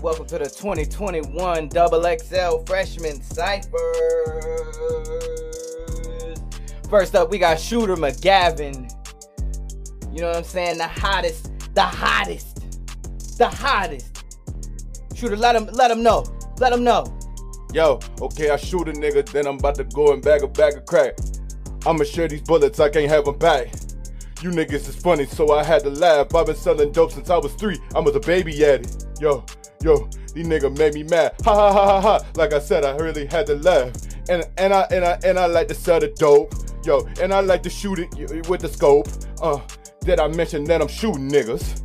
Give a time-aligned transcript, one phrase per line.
[0.00, 3.68] Welcome to the 2021 Double XL Freshman Cypher.
[6.88, 8.90] First up, we got Shooter McGavin.
[10.12, 10.78] You know what I'm saying?
[10.78, 14.24] The hottest, the hottest, the hottest.
[15.14, 16.24] Shooter, let him, let him know,
[16.58, 17.06] let him know.
[17.72, 20.76] Yo, okay, I shoot a nigga, then I'm about to go and bag a bag
[20.76, 21.14] of crack.
[21.86, 23.68] I'ma share these bullets, I can't have them back.
[24.42, 26.34] You niggas is funny, so I had to laugh.
[26.34, 27.78] I've been selling dope since I was three.
[27.94, 29.04] I was a baby at it.
[29.20, 29.44] Yo,
[29.82, 31.34] yo, these niggas made me mad.
[31.44, 32.26] Ha ha ha ha ha.
[32.34, 33.92] Like I said, I really had to laugh.
[34.28, 36.54] And and I and I and I like to sell the dope.
[36.84, 39.08] Yo, and I like to shoot it with the scope.
[39.40, 39.60] Uh,
[40.00, 41.82] did I mention that I'm shooting niggas?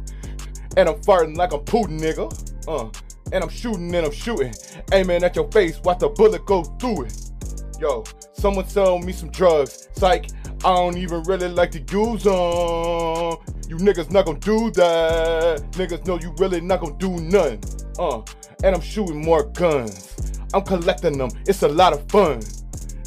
[0.76, 2.27] And I'm farting like I'm Putin, nigga.
[2.68, 2.90] Uh,
[3.31, 4.54] and I'm shooting and I'm shooting.
[4.91, 7.32] Aiming at your face, watch the bullet go through it.
[7.79, 9.90] Yo, someone sell me some drugs.
[9.93, 10.29] Psych,
[10.66, 13.38] I don't even really like to use them.
[13.68, 15.71] You niggas not gonna do that.
[15.73, 17.62] Niggas know you really not gonna do nothing.
[17.99, 18.21] Uh,
[18.63, 20.13] and I'm shooting more guns.
[20.53, 21.29] I'm collecting them.
[21.48, 22.41] It's a lot of fun.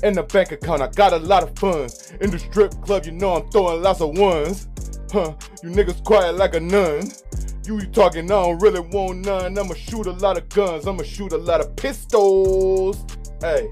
[0.02, 2.12] In the bank account, I got a lot of funds.
[2.20, 4.69] In the strip club, you know I'm throwing lots of ones.
[5.12, 7.10] Huh, you niggas quiet like a nun.
[7.66, 9.58] You talking, I don't really want none.
[9.58, 10.86] I'ma shoot a lot of guns.
[10.86, 13.04] I'ma shoot a lot of pistols.
[13.41, 13.69] Hey.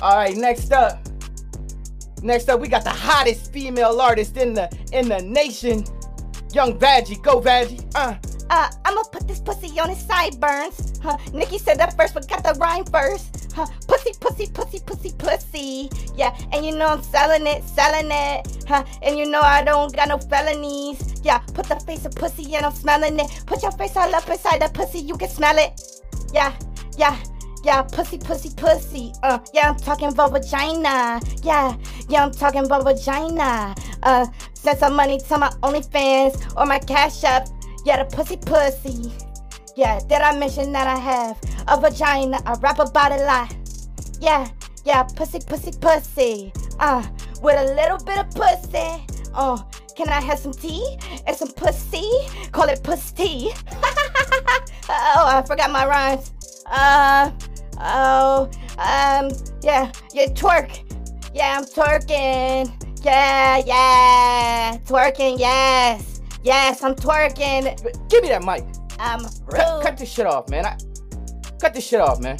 [0.00, 1.00] All right, next up.
[2.22, 5.84] Next up, we got the hottest female artist in the in the nation.
[6.54, 7.84] Young Vaggie, go Vaggie.
[7.96, 8.14] Uh.
[8.48, 11.00] Uh, I'ma put this pussy on his sideburns.
[11.02, 11.16] Huh?
[11.32, 13.52] Nikki said that first, but got the rhyme first.
[13.52, 13.66] Huh?
[13.88, 15.90] Pussy, pussy, pussy, pussy, pussy.
[16.14, 18.64] Yeah, and you know I'm selling it, selling it.
[18.68, 18.84] Huh?
[19.02, 21.20] And you know I don't got no felonies.
[21.24, 23.42] Yeah, put the face of pussy and I'm smelling it.
[23.46, 25.80] Put your face all up inside the pussy, you can smell it.
[26.32, 26.54] Yeah,
[26.96, 27.18] yeah.
[27.64, 29.14] Yeah, pussy, pussy, pussy.
[29.22, 31.18] Uh, yeah, I'm talking about vagina.
[31.42, 31.74] Yeah,
[32.10, 33.74] yeah, I'm talking about vagina.
[34.02, 37.48] Uh, send some money to my OnlyFans or my Cash App.
[37.86, 39.10] Yeah, the pussy, pussy.
[39.76, 42.38] Yeah, did I mention that I have a vagina?
[42.44, 43.56] I rap about it a lot.
[44.20, 44.46] Yeah,
[44.84, 46.52] yeah, pussy, pussy, pussy.
[46.78, 47.02] Uh,
[47.40, 49.06] with a little bit of pussy.
[49.34, 52.10] Oh, can I have some tea and some pussy?
[52.52, 53.52] Call it pussy.
[53.72, 56.30] oh, I forgot my rhymes.
[56.66, 57.30] Uh.
[57.78, 58.48] Oh,
[58.78, 59.30] um,
[59.62, 60.80] yeah, yeah, twerk.
[61.34, 63.04] Yeah, I'm twerking.
[63.04, 66.20] Yeah, yeah, twerking, yes.
[66.42, 68.08] Yes, I'm twerking.
[68.08, 68.64] Give me that mic.
[68.98, 70.66] Um, cut, cut this shit off, man.
[70.66, 70.76] I,
[71.60, 72.38] cut this shit off, man.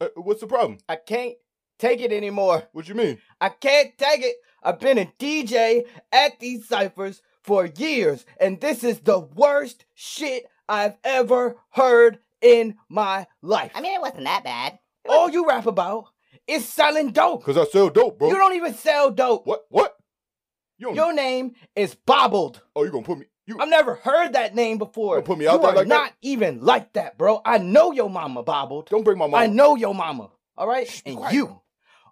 [0.00, 0.78] Uh, what's the problem?
[0.88, 1.34] I can't
[1.78, 2.64] take it anymore.
[2.72, 3.18] What you mean?
[3.40, 4.36] I can't take it.
[4.62, 10.46] I've been a DJ at these ciphers for years, and this is the worst shit
[10.68, 13.72] I've ever heard in my life.
[13.74, 14.78] I mean, it wasn't that bad.
[15.08, 16.06] All you rap about
[16.46, 17.42] is selling dope.
[17.42, 18.28] Cause I sell dope, bro.
[18.28, 19.46] You don't even sell dope.
[19.46, 19.64] What?
[19.70, 19.96] What?
[20.78, 22.60] You Your name is Bobbled.
[22.76, 23.26] Oh, you gonna put me?
[23.46, 23.58] You...
[23.60, 25.20] I've never heard that name before.
[25.22, 26.16] put me out you there are like not that?
[26.22, 27.40] even like that, bro.
[27.44, 28.88] I know your mama Bobbled.
[28.88, 29.36] Don't bring my mama.
[29.42, 30.30] I know your mama.
[30.56, 31.34] All right, Shh, and quiet.
[31.34, 31.60] you,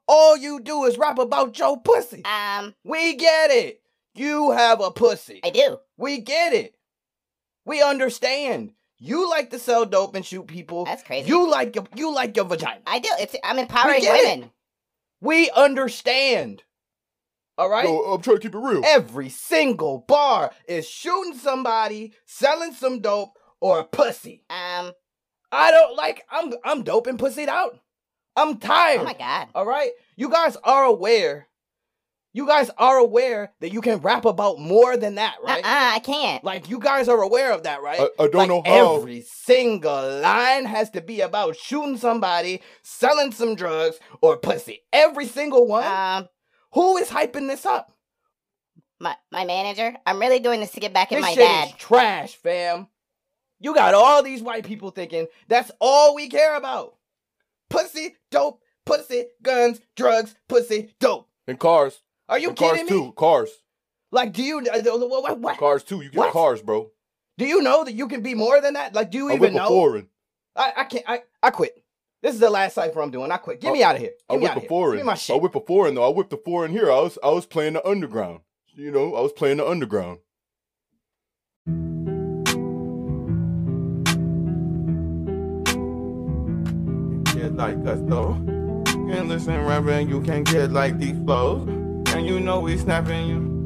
[0.08, 2.24] all you do is rap about your pussy.
[2.24, 3.82] Um, we get it.
[4.14, 5.40] You have a pussy.
[5.44, 5.78] I do.
[5.96, 6.74] We get it.
[7.64, 8.72] We understand.
[9.04, 10.84] You like to sell dope and shoot people.
[10.84, 11.28] That's crazy.
[11.28, 12.82] You like your you like your vagina.
[12.86, 13.08] I do.
[13.18, 14.36] It's I'm empowering get it.
[14.36, 14.50] women.
[15.20, 16.62] We understand.
[17.58, 17.84] All right?
[17.84, 18.82] Yo, I'm trying to keep it real.
[18.86, 24.44] Every single bar is shooting somebody, selling some dope, or a pussy.
[24.48, 24.92] Um,
[25.50, 27.80] I don't like I'm I'm dope and pussied out.
[28.36, 29.00] I'm tired.
[29.00, 29.48] oh my god.
[29.52, 29.90] All right?
[30.14, 31.48] You guys are aware.
[32.34, 35.62] You guys are aware that you can rap about more than that, right?
[35.62, 36.42] Uh-uh, I can't.
[36.42, 38.00] Like you guys are aware of that, right?
[38.00, 38.96] I- I don't Like, know how.
[38.96, 44.80] Every single line has to be about shooting somebody, selling some drugs, or pussy.
[44.92, 45.84] Every single one.
[45.86, 46.28] Um,
[46.72, 47.92] Who is hyping this up?
[48.98, 49.94] my my manager.
[50.06, 51.68] I'm really doing this to get back at This my shit dad.
[51.68, 52.86] is trash, fam.
[53.60, 56.94] You got all these white people thinking that's all we care about.
[57.68, 61.28] Pussy, dope, pussy, guns, drugs, pussy, dope.
[61.46, 62.00] And cars.
[62.32, 62.90] Are you and cars kidding me?
[62.90, 63.12] Cars too.
[63.12, 63.50] Cars.
[64.10, 65.58] Like, do you uh, what, what, what?
[65.58, 66.00] Cars too.
[66.00, 66.32] You get What?
[66.32, 66.90] cars, bro.
[67.36, 68.94] Do you know that you can be more than that?
[68.94, 69.68] Like, do you I even a know?
[69.68, 70.08] foreign.
[70.56, 71.04] I, I can't.
[71.06, 71.84] I, I quit.
[72.22, 73.30] This is the last cipher I'm doing.
[73.30, 73.60] I quit.
[73.60, 74.12] Get me out of here.
[74.30, 74.68] I Get me whip a of here.
[74.70, 74.96] foreign.
[74.96, 75.42] Give me my I shit.
[75.42, 76.08] whip a foreign though.
[76.10, 76.90] I whipped a foreign here.
[76.90, 78.40] I was I was playing the underground.
[78.74, 80.20] You know, I was playing the underground.
[87.34, 88.34] get like us though.
[88.88, 91.81] You can listen rapping, you can get like these flows.
[92.14, 93.64] And you know we snapping you.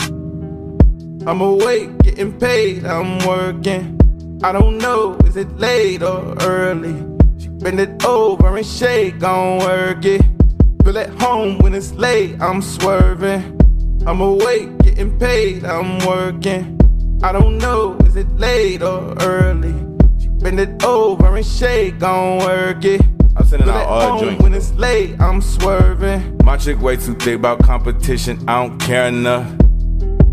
[1.27, 3.99] I'm awake, getting paid, I'm working.
[4.45, 6.95] I don't know, is it late or early?
[7.41, 10.23] She bend it over and shake, gon' work it.
[10.85, 13.43] Feel at home when it's late, I'm swerving.
[14.07, 16.79] I'm awake, getting paid, I'm working.
[17.25, 19.75] I don't know, is it late or early?
[20.21, 23.03] She bend it over and shake, gon' work it.
[23.37, 24.43] I'm sending out all home joints.
[24.43, 26.39] when it's late, I'm swerving.
[26.43, 29.47] My chick way too thick about competition, I don't care enough.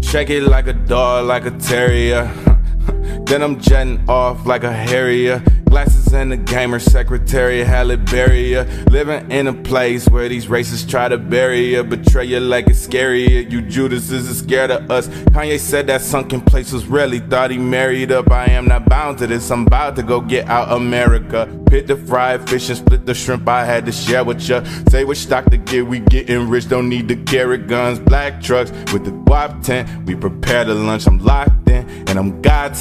[0.01, 2.31] Check it like a dog, like a terrier.
[3.25, 5.43] then I'm jetting off like a harrier.
[5.69, 8.55] Glasses and a gamer secretary, Halle Berry.
[8.91, 12.85] Living in a place where these racists try to bury you, betray you like it's
[12.85, 13.49] scarier.
[13.51, 15.07] You Judas is scared of us.
[15.07, 18.31] Kanye said that sunken place was really thought he married up.
[18.31, 19.49] I am not bound to this.
[19.49, 21.49] I'm about to go get out America.
[21.65, 24.63] Pit the fried fish and split the shrimp I had to share with ya.
[24.89, 26.69] Say which stock to get, we getting rich.
[26.69, 27.97] Don't need to carry guns.
[27.97, 29.89] Black trucks with the guap tent.
[30.05, 31.07] We prepare the lunch.
[31.07, 32.75] I'm locked in and I'm God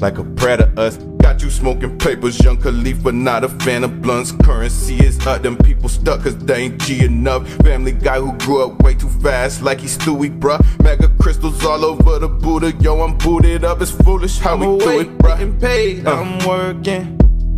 [0.00, 0.98] like a prayer to us.
[1.20, 4.32] Got you smoking papers, young Khalifa, not a fan of blunts.
[4.44, 7.48] Currency is up, them people stuck cause they ain't G enough.
[7.64, 10.60] Family guy who grew up way too fast, like he's Stewie, bruh.
[10.82, 13.80] Mega crystals all over the Buddha, yo, I'm booted up.
[13.82, 15.38] It's foolish how I'm we do it, bruh.
[15.38, 16.14] getting paid, Uh.
[16.20, 17.12] I'm working.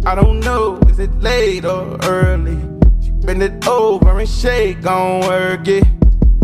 [0.07, 2.57] I don't know, is it late or early?
[3.03, 5.85] She bend it over and shake, gon' work it.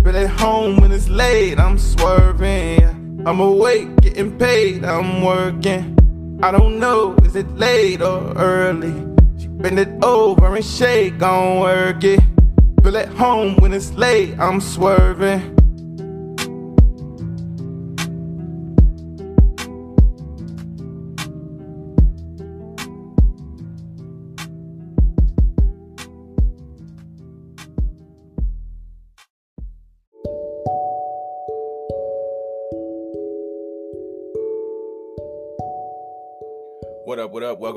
[0.02, 3.03] Feel at home when it's late, I'm swerving.
[3.26, 6.38] I'm awake, getting paid, I'm working.
[6.42, 8.92] I don't know, is it late or early?
[9.38, 12.20] She bend it over and shake, gon' work it.
[12.82, 15.56] Feel at home when it's late, I'm swerving.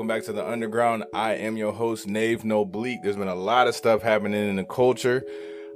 [0.08, 1.04] Back to the Underground.
[1.12, 3.02] I am your host, Nave No Bleak.
[3.02, 5.22] There's been a lot of stuff happening in the culture.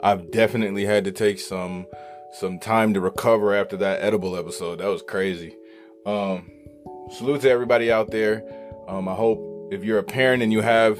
[0.02, 1.86] I've definitely had to take some
[2.32, 4.80] some time to recover after that edible episode.
[4.80, 5.54] That was crazy.
[6.06, 6.50] Um
[7.10, 8.42] salute to everybody out there.
[8.88, 10.98] Um I hope if you're a parent and you have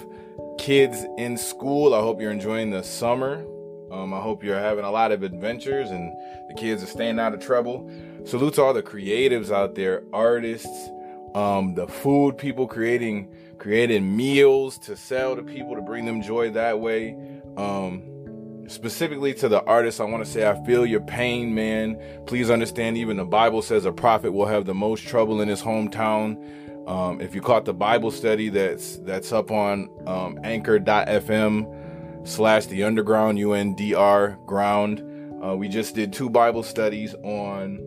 [0.58, 3.46] kids in school, I hope you're enjoying the summer.
[3.90, 6.12] Um, I hope you're having a lot of adventures and
[6.48, 7.90] the kids are staying out of trouble.
[8.24, 10.90] Salute to all the creatives out there, artists,
[11.34, 16.50] um, the food people creating creating meals to sell to people to bring them joy
[16.50, 17.16] that way.
[17.56, 21.96] Um, specifically to the artists, I want to say I feel your pain, man.
[22.26, 25.62] Please understand, even the Bible says a prophet will have the most trouble in his
[25.62, 26.88] hometown.
[26.88, 32.82] Um, if you caught the Bible study that's that's up on um, anchor.fm slash the
[32.82, 35.00] underground UNDR ground,
[35.44, 37.78] uh, we just did two Bible studies on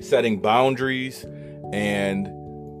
[0.00, 1.24] setting boundaries
[1.72, 2.28] and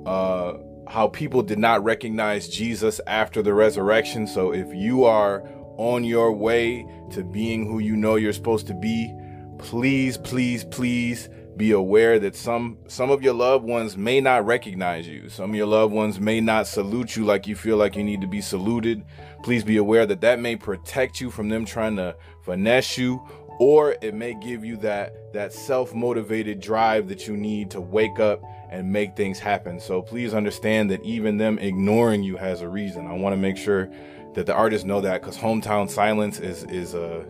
[0.06, 0.54] uh,
[0.88, 4.26] how people did not recognize Jesus after the resurrection.
[4.26, 5.42] So if you are
[5.76, 9.14] on your way to being who you know you're supposed to be,
[9.58, 15.06] please, please, please be aware that some some of your loved ones may not recognize
[15.06, 15.28] you.
[15.28, 18.22] Some of your loved ones may not salute you like you feel like you need
[18.22, 19.04] to be saluted.
[19.42, 23.22] Please be aware that that may protect you from them trying to finesse you
[23.58, 28.42] or it may give you that that self-motivated drive that you need to wake up
[28.72, 29.78] and make things happen.
[29.78, 33.06] So please understand that even them ignoring you has a reason.
[33.06, 33.90] I want to make sure
[34.32, 37.24] that the artists know that cuz hometown silence is is a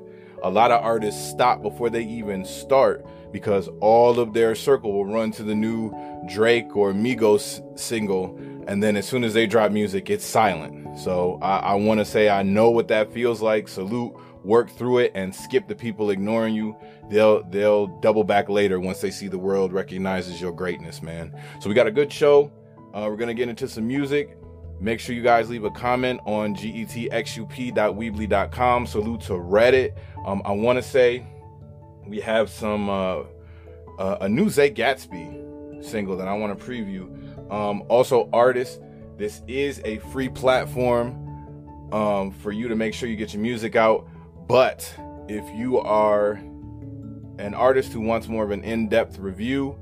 [0.44, 5.04] a lot of artists stop before they even start because all of their circle will
[5.04, 5.92] run to the new
[6.28, 8.36] Drake or Migos single
[8.68, 10.96] and then as soon as they drop music it's silent.
[10.96, 13.66] So I, I want to say I know what that feels like.
[13.66, 16.76] Salute work through it and skip the people ignoring you
[17.10, 21.32] they'll they'll double back later once they see the world recognizes your greatness man.
[21.60, 22.50] So we got a good show.
[22.94, 24.36] Uh, we're gonna get into some music.
[24.80, 29.94] Make sure you guys leave a comment on getxup.weebly.com salute to reddit.
[30.26, 31.24] Um, i want to say
[32.06, 33.22] we have some uh,
[33.98, 37.08] uh, a new zay gatsby single that i want to preview.
[37.52, 38.80] Um, also artists
[39.18, 41.18] this is a free platform
[41.92, 44.08] um, for you to make sure you get your music out
[44.46, 44.94] but
[45.28, 46.32] if you are
[47.38, 49.78] an artist who wants more of an in depth review,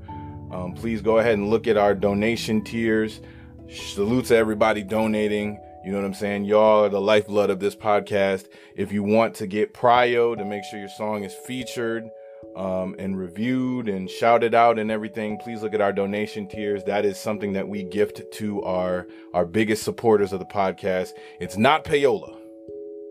[0.51, 3.21] um, please go ahead and look at our donation tiers.
[3.69, 5.59] Salute to everybody donating.
[5.83, 6.45] You know what I'm saying?
[6.45, 8.47] Y'all are the lifeblood of this podcast.
[8.75, 12.09] If you want to get prio to make sure your song is featured
[12.55, 16.83] um, and reviewed and shouted out and everything, please look at our donation tiers.
[16.83, 21.11] That is something that we gift to our our biggest supporters of the podcast.
[21.39, 22.35] It's not payola.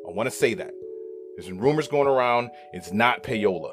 [0.06, 0.72] I want to say that.
[1.40, 2.50] There's been rumors going around.
[2.74, 3.72] It's not payola.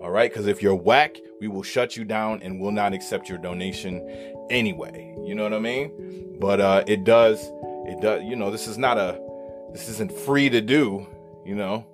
[0.00, 0.30] All right.
[0.30, 4.00] Because if you're whack, we will shut you down and will not accept your donation
[4.48, 5.14] anyway.
[5.22, 6.38] You know what I mean?
[6.40, 7.38] But uh, it does.
[7.86, 8.22] It does.
[8.22, 9.20] You know, this is not a.
[9.72, 11.06] This isn't free to do.
[11.44, 11.86] You know.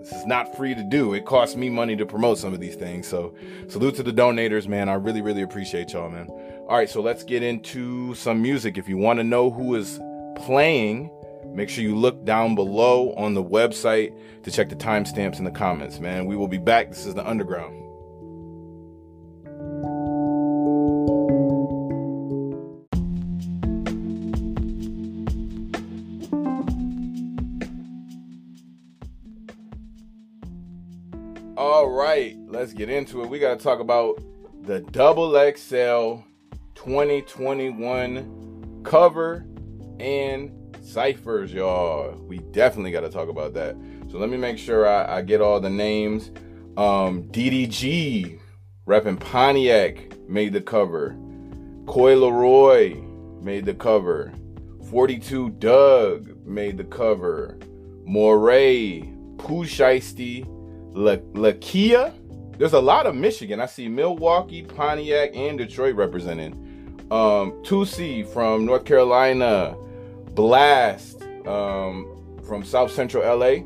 [0.00, 1.14] This is not free to do.
[1.14, 3.08] It costs me money to promote some of these things.
[3.08, 3.34] So,
[3.68, 4.90] salute to the donators, man.
[4.90, 6.28] I really, really appreciate y'all, man.
[6.68, 8.76] All right, so let's get into some music.
[8.76, 9.98] If you want to know who is
[10.36, 11.10] playing,
[11.54, 15.50] make sure you look down below on the website to check the timestamps in the
[15.50, 16.26] comments, man.
[16.26, 16.90] We will be back.
[16.90, 17.84] This is the underground.
[31.56, 33.28] All right, let's get into it.
[33.28, 34.22] We got to talk about
[34.62, 36.22] the Double XL
[36.74, 39.44] 2021 cover
[39.98, 40.52] and
[40.88, 42.14] ciphers, y'all.
[42.26, 43.76] We definitely got to talk about that.
[44.10, 46.30] So let me make sure I, I get all the names.
[46.76, 48.38] Um, DDG,
[48.86, 51.10] repping Pontiac, made the cover.
[51.86, 54.32] Coi Leray made the cover.
[54.90, 57.58] 42 Dugg made the cover.
[58.06, 59.02] Morray,
[59.38, 60.46] Pooh Shiesty,
[60.94, 62.14] La- Lakeyah.
[62.56, 63.60] There's a lot of Michigan.
[63.60, 66.54] I see Milwaukee, Pontiac, and Detroit representing.
[67.10, 69.76] Um, Toosii from North Carolina,
[70.38, 72.06] Blxst um,
[72.44, 73.64] from South Central LA,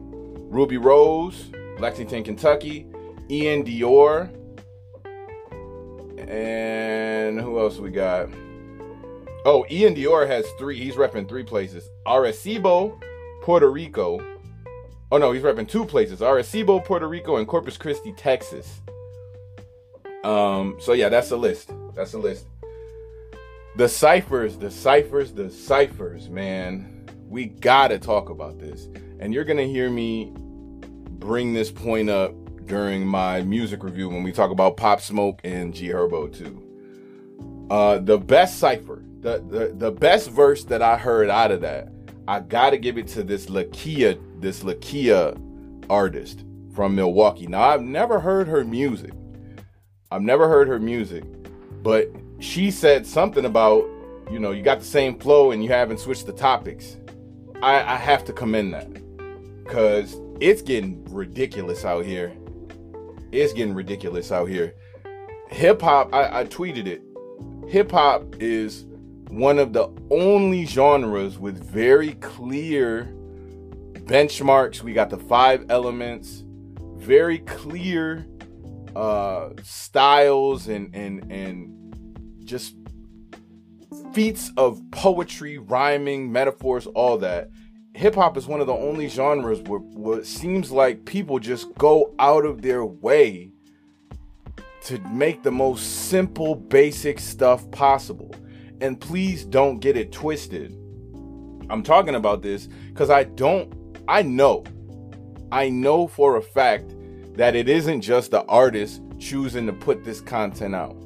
[0.48, 2.86] Rubi Rose, Lexington, Kentucky,
[3.28, 4.30] iann dior,
[6.26, 8.30] and who else we got?
[9.44, 10.78] Oh, iann dior has three.
[10.78, 12.98] He's repping three places: Arecibo,
[13.42, 14.18] Puerto Rico.
[15.10, 18.80] Oh no, he's repping two places: Arecibo, Puerto Rico, and Corpus Christi, Texas.
[20.24, 20.78] Um.
[20.80, 21.70] So yeah, that's the list.
[21.94, 22.46] That's the list.
[23.74, 27.06] The ciphers, the ciphers, the ciphers, man.
[27.26, 28.88] We gotta talk about this.
[29.18, 32.34] And you're gonna hear me bring this point up
[32.66, 37.68] during my music review when we talk about Pop Smoke and G Herbo too.
[37.70, 41.88] Uh, the best cipher, the, the the best verse that I heard out of that,
[42.28, 47.46] I gotta give it to this Lakeyah, this Lakeyah artist from Milwaukee.
[47.46, 49.12] Now I've never heard her music.
[50.10, 51.24] I've never heard her music,
[51.82, 52.10] but
[52.42, 53.84] she said something about,
[54.30, 56.96] you know, you got the same flow and you haven't switched the topics.
[57.62, 58.92] I, I have to commend that
[59.62, 62.32] because it's getting ridiculous out here.
[63.30, 64.74] It's getting ridiculous out here.
[65.50, 67.02] Hip hop, I, I tweeted it.
[67.70, 68.86] Hip hop is
[69.28, 73.04] one of the only genres with very clear
[73.92, 74.82] benchmarks.
[74.82, 76.42] We got the five elements,
[76.96, 78.26] very clear
[78.94, 81.81] uh styles and and and
[82.44, 82.74] just
[84.12, 87.50] feats of poetry, rhyming, metaphors, all that.
[87.94, 91.74] Hip hop is one of the only genres where, where it seems like people just
[91.74, 93.50] go out of their way
[94.84, 98.34] to make the most simple, basic stuff possible.
[98.80, 100.72] And please don't get it twisted.
[101.70, 103.72] I'm talking about this because I don't,
[104.08, 104.64] I know,
[105.52, 106.94] I know for a fact
[107.36, 110.96] that it isn't just the artist choosing to put this content out.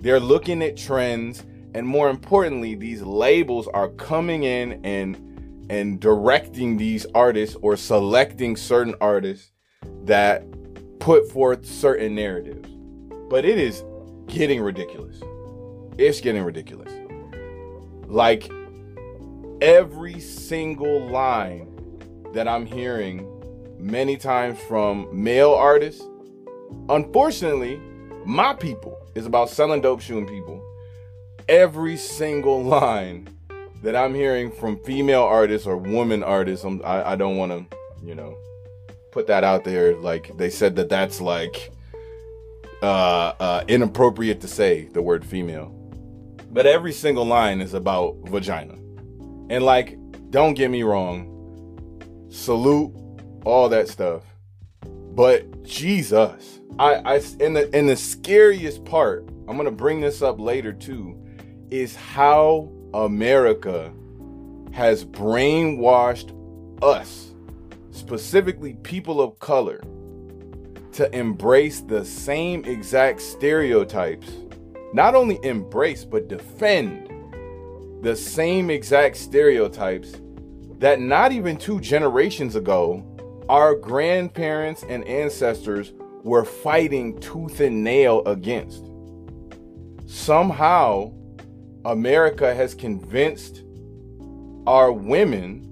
[0.00, 5.24] They're looking at trends, and more importantly, these labels are coming in and
[5.70, 9.52] and directing these artists or selecting certain artists
[10.04, 10.42] that
[10.98, 12.68] put forth certain narratives.
[13.28, 13.84] But it is
[14.28, 15.20] getting ridiculous.
[15.98, 16.92] It's getting ridiculous.
[18.06, 18.50] Like
[19.60, 21.68] every single line
[22.32, 23.26] that I'm hearing
[23.78, 26.02] many times from male artists,
[26.88, 27.78] unfortunately,
[28.24, 30.62] my people is about selling dope, shooting people.
[31.48, 33.28] Every single line
[33.82, 37.76] that I'm hearing from female artists or woman artists, I'm, I, I don't want to,
[38.02, 38.36] you know,
[39.12, 39.96] put that out there.
[39.96, 41.72] Like they said that that's like
[42.82, 45.74] uh, uh, inappropriate to say the word female.
[46.50, 48.74] But every single line is about vagina.
[49.50, 49.98] And like,
[50.30, 51.34] don't get me wrong,
[52.30, 52.94] salute
[53.44, 54.22] all that stuff.
[54.84, 60.38] But Jesus, I, I in the in the scariest part, I'm gonna bring this up
[60.38, 61.18] later too,
[61.70, 63.92] is how America
[64.72, 66.32] has brainwashed
[66.82, 67.34] us,
[67.90, 69.82] specifically people of color,
[70.92, 74.30] to embrace the same exact stereotypes.
[74.92, 77.10] Not only embrace, but defend
[78.02, 80.12] the same exact stereotypes
[80.78, 83.04] that not even two generations ago,
[83.48, 85.92] our grandparents and ancestors
[86.28, 88.90] were fighting tooth and nail against.
[90.06, 91.12] Somehow,
[91.84, 93.64] America has convinced
[94.66, 95.64] our women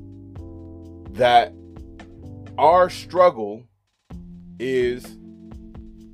[1.12, 1.52] that
[2.58, 3.64] our struggle
[4.58, 5.18] is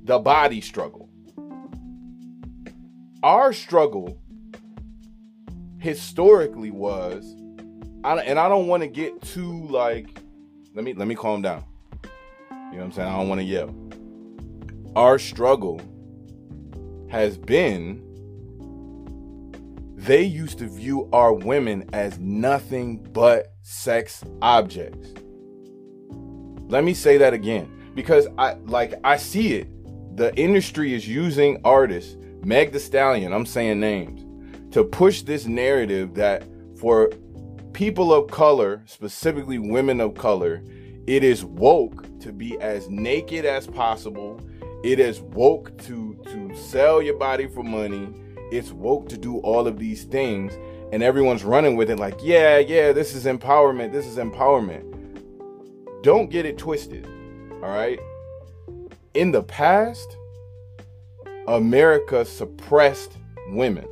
[0.03, 1.09] the body struggle.
[3.23, 4.19] Our struggle
[5.79, 7.23] historically was
[8.05, 10.21] and I don't want to get too like
[10.75, 11.63] let me let me calm down.
[12.03, 12.09] You
[12.49, 13.09] know what I'm saying?
[13.09, 13.73] I don't want to yell.
[14.95, 15.81] Our struggle
[17.09, 18.01] has been
[19.95, 25.13] they used to view our women as nothing but sex objects.
[26.67, 29.69] Let me say that again because I like I see it.
[30.17, 34.25] The industry is using artists, Meg the Stallion, I'm saying names,
[34.73, 36.43] to push this narrative that
[36.77, 37.09] for
[37.71, 40.61] people of color, specifically women of color,
[41.07, 44.39] it is woke to be as naked as possible.
[44.83, 48.09] It is woke to to sell your body for money.
[48.51, 50.53] It's woke to do all of these things
[50.91, 53.91] and everyone's running with it like, "Yeah, yeah, this is empowerment.
[53.91, 54.83] This is empowerment."
[56.03, 57.07] Don't get it twisted.
[57.63, 57.99] All right?
[59.13, 60.17] In the past,
[61.47, 63.13] America suppressed
[63.51, 63.87] women.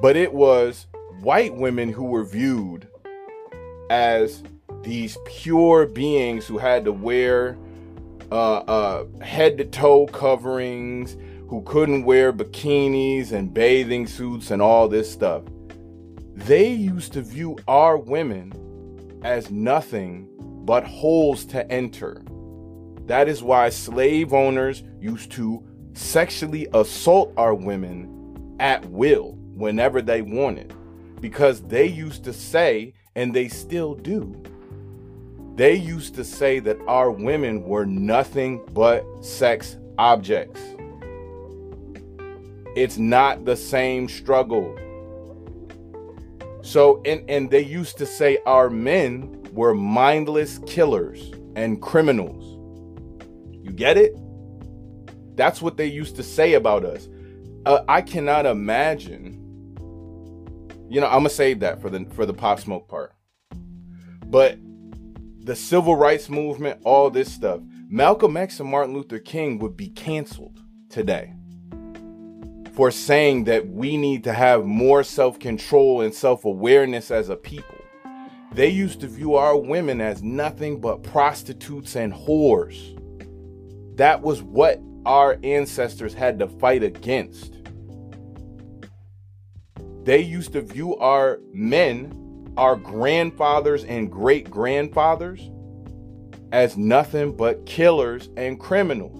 [0.00, 0.86] But it was
[1.20, 2.88] white women who were viewed
[3.90, 4.42] as
[4.82, 7.56] these pure beings who had to wear
[8.34, 11.16] uh, head to toe coverings,
[11.48, 15.42] who couldn't wear bikinis and bathing suits and all this stuff.
[16.34, 18.52] They used to view our women
[19.22, 20.28] as nothing
[20.64, 22.22] but holes to enter.
[23.06, 25.62] That is why slave owners used to
[25.92, 30.74] sexually assault our women at will whenever they wanted
[31.20, 34.42] because they used to say, and they still do,
[35.54, 40.60] they used to say that our women were nothing but sex objects.
[42.74, 44.78] It's not the same struggle.
[46.62, 52.58] So, and, and they used to say our men were mindless killers and criminals.
[53.62, 54.16] You get it?
[55.36, 57.08] That's what they used to say about us.
[57.66, 59.38] Uh, I cannot imagine.
[60.88, 63.14] You know, I'm gonna save that for the for the pop smoke part.
[64.26, 64.58] But
[65.44, 69.88] the civil rights movement, all this stuff, Malcolm X and Martin Luther King would be
[69.88, 71.34] canceled today
[72.74, 77.36] for saying that we need to have more self control and self awareness as a
[77.36, 77.76] people.
[78.52, 82.98] They used to view our women as nothing but prostitutes and whores.
[83.96, 87.56] That was what our ancestors had to fight against.
[90.04, 92.21] They used to view our men,
[92.56, 95.50] our grandfathers and great grandfathers,
[96.52, 99.18] as nothing but killers and criminals.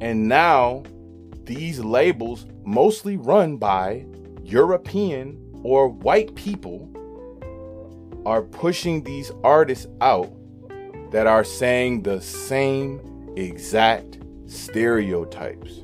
[0.00, 0.84] And now
[1.44, 4.06] these labels, mostly run by
[4.42, 6.88] European or white people,
[8.24, 10.32] are pushing these artists out
[11.10, 13.00] that are saying the same
[13.36, 15.80] exact stereotypes.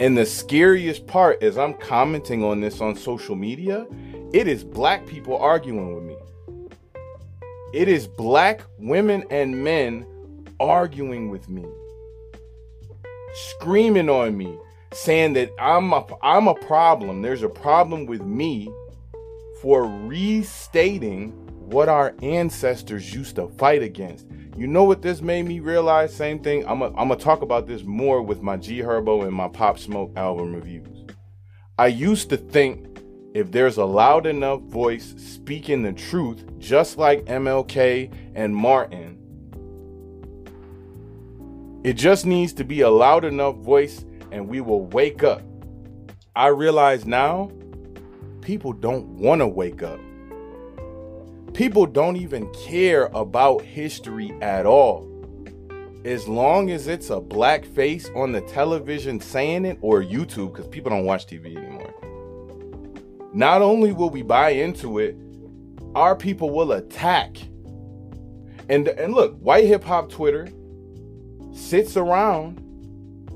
[0.00, 3.86] And the scariest part is I'm commenting on this on social media,
[4.32, 6.16] it is black people arguing with me.
[7.72, 10.06] It is black women and men
[10.60, 11.64] arguing with me.
[13.34, 14.56] Screaming on me,
[14.92, 17.22] saying that I'm a, I'm a problem.
[17.22, 18.70] There's a problem with me
[19.60, 21.30] for restating
[21.70, 24.26] what our ancestors used to fight against.
[24.56, 26.14] You know what this made me realize?
[26.14, 26.66] Same thing.
[26.66, 30.12] I'm going to talk about this more with my G Herbo and my Pop Smoke
[30.16, 31.04] album reviews.
[31.78, 32.97] I used to think
[33.34, 39.18] if there's a loud enough voice speaking the truth, just like MLK and Martin,
[41.84, 45.42] it just needs to be a loud enough voice and we will wake up.
[46.34, 47.50] I realize now
[48.40, 50.00] people don't want to wake up.
[51.54, 55.06] People don't even care about history at all.
[56.04, 60.68] As long as it's a black face on the television saying it or YouTube, because
[60.68, 61.77] people don't watch TV anymore.
[63.32, 65.16] Not only will we buy into it,
[65.94, 67.36] our people will attack.
[68.68, 70.48] And, and look, white hip hop Twitter
[71.52, 72.58] sits around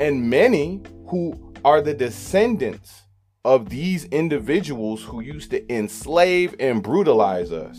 [0.00, 3.02] and many who are the descendants
[3.44, 7.78] of these individuals who used to enslave and brutalize us,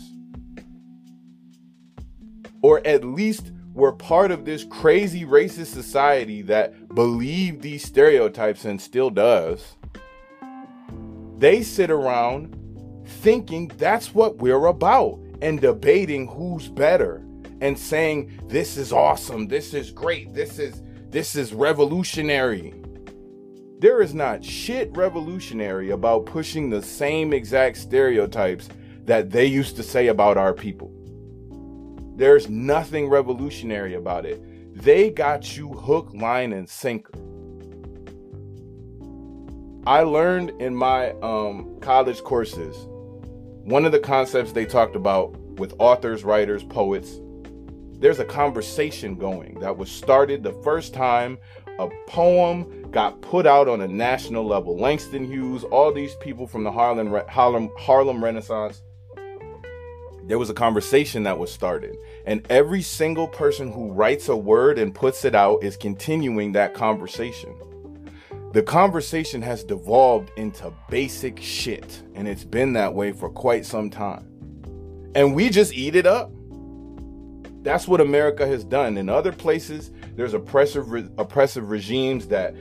[2.62, 8.80] or at least were part of this crazy racist society that believed these stereotypes and
[8.80, 9.74] still does,
[11.38, 12.56] they sit around
[13.06, 17.24] thinking that's what we're about and debating who's better
[17.60, 22.74] and saying this is awesome, this is great, this is this is revolutionary.
[23.78, 28.68] There is not shit revolutionary about pushing the same exact stereotypes
[29.04, 30.90] that they used to say about our people.
[32.16, 34.42] There's nothing revolutionary about it.
[34.82, 37.12] They got you hook, line, and sinker.
[39.86, 42.74] I learned in my um, college courses
[43.64, 47.20] one of the concepts they talked about with authors, writers, poets
[48.04, 51.38] there's a conversation going that was started the first time
[51.78, 54.76] a poem got put out on a national level.
[54.76, 58.82] Langston Hughes, all these people from the Harlem Harlem Harlem Renaissance.
[60.26, 64.78] There was a conversation that was started, and every single person who writes a word
[64.78, 67.54] and puts it out is continuing that conversation.
[68.54, 73.90] The conversation has devolved into basic shit, and it's been that way for quite some
[73.90, 74.28] time.
[75.16, 76.30] And we just eat it up.
[77.64, 78.96] That's what America has done.
[78.96, 82.54] In other places, there's oppressive re- oppressive regimes that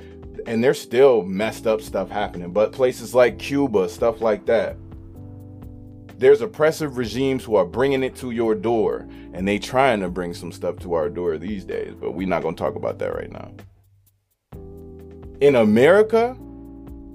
[0.47, 4.75] and there's still messed up stuff happening, but places like Cuba, stuff like that.
[6.17, 10.33] There's oppressive regimes who are bringing it to your door, and they trying to bring
[10.33, 13.13] some stuff to our door these days, but we're not going to talk about that
[13.13, 13.51] right now.
[15.43, 16.37] In America,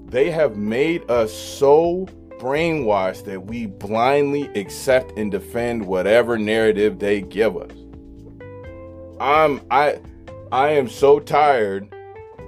[0.05, 2.05] they have made us so
[2.37, 7.71] brainwashed that we blindly accept and defend whatever narrative they give us.
[9.19, 9.99] I'm I
[10.51, 11.91] I am so tired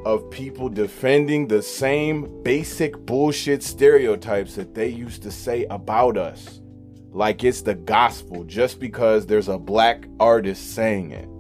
[0.06, 6.62] of people defending the same basic bullshit stereotypes that they used to say about us.
[7.10, 11.31] Like it's the gospel just because there's a black artist saying it.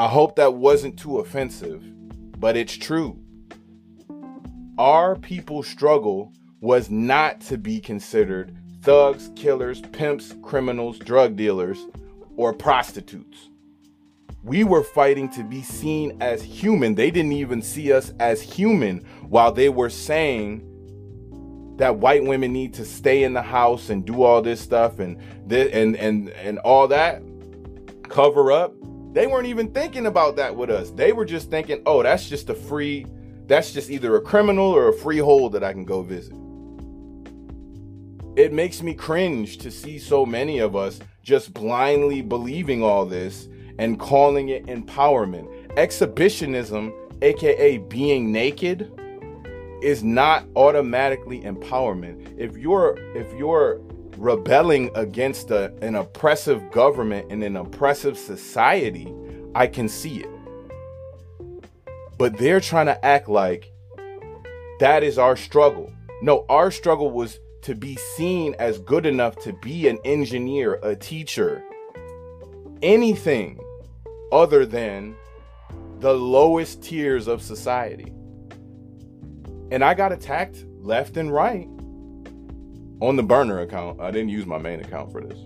[0.00, 1.84] I hope that wasn't too offensive,
[2.40, 3.18] but it's true.
[4.78, 6.32] Our people's struggle
[6.62, 11.86] was not to be considered thugs, killers, pimps, criminals, drug dealers,
[12.38, 13.50] or prostitutes.
[14.42, 16.94] We were fighting to be seen as human.
[16.94, 20.64] They didn't even see us as human while they were saying
[21.76, 25.18] that white women need to stay in the house and do all this stuff and
[25.52, 27.22] and and and all that
[28.08, 28.72] cover up.
[29.12, 30.90] They weren't even thinking about that with us.
[30.90, 33.06] They were just thinking, "Oh, that's just a free
[33.46, 36.34] that's just either a criminal or a freehold that I can go visit."
[38.36, 43.48] It makes me cringe to see so many of us just blindly believing all this
[43.78, 45.48] and calling it empowerment.
[45.76, 46.92] Exhibitionism,
[47.22, 48.90] aka being naked,
[49.82, 52.38] is not automatically empowerment.
[52.38, 53.80] If you're if you're
[54.20, 59.12] rebelling against a, an oppressive government and an oppressive society,
[59.54, 60.30] I can see it.
[62.18, 63.72] But they're trying to act like
[64.78, 65.90] that is our struggle.
[66.20, 70.94] No, our struggle was to be seen as good enough to be an engineer, a
[70.94, 71.64] teacher,
[72.82, 73.58] anything
[74.32, 75.16] other than
[76.00, 78.12] the lowest tiers of society.
[79.70, 81.68] And I got attacked left and right
[83.00, 84.00] on the burner account.
[84.00, 85.38] I didn't use my main account for this,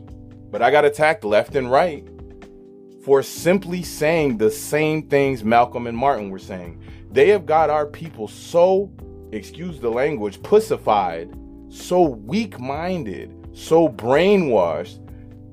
[0.51, 2.09] but I got attacked left and right
[3.05, 6.83] for simply saying the same things Malcolm and Martin were saying.
[7.11, 8.90] They have got our people so,
[9.33, 11.33] excuse the language, pussified
[11.69, 15.01] so weak minded, so brainwashed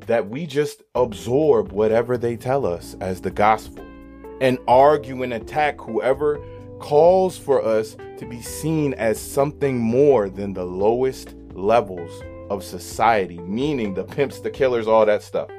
[0.06, 3.86] that we just absorb whatever they tell us as the gospel
[4.40, 6.40] and argue and attack whoever
[6.80, 12.12] calls for us to be seen as something more than the lowest levels
[12.50, 15.50] of society, meaning the pimps, the killers, all that stuff.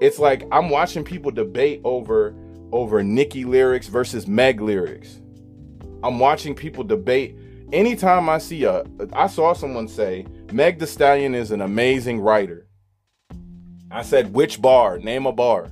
[0.00, 2.34] It's like I'm watching people debate over
[2.72, 5.20] over Nicki lyrics versus Meg lyrics.
[6.02, 7.36] I'm watching people debate
[7.72, 12.68] anytime I see a, I saw someone say Meg The Stallion is an amazing writer.
[13.90, 14.98] I said, which bar?
[14.98, 15.70] Name a bar.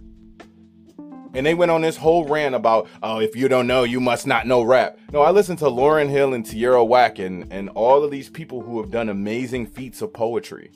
[1.34, 4.26] And they went on this whole rant about, oh, if you don't know, you must
[4.26, 4.98] not know rap.
[5.12, 8.62] No, I listened to Lauryn Hill and Tierra Whack and, and all of these people
[8.62, 10.70] who have done amazing feats of poetry.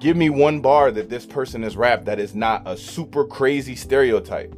[0.00, 3.76] Give me one bar that this person has rapped that is not a super crazy
[3.76, 4.52] stereotype,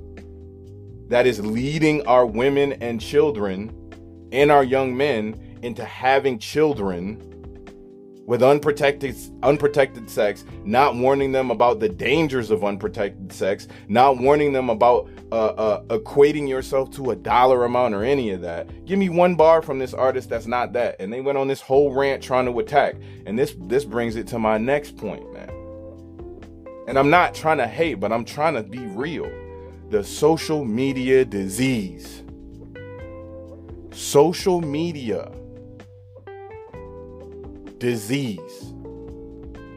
[1.09, 7.34] that is leading our women and children and our young men into having children
[8.27, 14.53] with unprotected unprotected sex, not warning them about the dangers of unprotected sex, not warning
[14.53, 18.85] them about uh, uh, equating yourself to a dollar amount or any of that.
[18.87, 21.61] Give me one bar from this artist that's not that, and they went on this
[21.61, 22.97] whole rant trying to attack.
[23.27, 25.51] And this this brings it to my next point, man.
[26.87, 29.31] And I'm not trying to hate, but I'm trying to be real.
[29.91, 32.25] The social media disease
[33.95, 35.31] social media
[37.85, 38.73] disease.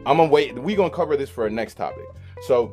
[0.06, 0.58] I'm gonna wait.
[0.58, 2.06] We're gonna cover this for our next topic.
[2.46, 2.72] So,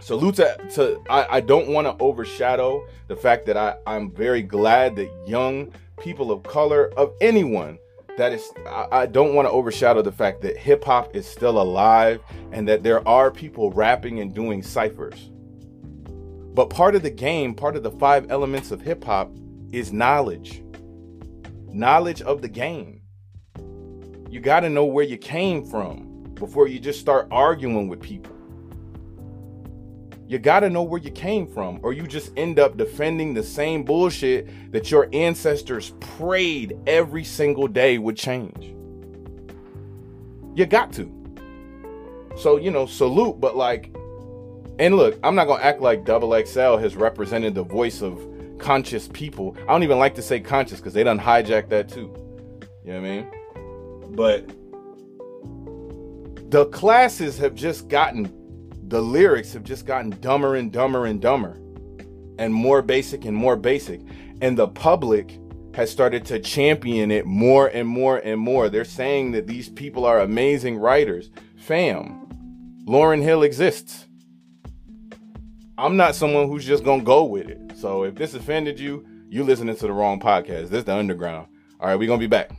[0.00, 4.42] salute to, to I, I don't want to overshadow the fact that I, I'm very
[4.42, 7.78] glad that young people of color, of anyone,
[8.16, 11.62] that is, I, I don't want to overshadow the fact that hip hop is still
[11.62, 15.30] alive and that there are people rapping and doing ciphers.
[16.54, 19.30] But part of the game, part of the five elements of hip hop
[19.70, 20.64] is knowledge
[21.72, 22.95] knowledge of the game.
[24.36, 26.34] You got to know where you came from.
[26.34, 28.36] before you just start arguing with people.
[30.28, 33.42] You got to know where you came from, or you just end up defending the
[33.42, 38.74] same bullshit that your ancestors prayed every single day would change.
[40.54, 41.10] You got to.
[42.36, 43.90] So, you know, salute, but like,
[44.78, 48.20] and look, I'm not going to act like Double XL has represented the voice of
[48.58, 49.56] conscious people.
[49.62, 52.12] I don't even like to say conscious because they done hijack that too.
[52.84, 53.35] You know what I mean?
[54.10, 54.48] But
[56.50, 58.32] the classes have just gotten
[58.88, 61.58] the lyrics have just gotten dumber and dumber and dumber
[62.38, 64.00] and more basic and more basic.
[64.40, 65.38] And the public
[65.74, 68.68] has started to champion it more and more and more.
[68.68, 71.30] They're saying that these people are amazing writers.
[71.56, 72.28] Fam,
[72.86, 74.06] Lauryn Hill exists.
[75.78, 77.72] I'm not someone who's just gonna go with it.
[77.76, 80.68] So if this offended you, you listening to the wrong podcast.
[80.68, 81.48] This is the underground.
[81.80, 82.52] All right, we're gonna be back.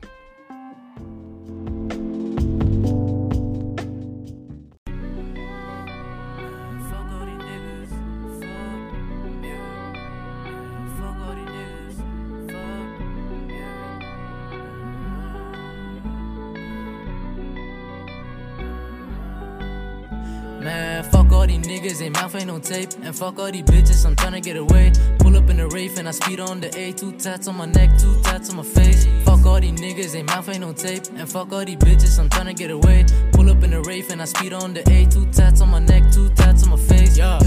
[22.67, 22.89] Tape.
[23.01, 24.91] And fuck all these bitches, I'm tryna get away.
[25.19, 26.91] Pull up in the Wraith and I speed on the A.
[26.91, 29.05] Two tats on my neck, two tats on my face.
[29.23, 31.03] Fuck all these niggas, they mouth ain't no tape.
[31.15, 33.05] And fuck all these bitches, I'm tryna get away.
[33.31, 35.05] Pull up in the Wraith and I speed on the A.
[35.05, 37.17] Two tats on my neck, two tats on my face.
[37.17, 37.39] Yeah.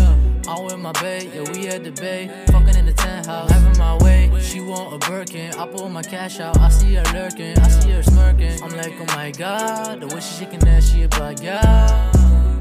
[0.49, 2.29] I'm with my bae, yeah, we at the bay.
[2.51, 4.33] Fucking in the tent house, having my way.
[4.41, 6.59] She want a Birkin, I pull my cash out.
[6.59, 8.61] I see her lurking, I see her smirking.
[8.63, 12.11] I'm like, oh my god, the way she shaking that shit, but yeah.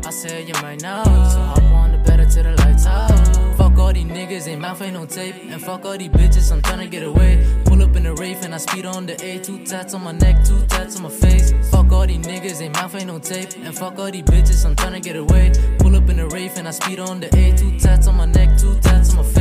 [0.05, 3.57] I said you might know, so hop on the better to the lights out.
[3.57, 5.35] Fuck all these niggas, they mouth ain't no tape.
[5.49, 7.45] And fuck all these bitches, I'm tryna get away.
[7.65, 9.39] Pull up in the Wraith and I speed on the A.
[9.39, 11.53] Two tats on my neck, two tats on my face.
[11.69, 13.49] Fuck all these niggas, they mouth ain't no tape.
[13.57, 15.51] And fuck all these bitches, I'm tryna get away.
[15.79, 17.55] Pull up in the Wraith and I speed on the A.
[17.57, 19.38] Two tats on my neck, two tats on my face.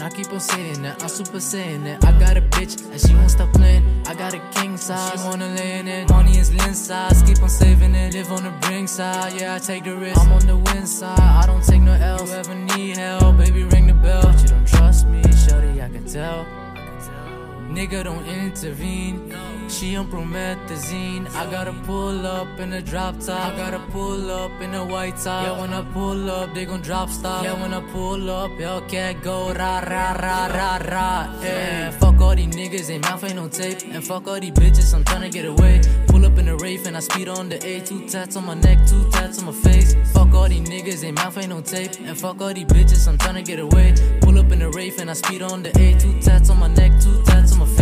[0.00, 2.02] And I keep on saying that, I'm super saying that.
[2.06, 3.84] I got a bitch and she won't stop playing.
[4.06, 6.08] I got a king size, she wanna lay in it.
[6.08, 8.14] Money is lens size, keep on saving it.
[8.14, 10.18] Live on the brink side, yeah, I take the risk.
[10.18, 12.26] I'm on the win side, I don't take no L.
[12.26, 14.22] You ever need help, baby, ring the bell.
[14.22, 16.46] But you don't trust me, shorty, I can tell.
[17.68, 19.30] Nigga don't intervene.
[19.70, 21.32] She on promethazine.
[21.34, 23.52] I gotta pull up in a drop top.
[23.52, 25.46] I gotta pull up in a white top.
[25.46, 27.44] Yeah, when I pull up, they gon' drop stop.
[27.44, 31.40] Yeah, when I pull up, Hellcat go ra ra ra ra ra.
[31.40, 33.78] Yeah, fuck all these niggas, they mouth ain't no tape.
[33.84, 35.80] And fuck all these bitches, I'm tryna get away.
[36.08, 37.80] Pull up in a Wraith and I speed on the A.
[37.80, 39.94] Two tats on my neck, two tats on my face.
[40.12, 41.92] Fuck all these niggas, they mouth ain't no tape.
[42.00, 43.94] And fuck all these bitches, I'm tryna get away.
[44.20, 45.96] Pull up in a Wraith and I speed on the A.
[45.98, 47.79] Two tats on my neck, two tats on my face.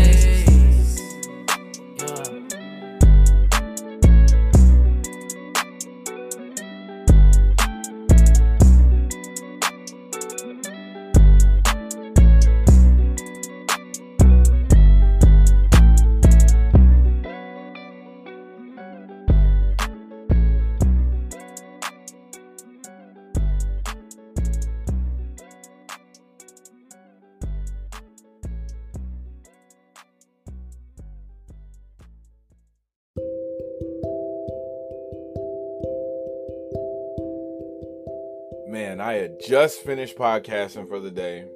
[39.49, 41.47] Just finished podcasting for the day.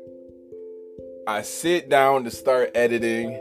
[1.29, 3.39] I sit down to start editing,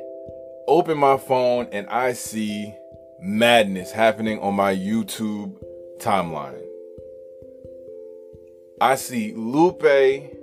[0.67, 2.75] open my phone, and I see
[3.21, 5.55] madness happening on my YouTube
[5.99, 6.61] timeline.
[8.81, 10.33] I see Lupe,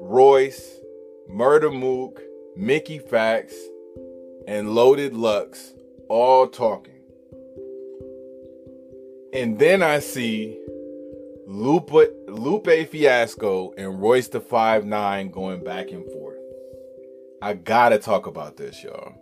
[0.00, 0.80] Royce,
[1.28, 2.22] Murder Mook,
[2.56, 3.52] Mickey Factz,
[4.48, 5.74] and Loaded Lux
[6.08, 6.94] all talking.
[9.34, 10.63] And then I see
[11.46, 16.38] Lupe, Lupe Fiasco and Royce the Five Nine going back and forth.
[17.42, 19.14] I gotta talk about this, y'all.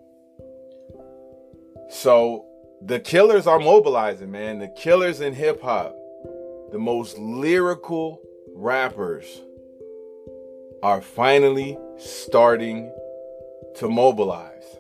[1.91, 2.47] So
[2.81, 4.59] the killers are mobilizing, man.
[4.59, 5.97] The killers in hip hop,
[6.71, 8.21] the most lyrical
[8.55, 9.43] rappers,
[10.83, 12.93] are finally starting
[13.77, 14.77] to mobilize.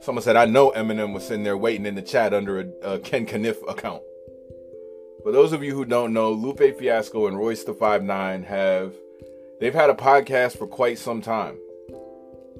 [0.00, 2.98] Someone said, I know Eminem was sitting there waiting in the chat under a, a
[3.00, 4.02] Ken Kaniff account.
[5.28, 8.94] For those of you who don't know, Lupe Fiasco and Royce the Five Nine have
[9.60, 11.58] they've had a podcast for quite some time.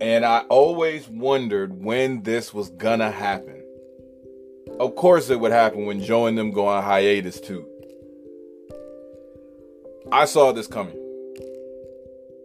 [0.02, 3.64] And I always wondered when this was gonna happen.
[4.78, 7.66] Of course it would happen when Joe and them go on hiatus too.
[10.12, 10.98] I saw this coming.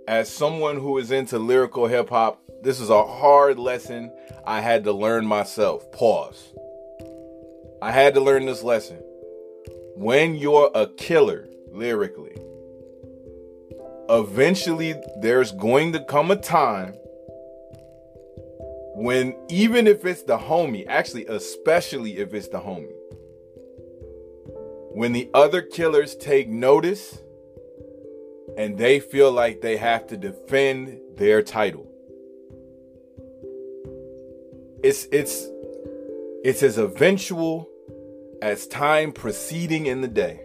[0.07, 4.09] As someone who is into lyrical hip hop, this is a hard lesson
[4.47, 5.91] I had to learn myself.
[5.91, 6.53] Pause.
[7.81, 9.02] I had to learn this lesson.
[9.95, 12.37] When you're a killer lyrically,
[14.09, 16.95] eventually there's going to come a time
[18.95, 22.93] when even if it's the homie, actually, especially if it's the homie,
[24.91, 27.17] when the other killers take notice
[28.57, 31.89] and they feel like they have to defend their title.
[34.83, 35.47] It's it's
[36.43, 37.69] it's as eventual
[38.43, 40.41] as time proceeding in the day.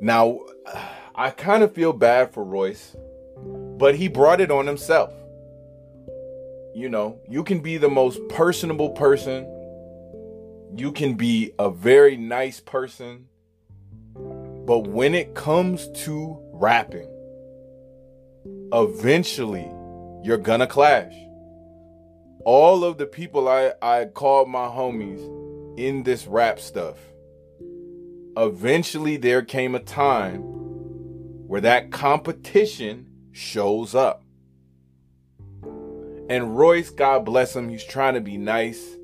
[0.00, 0.38] Now,
[1.16, 2.94] I kind of feel bad for Royce,
[3.76, 5.12] but he brought it on himself.
[6.76, 9.42] You know, you can be the most personable person.
[10.76, 13.26] You can be a very nice person.
[14.14, 17.10] But when it comes to rapping,
[18.72, 19.68] eventually
[20.22, 21.14] you're gonna clash.
[22.44, 25.39] All of the people I, I called my homies
[25.86, 26.96] in this rap stuff,
[28.36, 30.40] eventually there came a time
[31.46, 34.22] where that competition shows up.
[36.28, 38.96] And Royce, God bless him, he's trying to be nice,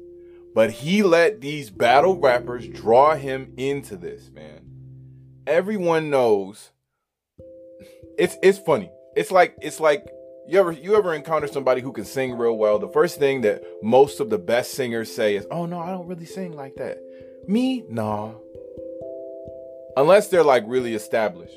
[0.55, 4.61] but he let these battle rappers draw him into this, man.
[5.47, 6.71] Everyone knows
[8.19, 8.91] it's it's funny.
[9.15, 10.07] It's like it's like
[10.49, 12.79] you ever you ever encounter somebody who can sing real well?
[12.79, 16.07] The first thing that most of the best singers say is, "Oh no, I don't
[16.07, 16.99] really sing like that."
[17.47, 18.33] Me, nah.
[19.97, 21.57] Unless they're like really established.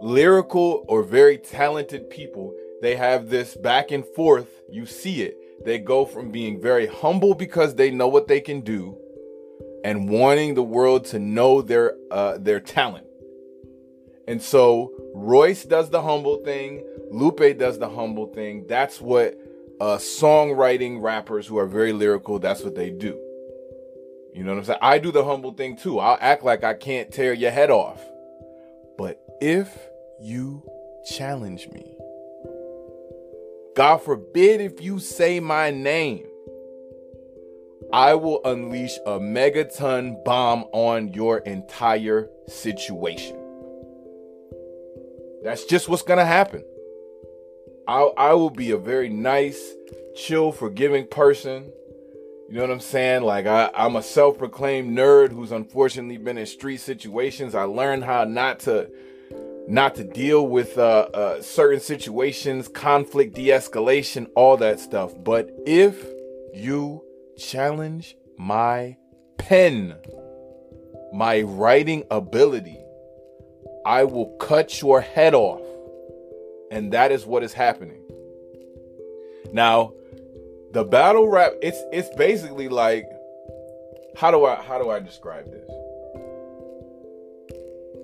[0.00, 4.48] Lyrical or very talented people they have this back and forth.
[4.70, 5.36] You see it.
[5.64, 8.96] They go from being very humble because they know what they can do
[9.84, 13.06] and wanting the world to know their uh, their talent.
[14.28, 18.66] And so Royce does the humble thing, Lupe does the humble thing.
[18.68, 19.34] That's what
[19.80, 23.18] uh, songwriting rappers who are very lyrical, that's what they do.
[24.34, 24.78] You know what I'm saying?
[24.82, 25.98] I do the humble thing too.
[25.98, 28.04] I'll act like I can't tear your head off.
[28.98, 29.74] But if
[30.20, 30.62] you
[31.16, 31.96] challenge me,
[33.74, 36.26] God forbid if you say my name,
[37.94, 43.37] I will unleash a megaton bomb on your entire situation.
[45.42, 46.64] That's just what's gonna happen.
[47.86, 49.74] I, I will be a very nice,
[50.14, 51.72] chill, forgiving person.
[52.48, 53.22] You know what I'm saying?
[53.22, 57.54] Like I, I'm a self-proclaimed nerd who's unfortunately been in street situations.
[57.54, 58.90] I learned how not to
[59.68, 65.12] not to deal with uh, uh, certain situations, conflict, de-escalation, all that stuff.
[65.22, 66.02] But if
[66.54, 67.04] you
[67.36, 68.96] challenge my
[69.36, 69.94] pen,
[71.12, 72.78] my writing ability,
[73.84, 75.62] I will cut your head off.
[76.70, 78.02] And that is what is happening.
[79.52, 79.94] Now,
[80.72, 83.08] the battle rap, it's it's basically like
[84.16, 85.68] how do I how do I describe this?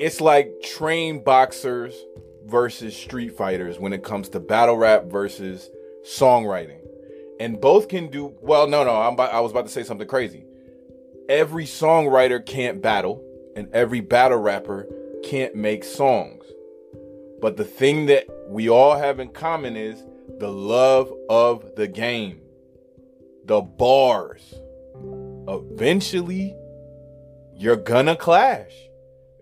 [0.00, 1.94] it's like trained boxers
[2.44, 5.70] versus street fighters when it comes to battle rap versus
[6.04, 6.80] songwriting.
[7.40, 8.66] And both can do well.
[8.66, 10.44] No, no, I'm about, I was about to say something crazy.
[11.28, 13.24] Every songwriter can't battle,
[13.56, 14.86] and every battle rapper
[15.24, 16.44] can't make songs.
[17.40, 20.04] But the thing that we all have in common is
[20.38, 22.40] the love of the game,
[23.44, 24.54] the bars.
[25.48, 26.54] Eventually,
[27.54, 28.72] you're gonna clash.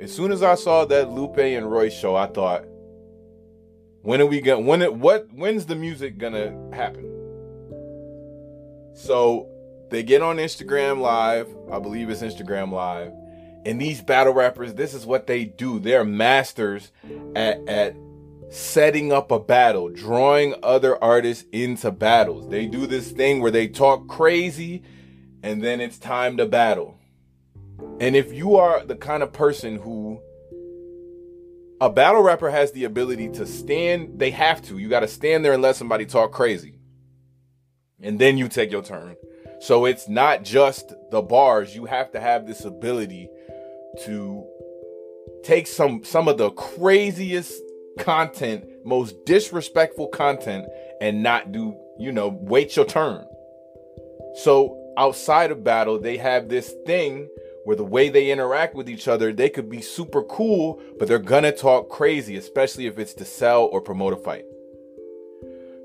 [0.01, 2.65] As soon as I saw that Lupe and Roy show, I thought,
[4.03, 5.29] when are we gonna When it what?
[5.33, 7.09] When's the music gonna happen?
[8.95, 9.49] So
[9.91, 11.49] they get on Instagram Live.
[11.71, 13.13] I believe it's Instagram Live.
[13.65, 15.79] And these battle rappers, this is what they do.
[15.79, 16.91] They're masters
[17.37, 17.97] at, at
[18.51, 22.49] setting up a battle, drawing other artists into battles.
[22.49, 24.83] They do this thing where they talk crazy
[25.43, 26.99] and then it's time to battle.
[28.01, 30.21] And if you are the kind of person who
[31.81, 34.79] a battle rapper has the ability to stand, they have to.
[34.79, 36.79] You got to stand there and let somebody talk crazy.
[38.01, 39.17] And then you take your turn.
[39.61, 41.75] So it's not just the bars.
[41.75, 43.29] You have to have this ability
[44.05, 44.47] to
[45.45, 47.53] take some some of the craziest
[47.99, 50.67] content, most disrespectful content
[51.01, 53.27] and not do, you know, wait your turn.
[54.43, 57.29] So outside of battle, they have this thing
[57.65, 61.19] where the way they interact with each other, they could be super cool, but they're
[61.19, 64.45] gonna talk crazy, especially if it's to sell or promote a fight.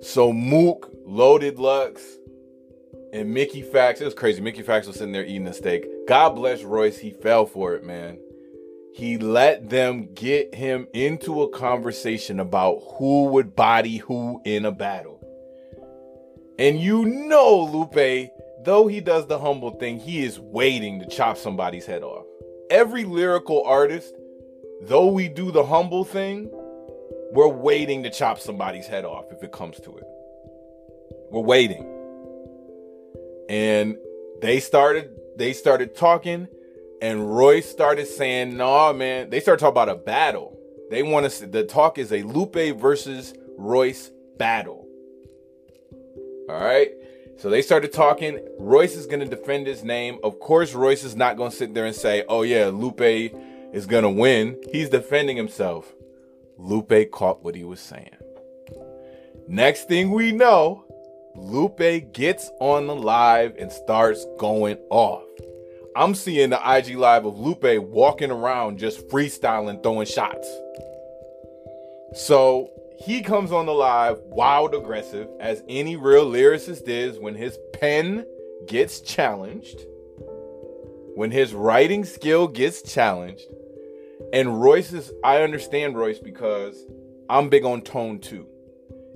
[0.01, 2.18] So Mook, Loaded Lux,
[3.18, 4.41] and Mickey Factz, it was crazy.
[4.41, 5.88] Mickey Factz was sitting there eating a steak.
[6.07, 8.20] God bless Royce, he fell for it, man.
[8.93, 14.72] He let them get him into a conversation about who would body who in a
[14.72, 15.20] battle.
[16.59, 18.30] And you know, Lupe,
[18.63, 22.26] though he does the humble thing, he is waiting to chop somebody's head off.
[22.70, 24.13] Every lyrical artist,
[24.82, 26.49] though we do the humble thing,
[27.32, 30.03] we're waiting to chop somebody's head off if it comes to it.
[31.32, 31.97] We're waiting.
[33.50, 33.98] And
[34.41, 36.48] they started they started talking
[37.02, 40.58] and Royce started saying, "Nah, man." They started talking about a battle.
[40.89, 41.48] They want to.
[41.48, 44.88] The talk is a Lupe versus Royce battle.
[46.50, 46.91] All right.
[47.38, 48.39] So they started talking.
[48.58, 50.18] Royce is going to defend his name.
[50.24, 53.86] Of course, Royce is not going to sit there and say, "Oh yeah, Lupe is
[53.86, 55.93] going to win." He's defending himself.
[56.58, 58.16] Lupe caught what he was saying.
[59.48, 60.84] Next thing we know,
[61.38, 65.23] Lupe gets on the live and starts going off.
[65.95, 70.47] I'm seeing the IG live of Lupe walking around just freestyling, throwing shots.
[72.13, 77.57] So he comes on the live wild aggressive, as any real lyricist is when his
[77.73, 78.25] pen
[78.67, 79.79] gets challenged,
[81.15, 83.45] when his writing skill gets challenged.
[84.33, 86.83] And Royce is, I understand Royce because
[87.29, 88.47] I'm big on tone too.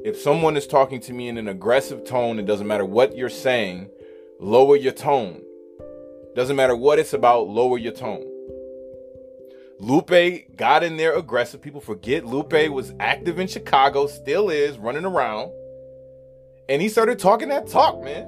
[0.03, 3.29] If someone is talking to me in an aggressive tone, it doesn't matter what you're
[3.29, 3.89] saying,
[4.39, 5.41] lower your tone
[6.35, 8.25] doesn't matter what it's about, lower your tone.
[9.79, 11.61] Lupe got in there aggressive.
[11.61, 15.51] People forget Lupe was active in Chicago, still is, running around.
[16.69, 18.27] And he started talking that talk, man.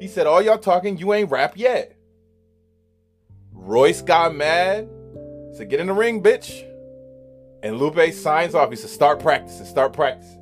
[0.00, 1.94] He said, All y'all talking, you ain't rap yet.
[3.52, 4.88] Royce got mad.
[5.54, 6.66] Said, Get in the ring, bitch.
[7.62, 8.70] And Lupe signs off.
[8.70, 10.41] He said, Start practicing, start practicing.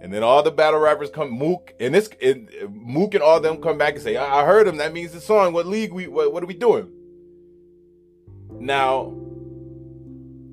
[0.00, 3.60] And then all the battle rappers come, Mook, and this, and Mook and all them
[3.60, 4.76] come back and say, I, I heard him.
[4.76, 5.52] That means the song.
[5.52, 6.90] What league we, what, what are we doing?
[8.52, 9.14] Now,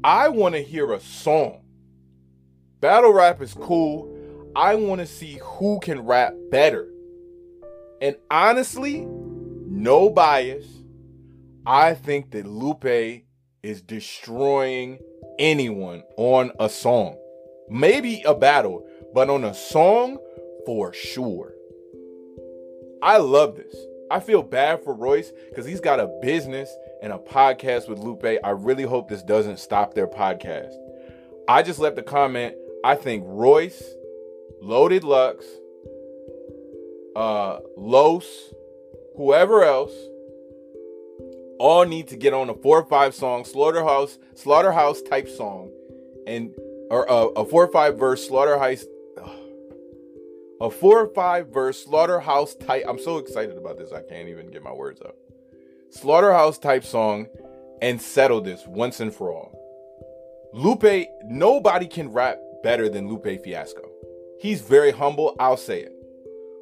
[0.04, 1.62] I want to hear a song.
[2.82, 4.12] Battle rap is cool.
[4.56, 6.88] I want to see who can rap better.
[8.02, 10.66] And honestly, no bias.
[11.66, 13.24] I think that Lupe
[13.64, 15.00] is destroying
[15.40, 17.18] anyone on a song.
[17.70, 20.18] Maybe a battle, but on a song,
[20.66, 21.54] for sure.
[23.02, 23.74] I love this.
[24.12, 26.70] I feel bad for Royce because he's got a business
[27.02, 28.26] and a podcast with Lupe.
[28.44, 30.74] I really hope this doesn't stop their podcast.
[31.48, 32.56] I just left a comment.
[32.84, 33.82] I think Royce,
[34.62, 35.46] Loaded Lux,
[37.16, 38.54] uh, Los,
[39.16, 39.94] whoever else,
[41.58, 45.72] all need to get on a four or five song slaughterhouse slaughterhouse type song,
[46.28, 46.54] and
[46.90, 48.84] or uh, a four or five verse slaughterhouse
[50.62, 52.84] a four or five verse slaughterhouse type.
[52.88, 55.16] I'm so excited about this, I can't even get my words out.
[55.90, 57.28] Slaughterhouse type song
[57.82, 59.52] and settle this once and for all.
[60.54, 63.90] Lupe, nobody can rap better than Lupe Fiasco.
[64.40, 65.94] He's very humble, I'll say it.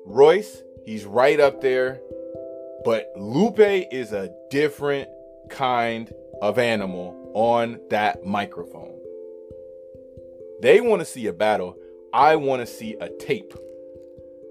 [0.05, 2.01] Royce, he's right up there,
[2.83, 5.09] but Lupe is a different
[5.49, 8.99] kind of animal on that microphone.
[10.61, 11.77] They want to see a battle.
[12.13, 13.53] I want to see a tape.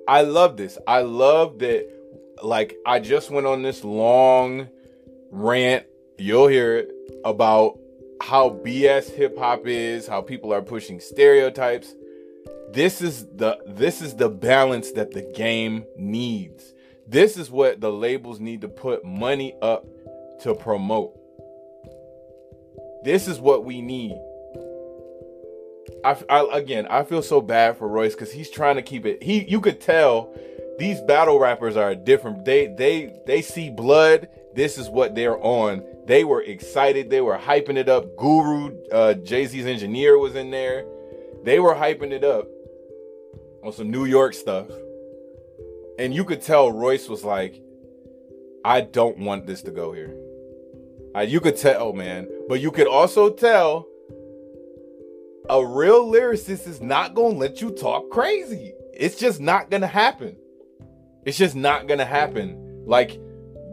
[0.08, 0.78] I love this.
[0.86, 1.88] I love that.
[2.42, 4.68] Like, I just went on this long
[5.30, 5.86] rant.
[6.18, 6.90] You'll hear it
[7.24, 7.78] about
[8.20, 11.94] how BS hip hop is, how people are pushing stereotypes.
[12.70, 16.72] This is the this is the balance that the game needs.
[17.06, 19.84] This is what the labels need to put money up
[20.42, 21.18] to promote.
[23.04, 24.16] This is what we need.
[26.04, 29.22] I, I, again, I feel so bad for Royce because he's trying to keep it.
[29.22, 30.34] He, you could tell
[30.78, 32.44] these battle rappers are different.
[32.44, 34.28] They, they, they see blood.
[34.54, 35.84] This is what they're on.
[36.06, 37.10] They were excited.
[37.10, 38.16] They were hyping it up.
[38.16, 40.84] Guru, uh, Jay Z's engineer, was in there.
[41.44, 42.48] They were hyping it up
[43.62, 44.66] on some New York stuff,
[45.98, 47.60] and you could tell Royce was like,
[48.64, 50.16] "I don't want this to go here."
[51.14, 53.86] Uh, you could tell, man, but you could also tell
[55.48, 58.74] a real lyricist is not gonna let you talk crazy.
[58.94, 60.36] It's just not gonna happen.
[61.24, 62.84] It's just not gonna happen.
[62.86, 63.20] Like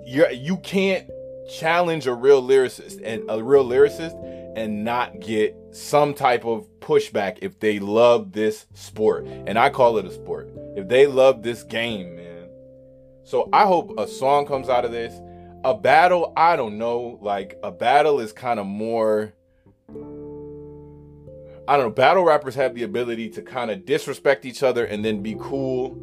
[0.05, 1.09] you're you can't
[1.49, 4.15] challenge a real lyricist and a real lyricist
[4.55, 9.25] and not get some type of pushback if they love this sport.
[9.25, 10.49] And I call it a sport.
[10.75, 12.49] If they love this game, man.
[13.23, 15.13] So I hope a song comes out of this.
[15.63, 17.19] A battle, I don't know.
[17.21, 19.33] Like a battle is kind of more
[21.69, 25.05] I don't know, battle rappers have the ability to kind of disrespect each other and
[25.05, 25.95] then be cool.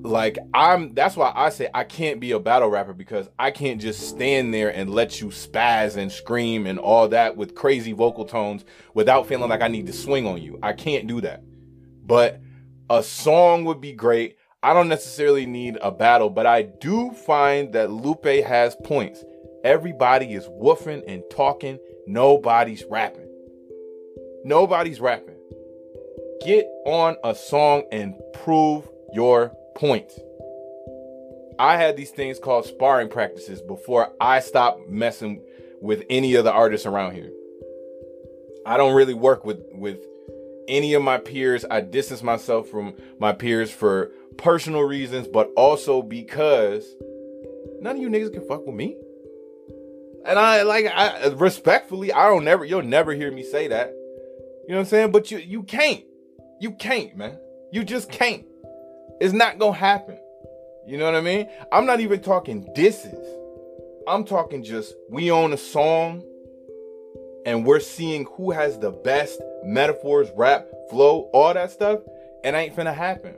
[0.00, 3.78] Like I'm that's why I say I can't be a battle rapper because I can't
[3.78, 8.24] just stand there and let you spaz and scream and all that with crazy vocal
[8.24, 10.58] tones without feeling like I need to swing on you.
[10.62, 11.42] I can't do that.
[12.06, 12.40] But
[12.88, 14.38] a song would be great.
[14.62, 19.22] I don't necessarily need a battle, but I do find that Lupe has points.
[19.64, 21.78] Everybody is woofing and talking.
[22.06, 23.23] Nobody's rapping.
[24.44, 25.36] Nobody's rapping.
[26.44, 30.12] Get on a song and prove your point.
[31.58, 35.42] I had these things called sparring practices before I stopped messing
[35.80, 37.32] with any of the artists around here.
[38.66, 40.04] I don't really work with with
[40.68, 41.64] any of my peers.
[41.70, 46.86] I distance myself from my peers for personal reasons, but also because
[47.80, 48.96] none of you niggas can fuck with me.
[50.26, 53.94] And I like I respectfully, I don't never you'll never hear me say that.
[54.66, 55.12] You know what I'm saying?
[55.12, 56.04] But you you can't.
[56.60, 57.38] You can't, man.
[57.72, 58.44] You just can't.
[59.20, 60.18] It's not gonna happen.
[60.86, 61.48] You know what I mean?
[61.72, 63.26] I'm not even talking disses.
[64.06, 66.22] I'm talking just we own a song
[67.46, 72.00] and we're seeing who has the best metaphors, rap, flow, all that stuff.
[72.42, 73.34] It ain't finna happen.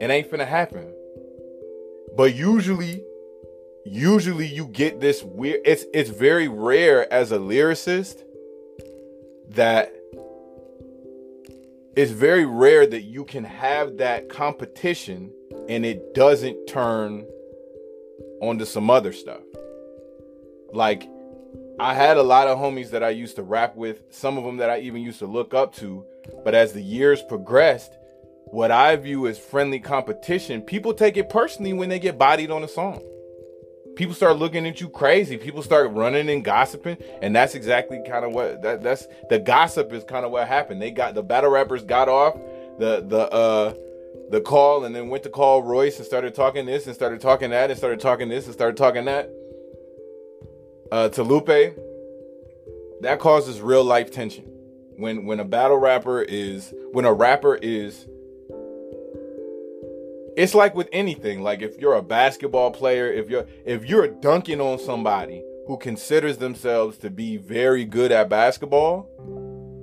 [0.00, 0.92] It ain't finna happen.
[2.16, 3.02] But usually,
[3.84, 5.60] usually you get this weird.
[5.64, 8.22] It's it's very rare as a lyricist
[9.50, 9.92] that
[11.96, 15.32] it's very rare that you can have that competition
[15.66, 17.26] and it doesn't turn
[18.42, 19.40] onto some other stuff.
[20.74, 21.08] Like
[21.80, 24.58] I had a lot of homies that I used to rap with, some of them
[24.58, 26.04] that I even used to look up to,
[26.44, 27.96] but as the years progressed,
[28.44, 32.62] what I view as friendly competition, people take it personally when they get bodied on
[32.62, 33.02] a song.
[33.96, 35.36] People start looking at you crazy.
[35.38, 39.92] People start running and gossiping, and that's exactly kind of what that, that's the gossip
[39.92, 40.80] is kind of what happened.
[40.80, 42.34] They got the battle rappers got off
[42.78, 43.74] the the uh
[44.30, 47.50] the call and then went to call Royce and started talking this and started talking
[47.50, 49.30] that and started talking this and started talking that
[50.92, 51.76] uh, to Lupe,
[53.00, 54.44] that causes real life tension.
[54.96, 58.06] When when a battle rapper is when a rapper is
[60.36, 64.60] it's like with anything like if you're a basketball player if you're if you're dunking
[64.60, 69.08] on somebody who considers themselves to be very good at basketball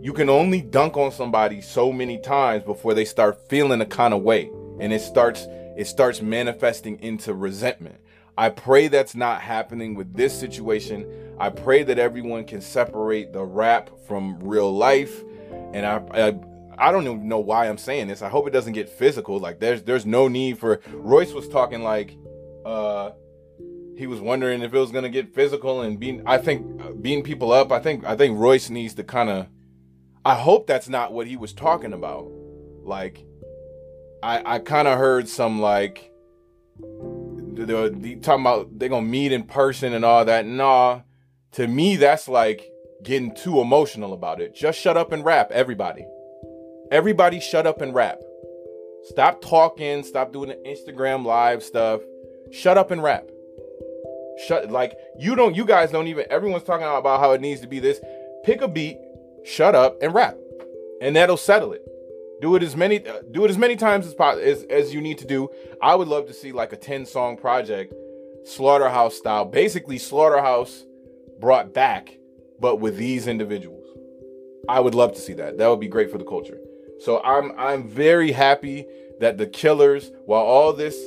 [0.01, 4.13] you can only dunk on somebody so many times before they start feeling a kind
[4.13, 4.49] of way
[4.79, 7.99] and it starts it starts manifesting into resentment
[8.37, 11.35] I pray that's not happening with this situation.
[11.39, 15.21] I pray that everyone can separate the rap from real life.
[15.73, 16.29] And I, I,
[16.77, 18.21] I don't even know why I'm saying this.
[18.21, 19.39] I hope it doesn't get physical.
[19.39, 22.17] Like there's there's no need for Royce was talking like
[22.65, 23.11] uh
[23.95, 27.23] he was wondering if it was gonna get physical and being I think uh, beating
[27.23, 27.71] people up.
[27.71, 29.47] I think I think Royce needs to kind of
[30.25, 32.27] I hope that's not what he was talking about.
[32.83, 33.25] Like
[34.21, 36.11] I I kind of heard some like
[36.79, 40.45] the, the talking about they're gonna meet in person and all that.
[40.45, 41.01] Nah,
[41.53, 42.69] to me that's like
[43.03, 44.55] getting too emotional about it.
[44.55, 46.05] Just shut up and rap, everybody.
[46.91, 48.19] Everybody, shut up and rap.
[49.03, 50.03] Stop talking.
[50.03, 52.01] Stop doing the Instagram live stuff.
[52.51, 53.29] Shut up and rap.
[54.47, 55.55] Shut like you don't.
[55.55, 56.25] You guys don't even.
[56.29, 57.99] Everyone's talking about how it needs to be this.
[58.43, 58.97] Pick a beat,
[59.43, 60.37] shut up, and rap,
[61.01, 61.81] and that'll settle it.
[62.41, 65.19] Do it as many uh, do it as many times as, as as you need
[65.19, 65.49] to do.
[65.81, 67.93] I would love to see like a 10 song project,
[68.45, 69.45] Slaughterhouse style.
[69.45, 70.83] Basically Slaughterhouse
[71.39, 72.17] brought back
[72.59, 73.85] but with these individuals.
[74.69, 75.57] I would love to see that.
[75.57, 76.57] That would be great for the culture.
[77.03, 78.85] So I'm I'm very happy
[79.19, 80.97] that the killers while all this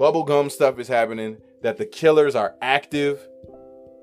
[0.00, 3.26] bubblegum stuff is happening that the killers are active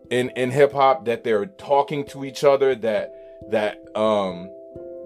[0.10, 3.14] in in hip hop that they're talking to each other that
[3.52, 4.50] that um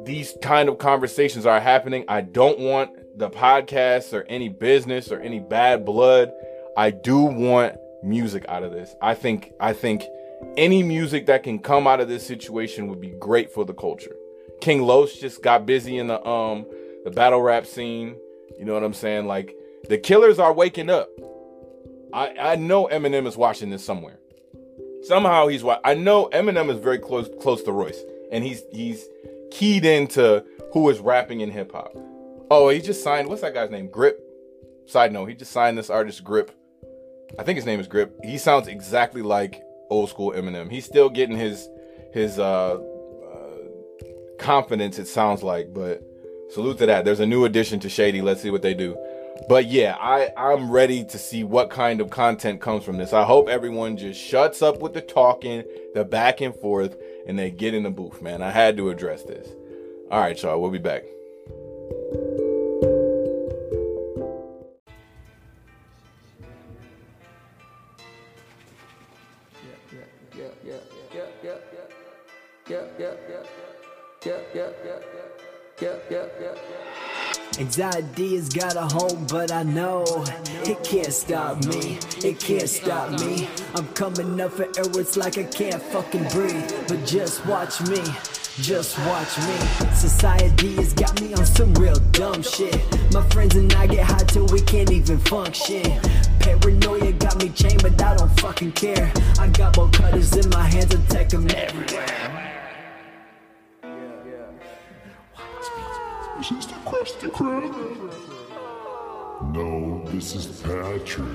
[0.03, 2.05] these kind of conversations are happening.
[2.07, 6.31] I don't want the podcast or any business or any bad blood.
[6.77, 8.95] I do want music out of this.
[9.01, 10.03] I think I think
[10.57, 14.15] any music that can come out of this situation would be great for the culture.
[14.61, 16.65] King Los just got busy in the um
[17.03, 18.15] the battle rap scene.
[18.57, 19.27] You know what I'm saying?
[19.27, 19.55] Like
[19.89, 21.09] the killers are waking up.
[22.13, 24.19] I I know Eminem is watching this somewhere.
[25.03, 28.01] Somehow he's I know Eminem is very close close to Royce
[28.31, 29.07] and he's he's
[29.51, 30.43] keyed into
[30.73, 31.93] who is rapping in hip hop.
[32.49, 33.27] Oh, he just signed.
[33.27, 33.89] What's that guy's name?
[33.89, 34.23] Grip.
[34.85, 36.51] Side note: He just signed this artist Grip.
[37.37, 38.17] I think his name is Grip.
[38.23, 40.71] He sounds exactly like old school Eminem.
[40.71, 41.67] He's still getting his
[42.13, 42.77] his uh,
[44.37, 44.99] confidence.
[44.99, 46.03] It sounds like, but
[46.49, 47.05] salute to that.
[47.05, 48.21] There's a new addition to Shady.
[48.21, 48.97] Let's see what they do.
[49.47, 53.13] But yeah, I I'm ready to see what kind of content comes from this.
[53.13, 55.63] I hope everyone just shuts up with the talking,
[55.93, 58.41] the back and forth, and they get in the booth, man.
[58.41, 59.47] I had to address this.
[60.09, 61.03] All right, y'all, we'll be back.
[77.59, 80.03] Anxiety has got a hold, but I know
[80.63, 81.99] it can't stop me.
[82.23, 83.47] It can't stop me.
[83.75, 86.71] I'm coming up for air, it's like I can't fucking breathe.
[86.87, 88.01] But just watch me.
[88.59, 89.55] Just watch me.
[89.93, 92.75] Society has got me on some real dumb shit.
[93.13, 95.83] My friends and I get high till we can't even function.
[96.39, 99.11] Paranoia got me chained, but I don't fucking care.
[99.39, 102.36] I got bolt cutters in my hands, I take them everywhere.
[106.37, 107.73] This is the Krusty Krab.
[109.53, 111.25] No, this is Patrick.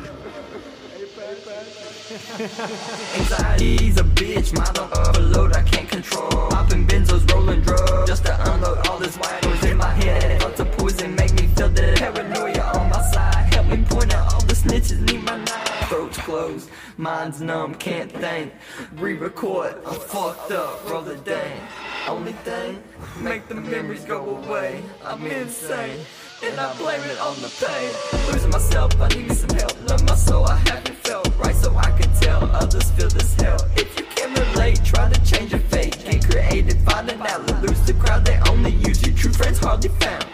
[3.16, 6.30] Anxiety's a bitch, mind on overload, I can't control.
[6.50, 10.40] Popping benzos, rolling drugs, just to unload all this white noise in my head.
[10.40, 13.52] Thoughts of poison make me feel the paranoia on my side.
[13.54, 15.61] Help me point out all the snitches, need my knife.
[15.92, 18.54] Throats closed, mind's numb, can't think.
[18.94, 21.60] Re-record, I'm fucked up, brother, the dang.
[22.08, 22.82] Only thing,
[23.20, 24.82] make the memories go away.
[25.04, 25.98] I'm insane.
[26.42, 28.32] And I blame it on the pain.
[28.32, 29.90] Losing myself, I need me some help.
[29.90, 33.58] Love my soul, I haven't felt right, so I can tell others feel this hell.
[33.76, 36.02] If you can relate, try to change your fate.
[36.06, 37.60] Get creative, find an outlet.
[37.60, 39.12] Lose the crowd, they only use you.
[39.12, 40.24] True friends hardly found.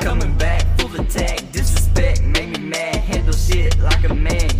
[0.00, 2.96] Coming back, full attack, disrespect, make me mad.
[2.96, 4.50] Handle shit like a man.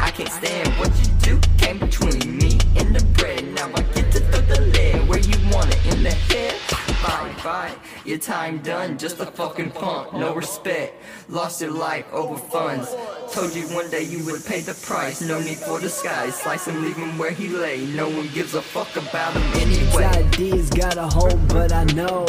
[0.00, 1.40] I can't stand what you do.
[1.58, 3.44] Came between me and the bread.
[3.54, 6.73] Now I get to throw the lead where you want it in the head.
[7.04, 7.74] Bye bye,
[8.06, 10.94] your time done, just a fucking punk, no respect.
[11.28, 12.94] Lost your life over funds.
[13.30, 15.20] Told you one day you would pay the price.
[15.20, 16.34] No need for disguise.
[16.34, 17.84] Slice him, leave him where he lay.
[17.88, 20.50] No one gives a fuck about him anyway.
[20.50, 22.24] Has got a hold, but I know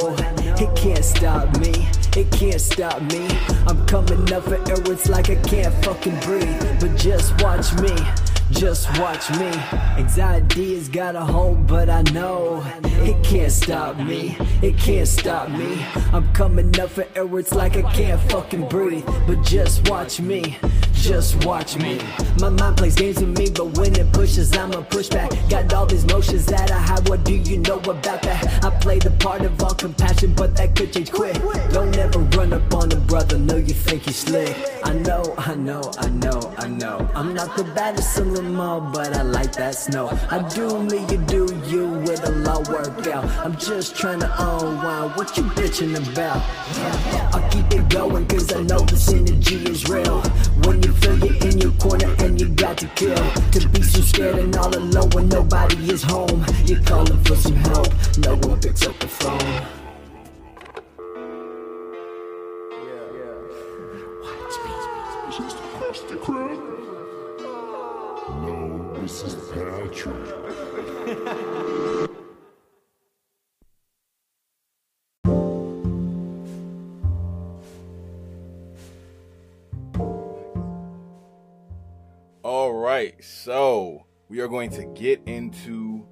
[0.59, 1.87] it can't stop me.
[2.17, 3.27] It can't stop me.
[3.67, 6.79] I'm coming up for air, it's like I can't fucking breathe.
[6.81, 7.95] But just watch me.
[8.55, 9.51] Just watch me.
[9.97, 14.37] Anxiety has got a hold, but I know it can't stop me.
[14.61, 15.85] It can't stop me.
[16.13, 19.05] I'm coming up for air, it's like I can't fucking breathe.
[19.27, 20.57] But just watch me.
[20.95, 21.99] Just watch me.
[22.39, 25.31] My mind plays games with me, but when it pushes, I'ma push back.
[25.49, 27.07] Got all these motions that I hide.
[27.07, 28.63] What do you know about that?
[28.65, 31.35] I play the part of all compassion, but that could change quick.
[31.71, 34.55] Don't ever run up on a brother, know you think he's slick.
[34.83, 37.09] I know, I know, I know, I know.
[37.13, 40.09] I'm not the baddest in the mall, but I like that snow.
[40.31, 43.25] I do me, you do you with a low workout.
[43.45, 45.15] I'm just trying to unwind.
[45.15, 46.41] What you bitching about?
[47.33, 50.21] I'll keep it going, cause I know this energy is real.
[50.63, 53.15] When you feel you're in your corner and you got to kill.
[53.51, 56.45] To be so scared and all alone when nobody is home.
[56.65, 57.87] You're calling for some help,
[58.19, 59.65] no one picks up the phone.
[65.27, 66.59] This is the Krusty Krab.
[68.41, 70.34] No, this is Patrick.
[83.05, 86.05] Right, so we are going to get into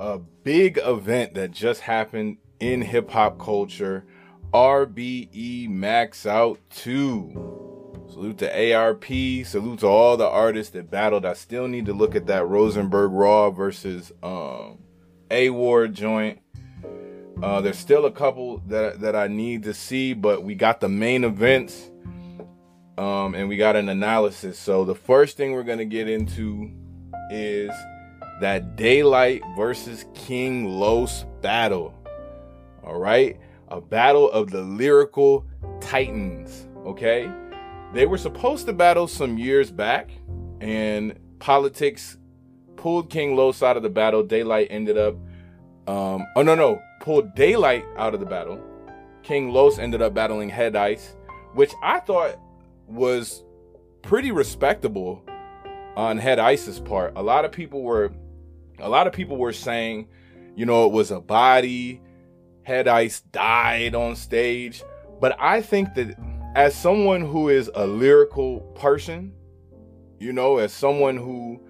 [0.00, 4.04] a big event that just happened in hip hop culture.
[4.52, 8.06] RBE Max Out 2.
[8.10, 9.04] Salute to ARP.
[9.04, 11.24] Salute to all the artists that battled.
[11.24, 14.78] I still need to look at that Rosenberg Raw versus um,
[15.30, 16.40] A Ward joint.
[17.42, 20.88] Uh, there's still a couple that that I need to see, but we got the
[20.88, 21.90] main events
[22.98, 24.58] um, and we got an analysis.
[24.58, 26.70] So the first thing we're gonna get into
[27.30, 27.70] is
[28.40, 31.94] that Daylyt versus King Los battle.
[32.84, 33.38] All right,
[33.68, 35.46] a battle of the lyrical
[35.80, 36.66] titans.
[36.84, 37.30] Okay,
[37.92, 40.10] they were supposed to battle some years back,
[40.60, 42.18] and politics
[42.76, 44.22] pulled King Los out of the battle.
[44.22, 45.14] Daylyt ended up,
[45.86, 48.60] um, oh no no, pulled Daylyt out of the battle.
[49.22, 51.16] King Los ended up battling Head Ice,
[51.54, 52.38] which I thought
[52.86, 53.44] was
[54.02, 55.24] pretty respectable
[55.96, 57.12] on Head Ice's part.
[57.16, 58.12] A lot of people were
[58.78, 60.08] a lot of people were saying,
[60.56, 62.00] you know, it was a body.
[62.64, 64.82] Head Ice died on stage.
[65.20, 66.16] But I think that
[66.54, 69.32] as someone who is a lyrical person,
[70.18, 71.60] you know, as someone who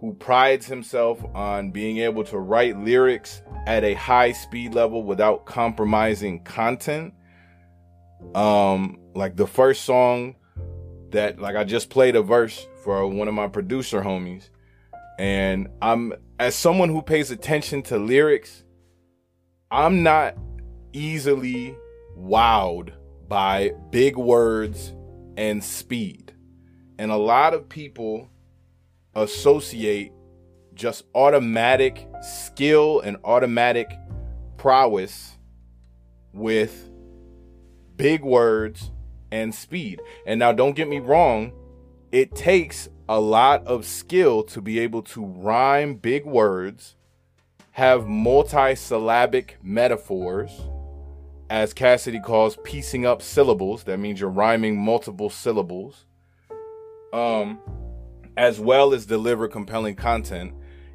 [0.00, 5.46] who prides himself on being able to write lyrics at a high speed level without
[5.46, 7.14] compromising content,
[8.34, 10.34] um, like the first song
[11.14, 14.50] that like I just played a verse for one of my producer homies
[15.18, 18.64] and I'm as someone who pays attention to lyrics
[19.70, 20.36] I'm not
[20.92, 21.76] easily
[22.16, 22.92] wowed
[23.28, 24.94] by big words
[25.36, 26.32] and speed.
[26.98, 28.30] And a lot of people
[29.14, 30.12] associate
[30.74, 33.90] just automatic skill and automatic
[34.56, 35.36] prowess
[36.32, 36.90] with
[37.96, 38.90] big words
[39.34, 40.00] and speed.
[40.26, 41.52] And now don't get me wrong,
[42.12, 46.94] it takes a lot of skill to be able to rhyme big words,
[47.72, 50.52] have multi-syllabic metaphors,
[51.50, 53.82] as Cassidy calls piecing up syllables.
[53.84, 56.06] That means you're rhyming multiple syllables.
[57.12, 57.60] Um,
[58.36, 60.52] as well as deliver compelling content.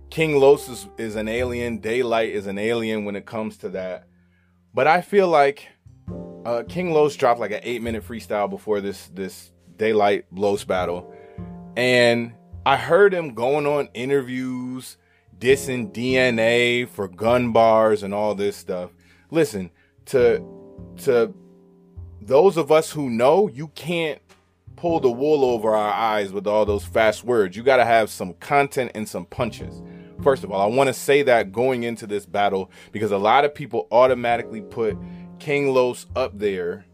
[0.10, 1.80] King Los is, is an alien.
[1.80, 4.06] Daylyt is an alien when it comes to that.
[4.74, 5.68] But I feel like
[6.50, 11.14] uh, King Los dropped like an eight minute freestyle before this this Daylyt Los battle,
[11.78, 12.34] and
[12.66, 14.98] I heard him going on interviews,
[15.38, 18.90] dissing DNA for gun bars and all this stuff.
[19.30, 19.70] Listen
[20.06, 20.44] to
[21.04, 21.34] to
[22.20, 24.20] those of us who know, you can't
[24.76, 27.56] pull the wool over our eyes with all those fast words.
[27.56, 29.84] You got to have some content and some punches.
[30.24, 33.46] First of all, I want to say that going into this battle because a lot
[33.46, 34.98] of people automatically put
[35.40, 36.86] King Los up there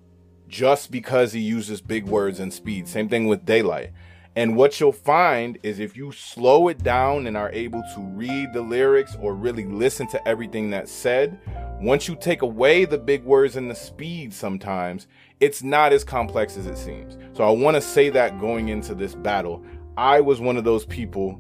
[0.48, 2.88] just because he uses big words and speed.
[2.88, 3.91] Same thing with Daylyt.
[4.38, 8.52] And what you'll find is if you slow it down and are able to read
[8.52, 11.39] the lyrics or really listen to everything that's said,
[11.80, 15.08] once you take away the big words and the speed sometimes,
[15.39, 17.18] it's not as complex as it seems.
[17.32, 19.64] So I want to say that going into this battle,
[19.96, 21.39] I was one of those people.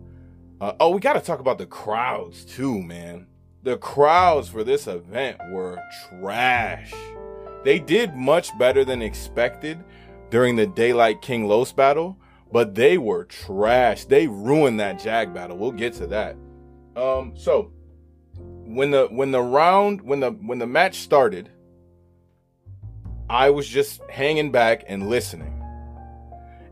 [0.61, 3.27] Uh, oh, we got to talk about the crowds too, man.
[3.65, 6.93] The crowds for this event were trash.
[7.63, 9.83] They did much better than expected
[10.29, 12.15] during the Daylyt King Los battle,
[12.51, 14.05] but they were trash.
[14.05, 15.57] They ruined that Jag battle.
[15.57, 16.37] We'll get to that.
[16.95, 17.71] Um, so
[18.37, 21.49] when the when the round when the when the match started,
[23.31, 25.59] I was just hanging back and listening.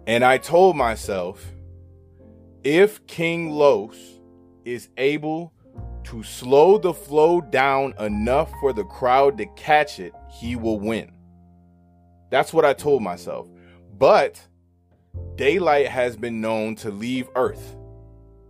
[0.06, 1.44] And I told myself,
[2.64, 3.98] if King Los
[4.64, 5.53] is able
[6.06, 11.12] to slow the flow down enough for the crowd to catch it, he will win.
[12.30, 13.48] That's what I told myself.
[13.98, 14.42] But
[15.36, 17.76] Daylyt has been known to leave Earth,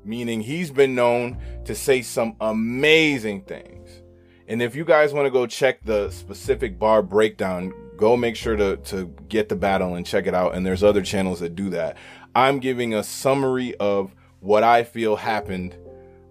[0.03, 4.01] meaning he's been known to say some amazing things.
[4.47, 8.55] And if you guys want to go check the specific bar breakdown, go make sure
[8.55, 10.55] to, to get the battle and check it out.
[10.55, 11.97] And there's other channels that do that.
[12.35, 15.75] I'm giving a summary of what I feel happened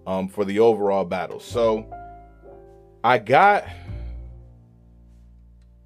[0.05, 1.39] um, for the overall battle.
[1.39, 1.85] So
[3.03, 3.65] I got,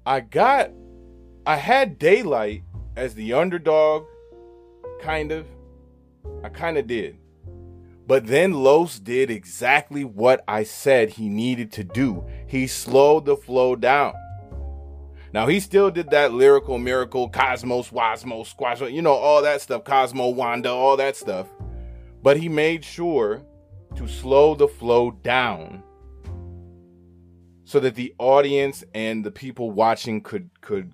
[0.06, 0.70] I got,
[1.46, 2.62] I had Daylyt
[2.96, 4.04] as the underdog,
[5.00, 5.46] kind of.
[6.42, 7.18] I kind of did.
[8.06, 12.24] But then Los did exactly what I said he needed to do.
[12.46, 14.14] He slowed the flow down.
[15.34, 19.84] Now he still did that lyrical miracle, Cosmos, Wasmo, Squash, you know, all that stuff,
[19.84, 21.48] Cosmo, Wanda, all that stuff.
[22.22, 23.42] But he made sure
[23.98, 25.82] to slow the flow down
[27.64, 30.92] so that the audience and the people watching could could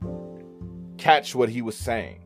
[0.97, 2.25] catch what he was saying.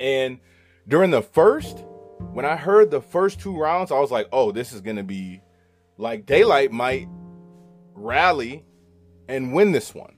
[0.00, 0.40] And
[0.88, 1.84] during the first,
[2.32, 5.02] when I heard the first two rounds, I was like, "Oh, this is going to
[5.02, 5.42] be
[5.98, 7.06] like Daylyt might
[7.92, 8.64] rally
[9.28, 10.16] and win this one."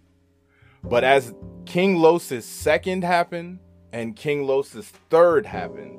[0.85, 1.35] But as
[1.67, 3.59] King Los's second happened
[3.93, 5.99] and King Los's third happened,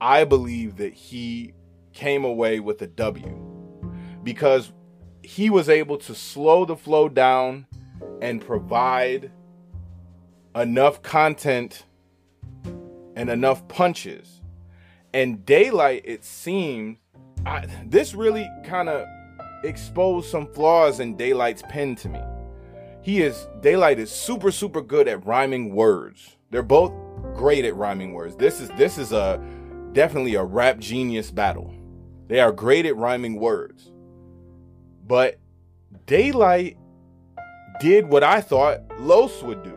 [0.00, 1.54] I believe that he
[1.94, 3.40] came away with a W
[4.22, 4.72] because
[5.22, 7.66] he was able to slow the flow down
[8.20, 9.30] and provide
[10.54, 11.84] enough content
[13.16, 14.40] and enough punches.
[15.12, 16.98] And Daylyt, it seems,
[17.46, 19.06] I, this really kind of
[19.62, 22.20] exposed some flaws in Daylyt's pen to me
[23.04, 26.36] he is Daylyt is super super good at rhyming words.
[26.50, 26.90] They're both
[27.34, 28.34] great at rhyming words.
[28.34, 29.38] This is this is a
[29.92, 31.74] definitely a rap genius battle.
[32.28, 33.90] They are great at rhyming words.
[35.06, 35.38] But
[36.06, 36.76] Daylyt
[37.80, 39.76] did what I thought Los would do.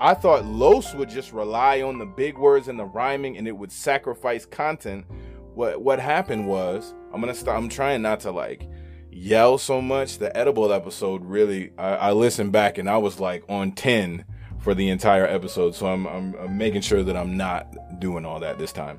[0.00, 3.56] I thought Los would just rely on the big words and the rhyming and it
[3.56, 5.06] would sacrifice content.
[5.54, 8.68] What what happened was I'm gonna stop I'm trying not to like
[9.10, 10.18] yell so much.
[10.18, 14.24] The edible episode really, I, I listened back and I was like on 10
[14.58, 15.74] for the entire episode.
[15.74, 18.98] So I'm, I'm, I'm making sure that I'm not doing all that this time.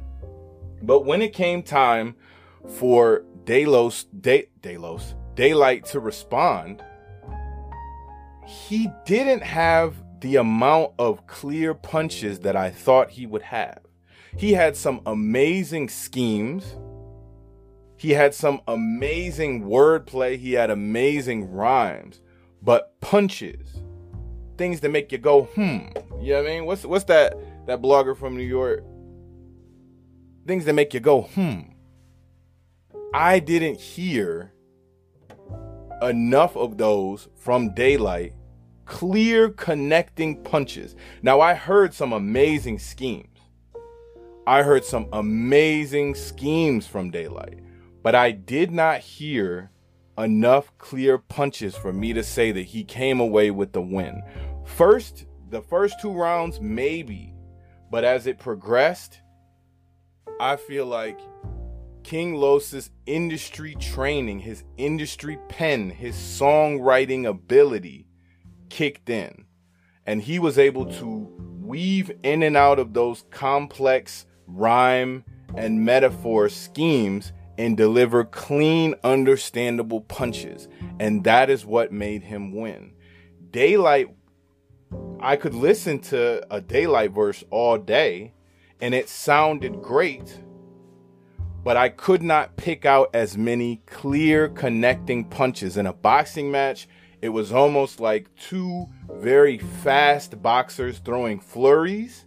[0.81, 2.15] But when it came time
[2.67, 6.83] for Delos, De, Delos, Daylyt to respond,
[8.45, 13.79] he didn't have the amount of clear punches that I thought he would have.
[14.37, 16.77] He had some amazing schemes
[18.03, 20.37] he had some amazing wordplay.
[20.37, 22.19] He had amazing rhymes,
[22.61, 23.81] but punches,
[24.57, 25.87] things that make you go, hmm.
[26.19, 26.65] You know what I mean?
[26.65, 27.33] What's what's that
[27.65, 28.83] that blogger from New York?
[30.45, 31.61] Things that make you go, hmm.
[33.13, 34.53] I didn't hear
[36.01, 38.33] enough of those from Daylyt
[38.85, 40.95] clear connecting punches.
[41.21, 43.27] Now, I heard some amazing schemes.
[44.45, 47.59] I heard some amazing schemes from Daylyt,
[48.01, 49.71] but I did not hear
[50.17, 54.21] enough clear punches for me to say that he came away with the win.
[54.65, 57.33] First, the first two rounds, maybe,
[57.89, 59.21] but as it progressed,
[60.39, 61.19] I feel like
[62.03, 68.05] King Los's industry training, his industry pen, his songwriting ability
[68.69, 69.45] kicked in.
[70.05, 75.23] And he was able to weave in and out of those complex rhyme
[75.55, 80.67] and metaphor schemes and deliver clean, understandable punches.
[80.99, 82.93] And that is what made him win.
[83.51, 84.13] Daylyt,
[85.19, 88.33] I could listen to a Daylyt verse all day
[88.81, 90.39] and it sounded great,
[91.63, 95.77] but I could not pick out as many clear connecting punches.
[95.77, 96.87] In a boxing match,
[97.21, 102.25] it was almost like two very fast boxers throwing flurries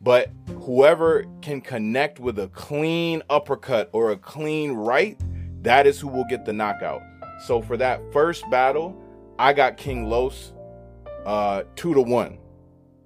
[0.00, 0.30] but
[0.60, 5.18] whoever can connect with a clean uppercut or a clean right,
[5.62, 7.02] that is who will get the knockout.
[7.46, 8.96] So for that first battle,
[9.38, 10.52] I got King Los
[11.26, 12.38] uh 2 to 1.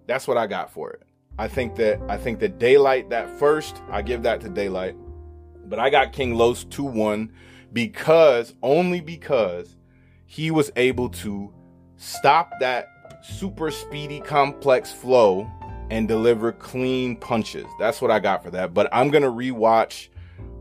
[0.07, 1.03] That's what I got for it.
[1.39, 4.97] I think that I think that Daylyt that first, I give that to Daylyt.
[5.73, 7.31] But I got King Los 2-1
[7.73, 9.75] because only because
[10.27, 11.51] he was able to
[11.97, 12.89] stop that
[13.25, 15.51] super speedy complex flow
[15.89, 17.65] and deliver clean punches.
[17.79, 18.75] That's what I got for that.
[18.75, 20.09] But I'm gonna rewatch.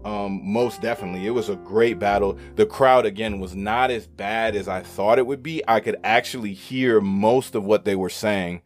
[0.06, 2.38] Um, most definitely, it was a great battle.
[2.56, 5.62] The crowd again was not as bad as I thought it would be.
[5.68, 8.62] I could actually hear most of what they were saying.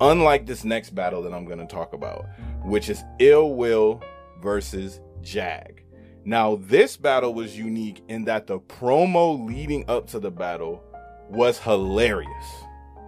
[0.00, 2.24] Unlike this next battle that I'm gonna talk about,
[2.62, 4.00] which is Ill Will
[4.40, 5.77] versus Jag.
[6.28, 10.84] Now, this battle was unique in that the promo leading up to the battle
[11.30, 12.44] was hilarious.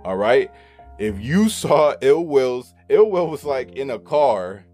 [0.07, 0.51] All right.
[0.99, 4.65] If you saw Ill Will's Ill Will was like in a car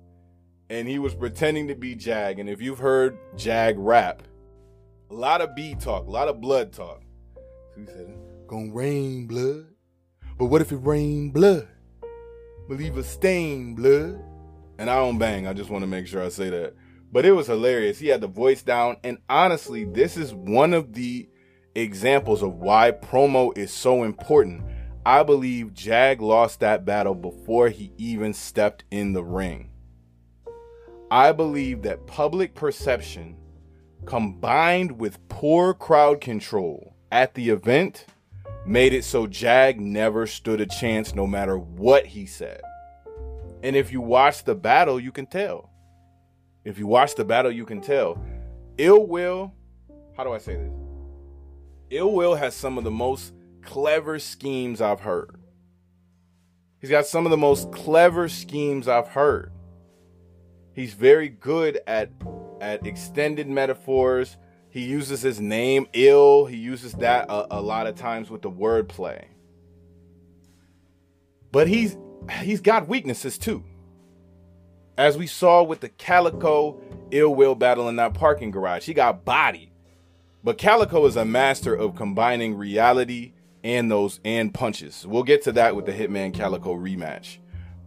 [0.70, 2.38] and he was pretending to be Jag.
[2.38, 4.22] And if you've heard Jag rap,
[5.11, 7.03] a lot of B talk, a lot of blood talk.
[7.76, 8.16] He said,
[8.47, 9.66] Gonna rain blood.
[10.38, 11.66] But what if it rain blood?
[12.68, 14.22] Believe a stain blood.
[14.78, 15.49] And I don't bang.
[15.49, 16.76] I just want to make sure I say that.
[17.16, 17.98] But it was hilarious.
[17.98, 18.98] He had the voice down.
[19.02, 21.30] And honestly, this is one of the
[21.74, 24.62] examples of why promo is so important
[25.06, 29.70] I believe Jag lost that battle before he even stepped in the ring.
[31.10, 33.38] I believe that public perception
[34.04, 38.04] combined with poor crowd control at the event
[38.66, 42.60] made it so Jag never stood a chance no matter what he said.
[43.62, 45.70] And if you watch the battle, you can tell.
[46.66, 48.20] If you watch the battle, you can tell.
[48.76, 49.54] Ill Will,
[50.16, 50.72] how do I say this?
[51.90, 55.40] Ill Will has some of the most clever schemes I've heard.
[56.80, 59.52] He's got some of the most clever schemes I've heard.
[60.74, 62.10] He's very good at
[62.60, 64.36] at extended metaphors.
[64.68, 66.46] He uses his name ill.
[66.46, 69.24] He uses that a, a lot of times with the wordplay.
[71.52, 71.96] But he's
[72.40, 73.62] he's got weaknesses too.
[74.99, 76.80] As we saw with the Calicoe
[77.11, 79.70] ill will battle in that parking garage, he got bodied.
[80.42, 83.32] But Calicoe is a master of combining reality
[83.62, 85.07] and those and punches.
[85.07, 87.38] We'll get to that with the Hitman Calicoe rematch.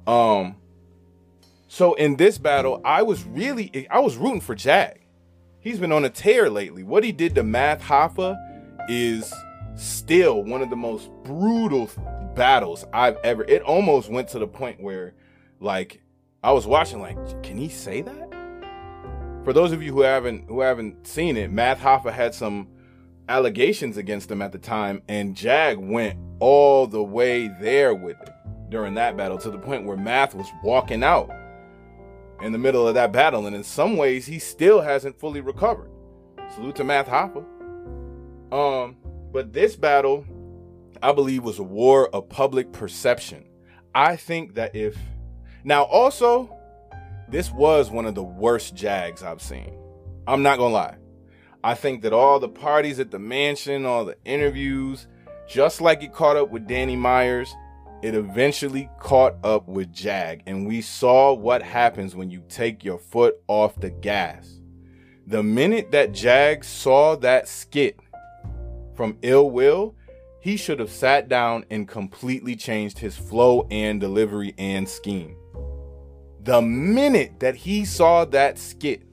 [0.05, 0.55] Um
[1.67, 4.99] so in this battle, I was really I was rooting for Jag.
[5.61, 6.83] He's been on a tear lately.
[6.83, 8.37] What he did to Math Hoffa
[8.87, 9.33] is
[9.75, 11.89] still one of the most brutal
[12.35, 13.43] battles I've ever.
[13.45, 15.13] It almost went to the point where
[15.59, 16.01] like
[16.41, 18.29] I was watching like can he say that?
[19.43, 22.67] For those of you who haven't who haven't seen it, Math Hoffa had some
[23.27, 28.29] allegations against him at the time, and Jag went all the way there with it
[28.69, 31.29] during that battle to the point where Math was walking out
[32.41, 35.91] in the middle of that battle, and in some ways, he still hasn't fully recovered.
[36.55, 37.43] Salute to Math Hoffa.
[38.51, 38.95] Um,
[39.31, 40.25] but this battle,
[41.03, 43.45] I believe, was a war of public perception.
[43.93, 44.97] I think that if
[45.63, 46.55] now also,
[47.27, 49.77] this was one of the worst Jags I've seen.
[50.27, 50.97] I'm not gonna lie.
[51.63, 55.07] I think that all the parties at the mansion, all the interviews,
[55.47, 57.53] just like it caught up with Danny Myers,
[58.01, 60.43] it eventually caught up with Jag.
[60.45, 64.59] And we saw what happens when you take your foot off the gas.
[65.27, 67.99] The minute that Jag saw that skit
[68.95, 69.95] from Ill Will,
[70.39, 75.35] he should have sat down and completely changed his flow and delivery and scheme.
[76.49, 79.03] The minute that he saw that skit,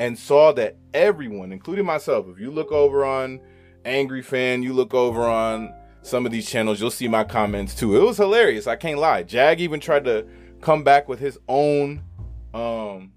[0.00, 3.40] and saw that everyone, including myself, if you look over on
[3.84, 7.96] Angry Fan, you look over on some of these channels, you'll see my comments too.
[7.96, 8.66] It was hilarious.
[8.66, 9.22] I can't lie.
[9.22, 10.26] Jag even tried to
[10.60, 12.02] come back with his own
[12.52, 13.12] um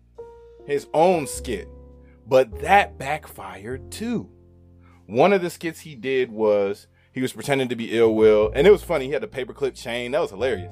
[0.68, 1.68] his own skit.
[2.28, 4.30] But that backfired too.
[5.08, 8.68] One of the skits he did was he was pretending to be ill will, and
[8.68, 9.08] it was funny.
[9.08, 10.12] He had a paperclip chain.
[10.12, 10.72] That was hilarious.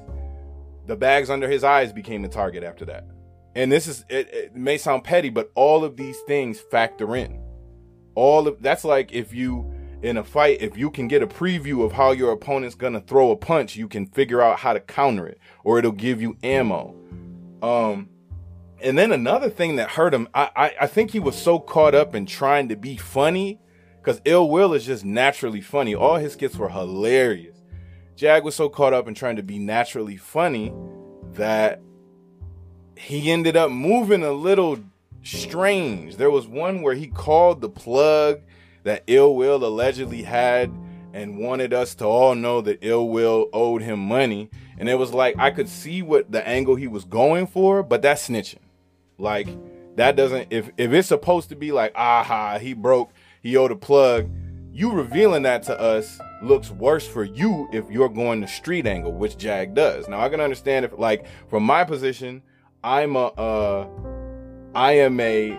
[0.88, 3.06] The bags under his eyes became the target after that.
[3.54, 7.40] And this is it, it may sound petty, but all of these things factor in.
[8.14, 9.70] All of that's like if you
[10.02, 13.30] in a fight, if you can get a preview of how your opponent's gonna throw
[13.30, 16.94] a punch, you can figure out how to counter it, or it'll give you ammo.
[17.62, 18.08] Um,
[18.80, 21.94] and then another thing that hurt him, I, I, I think he was so caught
[21.94, 23.60] up in trying to be funny,
[24.00, 25.94] because Ill Will is just naturally funny.
[25.94, 27.57] All his skits were hilarious.
[28.18, 30.74] Jag was so caught up in trying to be naturally funny
[31.34, 31.80] that
[32.96, 34.80] he ended up moving a little
[35.22, 36.16] strange.
[36.16, 38.40] There was one where he called the plug
[38.82, 40.72] that Ill Will allegedly had
[41.12, 44.50] and wanted us to all know that Ill Will owed him money.
[44.78, 48.02] And it was like I could see what the angle he was going for, but
[48.02, 48.58] that's snitching.
[49.16, 49.46] Like
[49.94, 53.12] that doesn't if if it's supposed to be like, aha, he broke,
[53.44, 54.28] he owed a plug,
[54.72, 59.12] you revealing that to us looks worse for you if you're going the street angle,
[59.12, 60.08] which Jag does.
[60.08, 62.42] Now I can understand if like from my position,
[62.82, 63.88] I'm a uh
[64.74, 65.58] I am a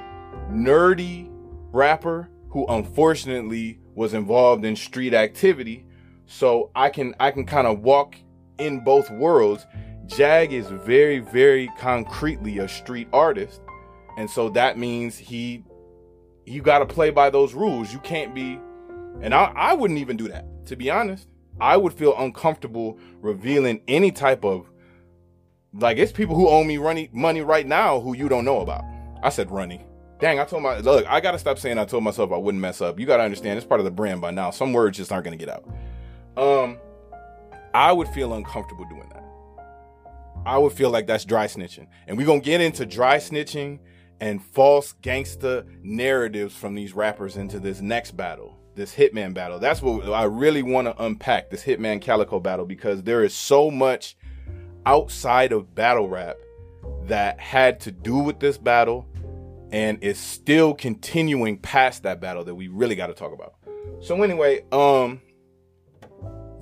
[0.52, 1.30] nerdy
[1.72, 5.86] rapper who unfortunately was involved in street activity.
[6.26, 8.16] So I can I can kind of walk
[8.58, 9.66] in both worlds.
[10.08, 13.62] Jag is very, very concretely a street artist.
[14.18, 15.64] And so that means he
[16.46, 17.94] you gotta play by those rules.
[17.94, 18.60] You can't be
[19.22, 21.28] and I, I wouldn't even do that, to be honest.
[21.62, 24.70] I would feel uncomfortable revealing any type of
[25.74, 28.84] like it's people who owe me runny, money right now who you don't know about.
[29.22, 29.86] I said runny.
[30.20, 32.82] Dang, I told my look, I gotta stop saying I told myself I wouldn't mess
[32.82, 33.00] up.
[33.00, 34.52] You gotta understand it's part of the brand by now.
[34.52, 35.66] Some words just aren't gonna get out.
[36.38, 36.78] Um,
[37.74, 39.24] I would feel uncomfortable doing that.
[40.46, 41.88] I would feel like that's dry snitching.
[42.08, 43.80] And we're gonna get into dry snitching
[44.20, 49.60] and false gangster narratives from these rappers into this next battle, this Hitman battle.
[49.60, 53.70] That's what I really want to unpack this Hitman Calicoe battle because there is so
[53.70, 54.18] much
[54.86, 56.38] outside of battle rap
[57.04, 59.06] that had to do with this battle
[59.72, 63.56] and is still continuing past that battle that we really got to talk about.
[64.02, 65.22] So anyway, um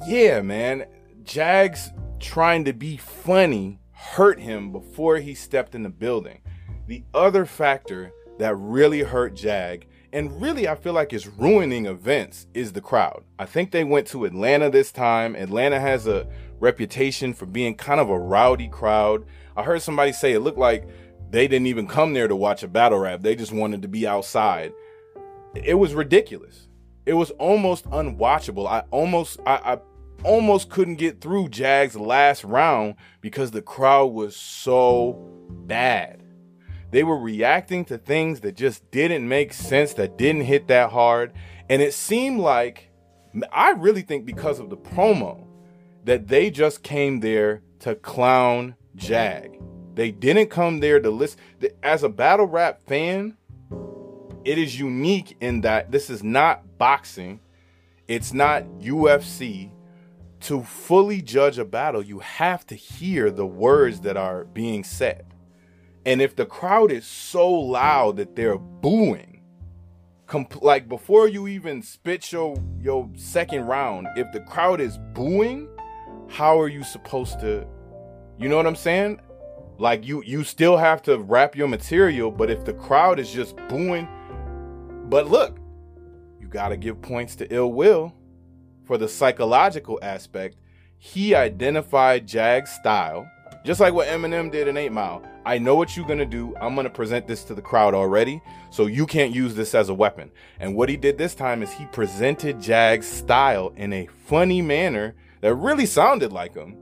[0.07, 0.85] yeah, man,
[1.23, 6.41] Jags trying to be funny hurt him before he stepped in the building.
[6.87, 12.47] The other factor that really hurt Jag and really I feel like it's ruining events
[12.53, 13.23] is the crowd.
[13.37, 15.35] I think they went to Atlanta this time.
[15.35, 16.27] Atlanta has a
[16.59, 19.25] reputation for being kind of a rowdy crowd.
[19.55, 20.87] I heard somebody say it looked like
[21.29, 23.21] they didn't even come there to watch a battle rap.
[23.21, 24.73] They just wanted to be outside.
[25.55, 26.67] It was ridiculous.
[27.05, 28.67] It was almost unwatchable.
[28.67, 29.79] I almost I, I
[30.23, 36.23] almost couldn't get through Jag's last round because the crowd was so bad.
[36.91, 41.33] They were reacting to things that just didn't make sense, that didn't hit that hard.
[41.69, 42.89] And it seemed like,
[43.51, 45.45] I really think because of the promo,
[46.05, 49.59] that they just came there to clown Jag.
[49.93, 51.39] They didn't come there to listen.
[51.83, 53.35] As a battle rap fan,
[54.45, 57.41] it is unique in that this is not boxing,
[58.07, 59.71] it's not UFC.
[60.41, 65.26] To fully judge a battle, you have to hear the words that are being said.
[66.07, 69.41] And if the crowd is so loud that they're booing,
[70.61, 75.67] like before you even spit your your second round, if the crowd is booing,
[76.29, 77.67] how are you supposed to
[78.39, 79.19] you know what I'm saying?
[79.79, 83.57] Like you you still have to wrap your material, but if the crowd is just
[83.67, 84.07] booing,
[85.09, 85.57] but look,
[86.39, 88.15] you got to give points to Ill Will
[88.85, 90.55] for the psychological aspect.
[90.99, 93.29] He identified Jag's style,
[93.65, 95.21] just like what Eminem did in 8 Mile.
[95.47, 96.53] I know what you're going to do.
[96.59, 99.87] I'm going to present this to the crowd already, so you can't use this as
[99.87, 100.29] a weapon.
[100.59, 105.15] And what he did this time is he presented Jag's style in a funny manner
[105.39, 106.75] that really sounded like him.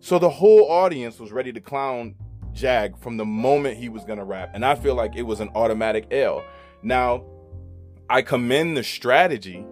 [0.00, 2.14] So the whole audience was ready to clown
[2.54, 4.52] Jag from the moment he was going to rap.
[4.54, 6.42] And I feel like it was an automatic L.
[6.82, 7.22] Now,
[8.08, 9.62] I commend the strategy,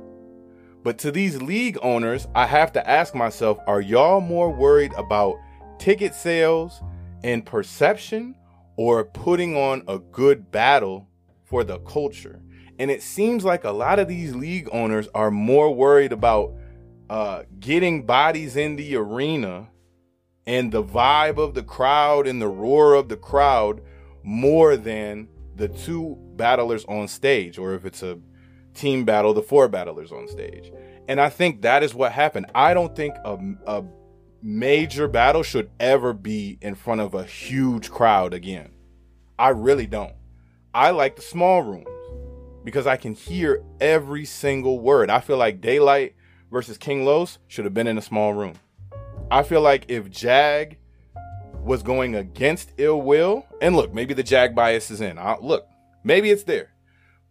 [0.82, 5.36] but to these league owners, I have to ask myself are y'all more worried about
[5.78, 6.82] ticket sales
[7.26, 8.36] and perception
[8.76, 11.08] or putting on a good battle
[11.44, 12.40] for the culture?
[12.78, 16.54] And it seems like a lot of these league owners are more worried about
[17.10, 19.68] uh, getting bodies in the arena
[20.46, 23.82] and the vibe of the crowd and the roar of the crowd
[24.22, 28.18] more than the two battlers on stage, or if it's a
[28.74, 30.70] team battle, the four battlers on stage.
[31.08, 32.46] And I think that is what happened.
[32.54, 33.84] I don't think a, a
[34.46, 38.70] major battle should ever be in front of a huge crowd again.
[39.36, 40.14] I really don't.
[40.72, 41.88] I like the small rooms
[42.62, 45.10] because I can hear every single word.
[45.10, 46.12] I feel like Daylyt
[46.52, 48.54] versus King Los should have been in a small room.
[49.32, 50.76] I feel like if Jag
[51.64, 55.18] was going against Ill Will, and look, maybe the Jag bias is in.
[55.18, 55.66] i look,
[56.04, 56.70] maybe it's there.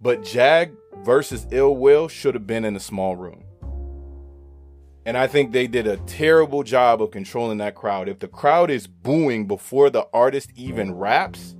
[0.01, 3.45] But Jag versus Ill Will should have been in a small room.
[5.05, 8.09] And I think they did a terrible job of controlling that crowd.
[8.09, 11.55] If the crowd is booing before the artist even raps,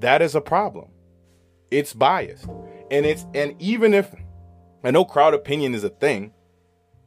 [0.00, 0.88] that is a problem.
[1.70, 2.46] It's biased.
[2.90, 4.14] And it's and even if
[4.84, 6.34] I know crowd opinion is a thing,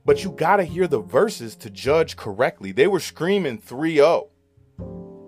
[0.06, 2.72] but you got to hear the verses to judge correctly.
[2.72, 4.30] They were screaming 3-0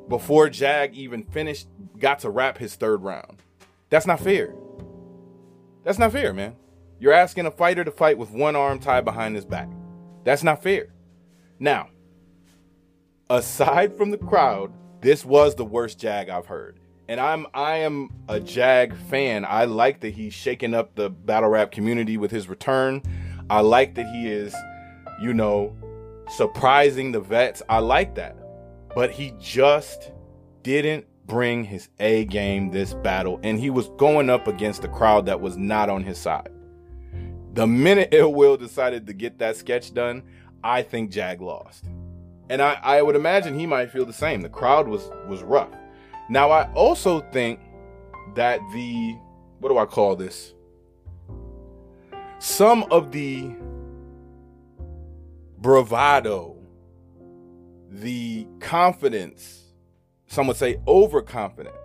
[0.08, 1.68] before Jag even finished
[2.00, 3.44] got to rap his third round.
[3.90, 4.56] That's not fair.
[5.84, 6.56] That's not fair, man.
[7.00, 9.70] You're asking a fighter to fight with one arm tied behind his back.
[10.24, 10.88] That's not fair.
[11.60, 11.90] Now,
[13.30, 14.72] aside from the crowd,
[15.02, 16.80] this was the worst Jag I've heard.
[17.08, 19.46] And I'm I am a Jag fan.
[19.46, 23.02] I like that he's shaking up the battle rap community with his return.
[23.50, 24.56] I like that he is,
[25.22, 25.76] you know,
[26.30, 27.62] surprising the vets.
[27.70, 28.36] I like that.
[28.94, 30.12] But he just
[30.64, 35.26] didn't bring his A game this battle and he was going up against a crowd
[35.28, 36.50] that was not on his side.
[37.58, 40.22] The minute Ill Will decided to get that sketch done,
[40.64, 41.86] I think Jag lost.
[42.52, 44.44] And I, I would imagine he might feel the same.
[44.44, 45.72] The crowd was was rough.
[46.30, 47.60] Now I also think
[48.36, 49.18] that the
[49.58, 50.54] what do I call this?
[52.38, 53.56] Some of the
[55.58, 56.58] bravado,
[57.90, 59.64] the confidence,
[60.28, 61.76] some would say overconfidence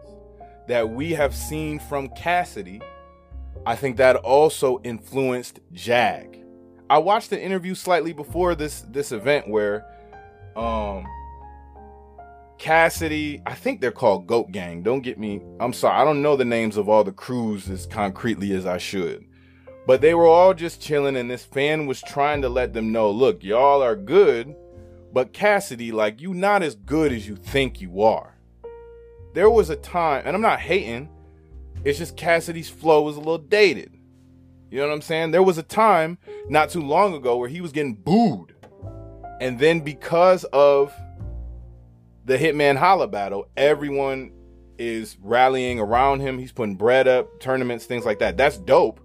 [0.68, 2.82] that we have seen from Cassidy
[3.64, 6.44] I think that also influenced Jag.
[6.90, 9.86] I watched the interview slightly before this this event where
[10.56, 11.06] um
[12.58, 14.84] Cassidy, I think they're called Goat Gang.
[14.84, 15.42] Don't get me.
[15.58, 16.00] I'm sorry.
[16.00, 19.24] I don't know the names of all the crews as concretely as I should.
[19.84, 23.10] But they were all just chilling and this fan was trying to let them know,
[23.10, 24.54] look, y'all are good,
[25.12, 28.36] but Cassidy, like you not as good as you think you are.
[29.34, 31.08] There was a time, and I'm not hating,
[31.84, 33.96] it's just Cassidy's flow is a little dated.
[34.70, 35.32] You know what I'm saying?
[35.32, 36.18] There was a time
[36.48, 38.54] not too long ago where he was getting booed.
[39.40, 40.94] And then because of
[42.24, 44.32] the Hitman Holla battle, everyone
[44.78, 46.38] is rallying around him.
[46.38, 48.36] He's putting bread up, tournaments, things like that.
[48.36, 49.00] That's dope.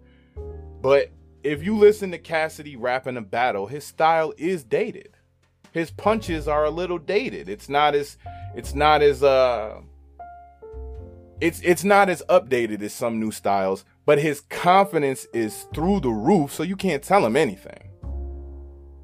[0.82, 1.12] But
[1.44, 5.18] if you listen to Cassidy rapping a battle, his style is dated.
[5.72, 7.50] His punches are a little dated.
[7.50, 8.18] It's not as
[8.56, 9.82] it's not as uh
[11.40, 16.10] it's it's not as updated as some new styles, but his confidence is through the
[16.10, 17.90] roof, so you can't tell him anything.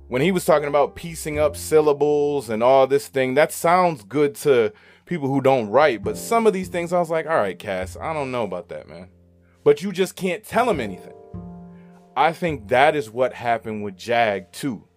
[0.07, 4.36] When he was talking about piecing up syllables and all this thing, that sounds good
[4.36, 4.73] to
[5.05, 7.97] people who don't write, but some of these things I was like, all right, Cass,
[7.99, 9.09] I don't know about that, man.
[9.63, 11.13] But you just can't tell him anything.
[12.15, 14.88] I think that is what happened with Jag too.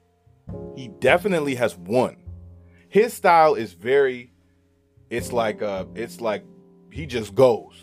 [0.74, 2.16] He definitely has won.
[2.88, 4.32] His style is very
[5.08, 6.44] it's like uh it's like
[6.96, 7.74] he just goes.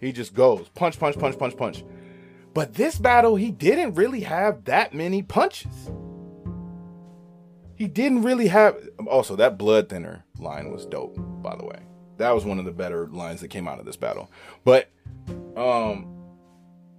[0.00, 0.70] He just goes.
[0.70, 1.84] Punch, punch, punch, punch, punch.
[2.54, 5.90] But this battle, he didn't really have that many punches.
[7.76, 8.76] He didn't really have.
[9.06, 11.80] Also, that blood thinner line was dope, by the way.
[12.16, 14.30] That was one of the better lines that came out of this battle.
[14.64, 14.88] But,
[15.54, 16.10] um,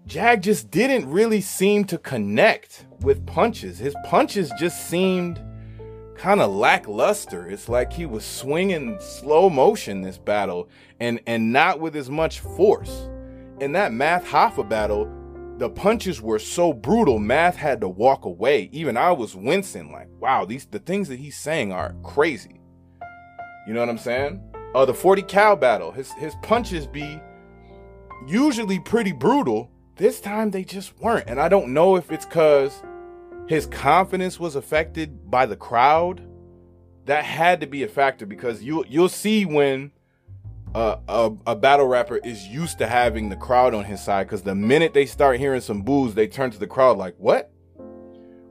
[0.05, 3.79] Jag just didn't really seem to connect with punches.
[3.79, 5.41] His punches just seemed
[6.15, 7.47] kind of lackluster.
[7.49, 10.69] It's like he was swinging slow motion this battle
[10.99, 13.09] and and not with as much force.
[13.59, 15.09] In that Math Hoffa battle,
[15.57, 18.69] the punches were so brutal, Math had to walk away.
[18.73, 22.59] Even I was wincing like, wow, these the things that he's saying are crazy.
[23.67, 24.41] You know what I'm saying?
[24.73, 27.19] Uh the 40 cow battle, his his punches be
[28.27, 29.71] usually pretty brutal.
[29.95, 31.29] This time they just weren't.
[31.29, 32.83] And I don't know if it's cuz
[33.47, 36.21] his confidence was affected by the crowd.
[37.05, 39.91] That had to be a factor because you you'll see when
[40.75, 44.55] a, a, battle rapper is used to having the crowd on his side because the
[44.55, 47.51] minute they start hearing some boos, they turn to the crowd like, "What?"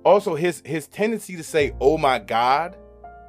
[0.05, 2.77] Also, his his tendency to say "Oh my God,"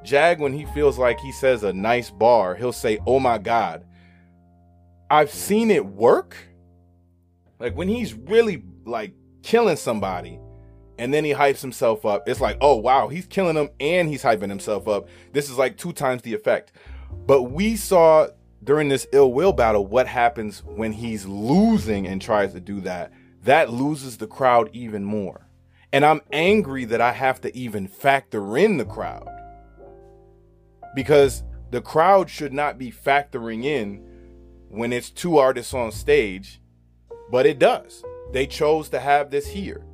[0.02, 3.84] Jag when he feels like he says a nice bar, he'll say "Oh my God."
[5.10, 6.34] I've seen it work.
[7.60, 9.12] Like when he's really like
[9.42, 10.40] killing somebody,
[10.98, 12.28] and then he hypes himself up.
[12.28, 15.08] It's like, oh wow, he's killing them and he's hyping himself up.
[15.32, 16.72] This is like two times the effect.
[17.26, 18.28] But we saw
[18.66, 23.12] during this ill will battle what happens when he's losing and tries to do that.
[23.44, 25.46] That loses the crowd even more.
[25.92, 29.28] And I'm angry that I have to even factor in the crowd.
[30.96, 34.04] Because the crowd should not be factoring in
[34.68, 36.60] when it's two artists on stage,
[37.30, 38.04] but it does.
[38.32, 39.86] They chose to have this here.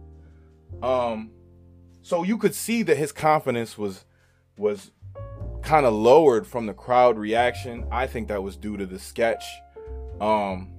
[0.82, 1.30] Um
[2.00, 4.06] so you could see that his confidence was
[4.56, 4.92] was
[5.62, 7.86] kind of lowered from the crowd reaction.
[7.90, 9.44] I think that was due to the sketch.
[10.20, 10.72] Um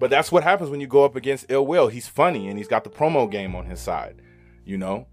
[0.00, 1.88] but that's what happens when you go up against Ill Will.
[1.88, 4.20] He's funny and he's got the promo game on his side,
[4.64, 5.06] you know?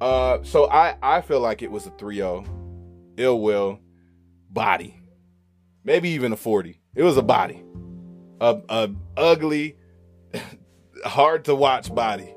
[0.00, 2.46] Uh so I I feel like it was a 3-0.
[3.18, 3.80] Ill Will
[4.50, 5.00] body.
[5.84, 6.80] Maybe even a 40.
[6.94, 7.62] It was a body.
[8.40, 9.76] A, a ugly
[11.04, 12.34] hard to watch body.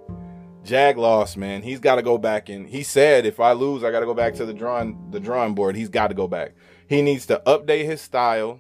[0.70, 1.64] Jag lost, man.
[1.64, 4.14] He's got to go back and he said if I lose, I got to go
[4.14, 5.76] back to the drawing the drawing board.
[5.76, 6.54] He's got to go back.
[6.88, 8.60] He needs to update his style.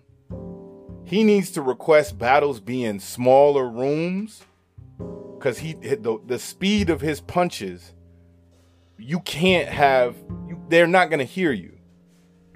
[1.05, 4.43] He needs to request battles be in smaller rooms
[5.39, 7.93] cuz he the, the speed of his punches
[8.97, 10.15] you can't have
[10.47, 11.77] you, they're not going to hear you.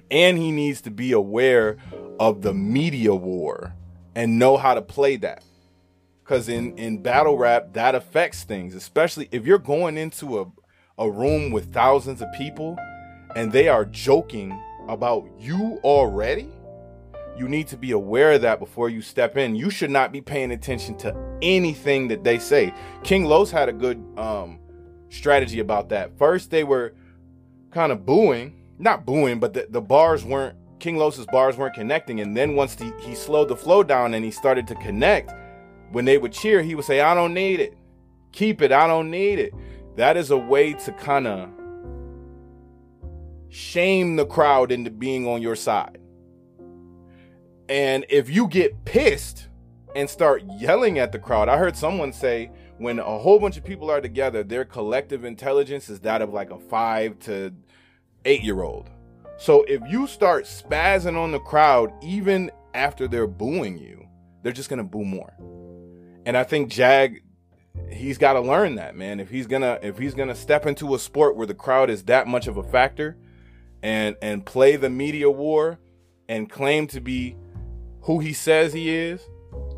[0.10, 1.78] And he needs to be aware
[2.20, 3.76] of the media war
[4.16, 5.44] and know how to play that
[6.24, 10.46] because in in battle rap that affects things especially if you're going into a,
[10.98, 12.78] a room with thousands of people
[13.36, 16.50] and they are joking about you already
[17.38, 19.56] you need to be aware of that before you step in.
[19.56, 22.74] You should not be paying attention to anything that they say.
[23.04, 24.60] King los had a good um
[25.10, 26.18] strategy about that.
[26.18, 26.94] First they were
[27.72, 32.20] kind of booing not booing but the, the bars weren't king los's bars weren't connecting.
[32.20, 35.34] And then once the, he slowed the flow down and he started to connect
[35.94, 37.78] when they would cheer, he would say, I don't need it.
[38.32, 38.72] Keep it.
[38.72, 39.54] I don't need it.
[39.96, 41.50] That is a way to kind of
[43.50, 46.00] shame the crowd into being on your side.
[47.70, 49.48] And if you get pissed
[49.96, 52.50] and start yelling at the crowd, I heard someone say
[52.80, 56.50] when a whole bunch of people are together, their collective intelligence is that of like
[56.50, 57.54] a five to
[58.26, 58.90] eight year old.
[59.38, 64.08] So if you start spazzing on the crowd, even after they're booing you,
[64.42, 65.34] they're just gonna boo more.
[66.26, 67.22] And I think Jag
[67.90, 69.20] he's got to learn that, man.
[69.20, 71.90] If he's going to if he's going to step into a sport where the crowd
[71.90, 73.18] is that much of a factor
[73.82, 75.80] and and play the media war
[76.30, 77.36] and claim to be
[78.02, 79.22] who he says he is,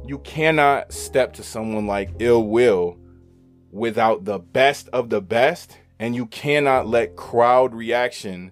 [0.06, 2.98] you cannot step to someone like Ill Will
[3.72, 8.52] without the best of the best and you cannot let crowd reaction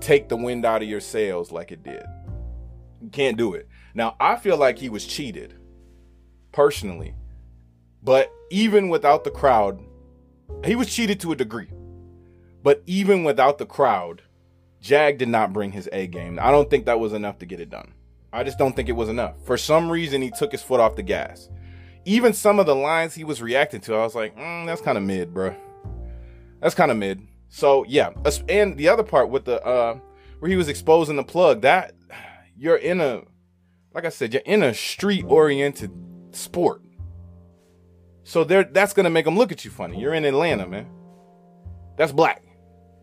[0.00, 2.04] take the wind out of your sails like it did.
[3.00, 3.68] You can't do it.
[3.94, 5.54] Now, I feel like he was cheated
[6.52, 7.14] personally.
[8.02, 9.80] But even without the crowd,
[10.64, 11.70] he was cheated to a degree.
[12.62, 14.22] But even without the crowd,
[14.80, 16.38] Jag did not bring his A game.
[16.40, 17.94] I don't think that was enough to get it done.
[18.32, 19.34] I just don't think it was enough.
[19.44, 21.48] For some reason, he took his foot off the gas.
[22.04, 24.98] Even some of the lines he was reacting to, I was like, mm, that's kind
[24.98, 25.54] of mid, bro.
[26.60, 27.26] That's kind of mid.
[27.48, 28.10] So yeah,
[28.48, 29.98] and the other part with the uh
[30.38, 31.94] where he was exposing the plug, that
[32.56, 33.22] you're in a
[33.94, 35.92] like I said, you're in a street oriented
[36.36, 36.82] sport.
[38.24, 40.00] So there that's gonna make them look at you funny.
[40.00, 40.88] You're in Atlanta, man.
[41.96, 42.42] That's black.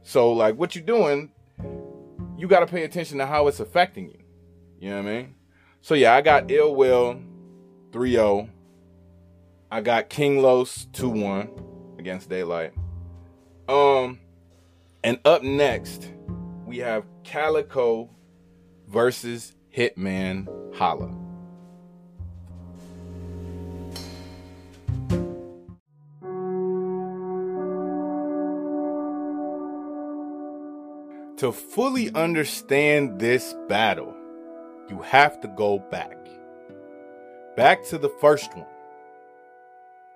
[0.03, 1.31] So like what you doing,
[2.37, 4.19] you gotta pay attention to how it's affecting you.
[4.79, 5.35] You know what I mean?
[5.81, 7.21] So yeah, I got Ill Will
[7.91, 8.49] 3-0.
[9.71, 12.71] I got King Los 2-1 against Daylyt.
[13.67, 14.19] Um
[15.03, 16.11] and up next,
[16.65, 18.09] we have Calicoe
[18.87, 21.28] versus Hitman Holla.
[31.39, 34.13] To fully understand this battle,
[34.89, 36.17] you have to go back.
[37.55, 38.67] Back to the first one.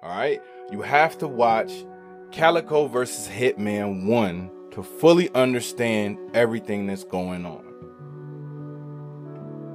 [0.04, 0.42] All right?
[0.70, 1.72] You have to watch
[2.32, 7.66] Calicoe versus Hitman 1 to fully understand everything that's going on.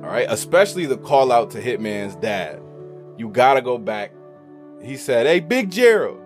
[0.05, 0.27] All right?
[0.29, 2.61] Especially the call out to Hitman's dad.
[3.17, 4.13] You got to go back.
[4.83, 6.21] He said, Hey, Big Gerald,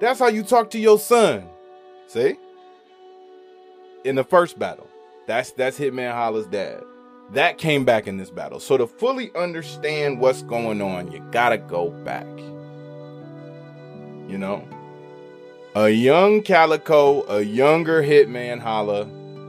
[0.00, 1.46] that's how you talk to your son.
[2.06, 2.38] See?
[4.04, 4.88] In the first battle.
[5.26, 6.82] That's that's Hitman Holla's dad.
[7.32, 8.58] That came back in this battle.
[8.58, 12.26] So to fully understand what's going on, you gotta go back.
[14.28, 14.66] You know?
[15.76, 19.02] A young Calicoe, a younger Hitman Holla,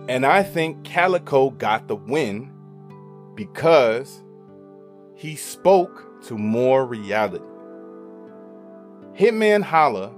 [0.07, 2.51] and I think Calicoe got the win
[3.33, 4.21] because
[5.15, 7.43] he spoke to more reality.
[9.15, 10.11] Hitman Holla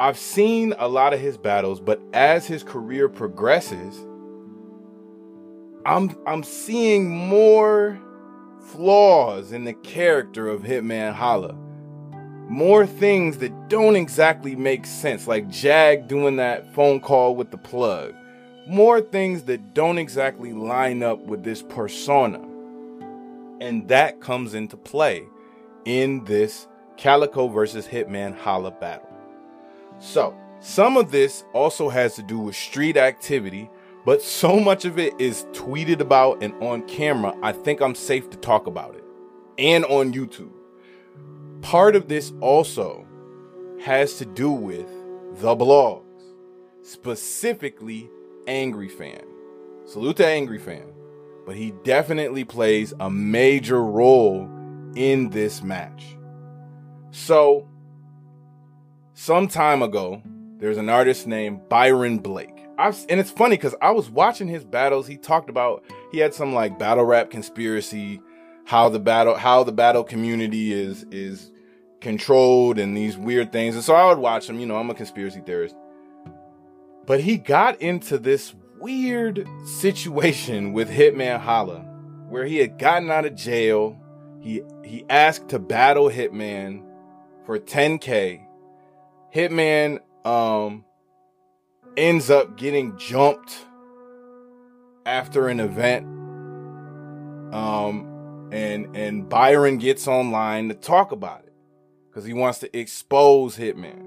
[0.00, 3.96] I've seen a lot of his battles, but as his career progresses,
[5.86, 8.00] I'm I'm seeing more
[8.72, 11.54] flaws in the character of Hitman Holla.
[12.48, 17.56] more things that don't exactly make sense, like Jag doing that phone call with the
[17.58, 18.14] plug.
[18.66, 22.40] More things that don't exactly line up with this persona.
[23.60, 25.24] And that comes into play
[25.84, 26.66] in this
[26.96, 29.03] Calicoe versus Hitman Holla battle.
[29.98, 33.70] So, some of this also has to do with street activity,
[34.04, 38.30] but so much of it is tweeted about and on camera, I think I'm safe
[38.30, 39.04] to talk about it.
[39.58, 40.52] And on YouTube.
[41.62, 43.06] Part of this also
[43.82, 44.88] has to do with
[45.40, 46.22] the blogs,
[46.82, 48.10] specifically
[48.46, 49.22] Angry Fan.
[49.84, 50.92] Salute to Angry Fan.
[51.44, 54.48] But he definitely plays a major role
[54.96, 56.16] in this match.
[57.10, 57.68] So,
[59.14, 60.22] some time ago,
[60.58, 62.50] there's an artist named Byron Blake.
[62.76, 65.06] I've, and it's funny because I was watching his battles.
[65.06, 68.20] He talked about he had some like battle rap conspiracy,
[68.64, 71.52] how the battle how the battle community is is
[72.00, 73.76] controlled and these weird things.
[73.76, 74.58] And so I would watch him.
[74.58, 75.76] You know, I'm a conspiracy theorist.
[77.06, 81.80] But he got into this weird situation with Hitman Holla,
[82.28, 83.96] where he had gotten out of jail.
[84.40, 86.84] He he asked to battle Hitman
[87.46, 88.43] for 10k.
[89.34, 90.84] Hitman um
[91.96, 93.66] ends up getting jumped
[95.04, 96.06] after an event.
[97.52, 101.52] Um and and Byron gets online to talk about it
[102.12, 104.02] cuz he wants to expose Hitman.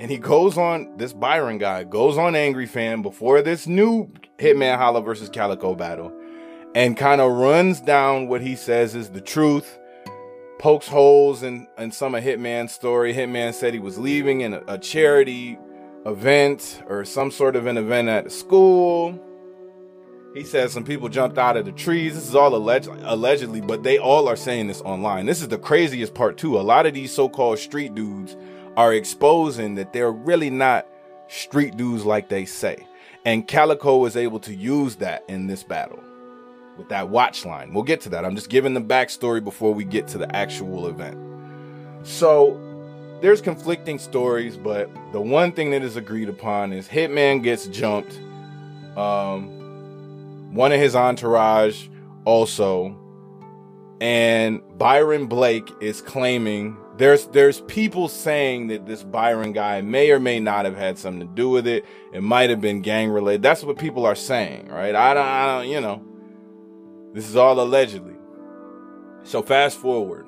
[0.00, 4.08] And he goes on this Byron guy goes on Angry Fan before this new
[4.38, 6.12] Hitman Holla versus Calicoe battle
[6.74, 9.78] and kind of runs down what he says is the truth
[10.58, 13.14] pokes holes in, in some of Hitman's story.
[13.14, 15.58] Hitman said he was leaving in a, a charity
[16.06, 19.20] event or some sort of an event at school.
[20.34, 22.14] He says some people jumped out of the trees.
[22.14, 25.26] This is all alleged, allegedly, but they all are saying this online.
[25.26, 26.58] This is the craziest part, too.
[26.58, 28.36] A lot of these so called street dudes
[28.76, 30.86] are exposing that they're really not
[31.28, 32.86] street dudes like they say.
[33.24, 36.03] And Calicoe was able to use that in this battle
[36.76, 37.72] with that watch line.
[37.72, 38.24] We'll get to that.
[38.24, 41.18] I'm just giving the backstory before we get to the actual event.
[42.02, 42.60] So
[43.20, 48.18] there's conflicting stories, but the one thing that is agreed upon is Hitman gets jumped.
[48.96, 51.88] Um, one of his entourage
[52.24, 52.96] also,
[54.00, 60.20] and Byron Blake is claiming there's there's people saying that this Byron guy may or
[60.20, 61.84] may not have had something to do with it.
[62.12, 63.42] It might have been gang related.
[63.42, 64.94] That's what people are saying, right?
[64.94, 66.02] I don't, I don't, you know.
[67.14, 68.16] This is all allegedly.
[69.22, 70.26] So fast forward.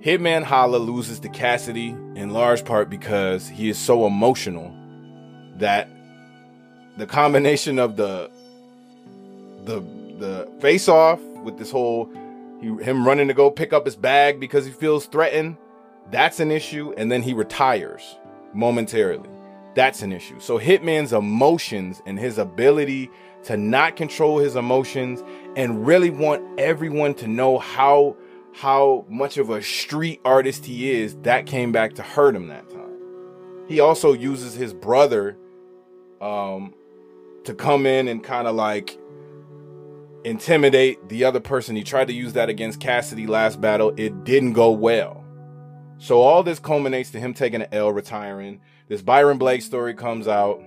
[0.00, 4.72] Hitman Holla loses to Cassidy in large part because he is so emotional
[5.56, 5.90] that
[6.96, 8.30] the combination of the
[9.64, 9.80] the
[10.18, 12.08] the face off with this whole
[12.60, 15.56] he, him running to go pick up his bag because he feels threatened
[16.10, 18.16] that's an issue and then he retires
[18.52, 19.28] momentarily
[19.74, 23.10] that's an issue so hitman's emotions and his ability
[23.48, 25.24] to not control his emotions
[25.56, 28.14] and really want everyone to know how
[28.52, 32.68] how much of a street artist he is that came back to hurt him that
[32.68, 32.92] time.
[33.66, 35.38] He also uses his brother
[36.20, 36.74] um
[37.44, 38.98] to come in and kind of like
[40.24, 41.74] intimidate the other person.
[41.74, 43.94] He tried to use that against cassidy last battle.
[43.96, 45.24] It didn't go well.
[45.96, 48.60] So all this culminates to him taking an l retiring.
[48.88, 50.62] This byron blake story comes out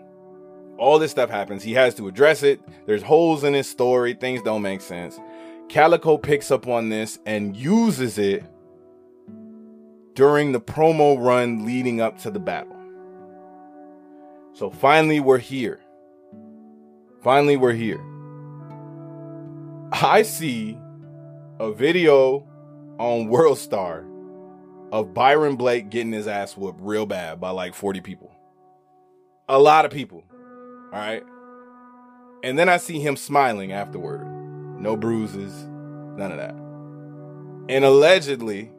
[0.82, 1.62] all this stuff happens.
[1.62, 2.60] He has to address it.
[2.88, 4.16] There's holes in his story.
[4.16, 5.20] Things don't make sense.
[5.70, 8.44] Calicoe picks up on this and uses it
[10.16, 12.76] during the promo run leading up to the battle.
[14.54, 15.80] So finally, we're here.
[17.22, 18.02] Finally, we're here.
[19.92, 20.80] I see
[21.60, 22.48] a video
[22.98, 24.08] on Worldstar
[24.92, 28.32] of Byron Blake getting his ass whooped real bad by like 40 people.
[29.48, 30.24] A lot of people.
[30.92, 31.24] All right.
[32.44, 34.26] And then I see him smiling afterward.
[34.80, 35.54] No bruises,
[36.18, 36.56] none of that.
[37.70, 38.72] And allegedly,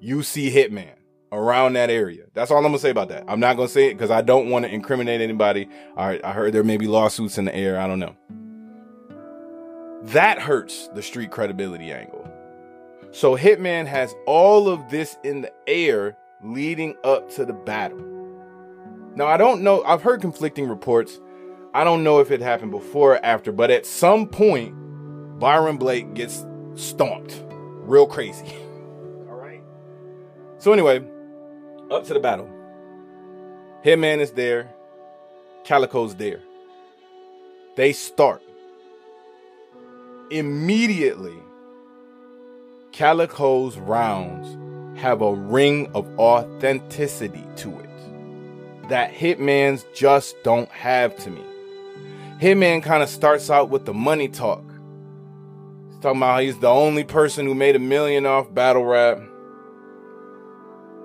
[0.00, 0.94] you see Hitman
[1.30, 2.24] around that area.
[2.34, 3.24] That's all I'm gonna say about that.
[3.28, 5.68] I'm not gonna say it because I don't want to incriminate anybody.
[5.96, 7.80] All right, I heard there may be lawsuits in the air.
[7.80, 8.16] I don't know.
[10.12, 12.28] That hurts the street credibility angle.
[13.12, 18.11] So Hitman has all of this in the air leading up to the battle.
[19.14, 19.82] Now, I don't know.
[19.84, 21.20] I've heard conflicting reports.
[21.74, 24.74] I don't know if it happened before or after, but at some point,
[25.38, 28.46] Byron Blake gets stomped real crazy.
[29.28, 29.62] All right.
[30.58, 31.04] So, anyway,
[31.90, 32.48] up to the battle.
[33.84, 34.72] Hitman is there,
[35.64, 36.40] Calicoe's there.
[37.76, 38.42] They start.
[40.30, 41.36] Immediately,
[42.92, 44.56] Calicoe's rounds
[44.98, 47.81] have a ring of authenticity to it
[48.88, 51.42] that Hitman's just don't have to me.
[52.40, 54.64] Hitman kind of starts out with the money talk.
[55.90, 59.18] He's talking about how he's the only person who made a million off battle rap.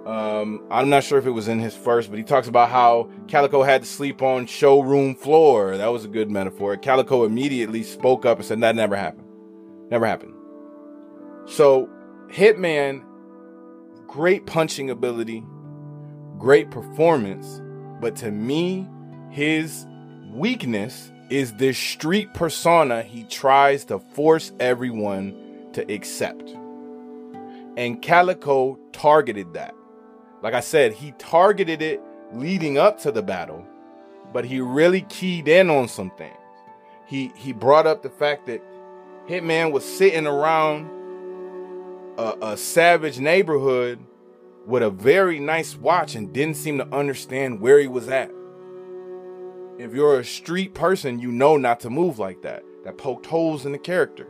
[0.07, 3.11] Um, I'm not sure if it was in his first, but he talks about how
[3.27, 5.75] Calicoe had to sleep on showroom floor.
[5.75, 6.77] That was a good metaphor.
[6.77, 9.27] Calicoe immediately spoke up and said that never happened.
[9.91, 10.33] Never happened.
[11.45, 11.89] So,
[12.31, 13.03] Hitman,
[14.07, 15.43] great punching ability,
[16.37, 17.61] great performance,
[17.99, 18.87] but to me,
[19.29, 19.85] his
[20.31, 25.35] weakness is this street persona he tries to force everyone
[25.73, 26.49] to accept.
[27.75, 29.75] And Calicoe targeted that.
[30.41, 32.01] Like I said, he targeted it
[32.33, 33.65] leading up to the battle,
[34.33, 36.33] but he really keyed in on some things.
[37.07, 38.61] He he brought up the fact that
[39.27, 40.89] Hitman was sitting around
[42.17, 43.99] a, a savage neighborhood
[44.67, 48.29] with a very nice watch and didn't seem to understand where he was at.
[49.79, 52.63] If you're a street person, you know not to move like that.
[52.83, 54.27] That poked holes in the character.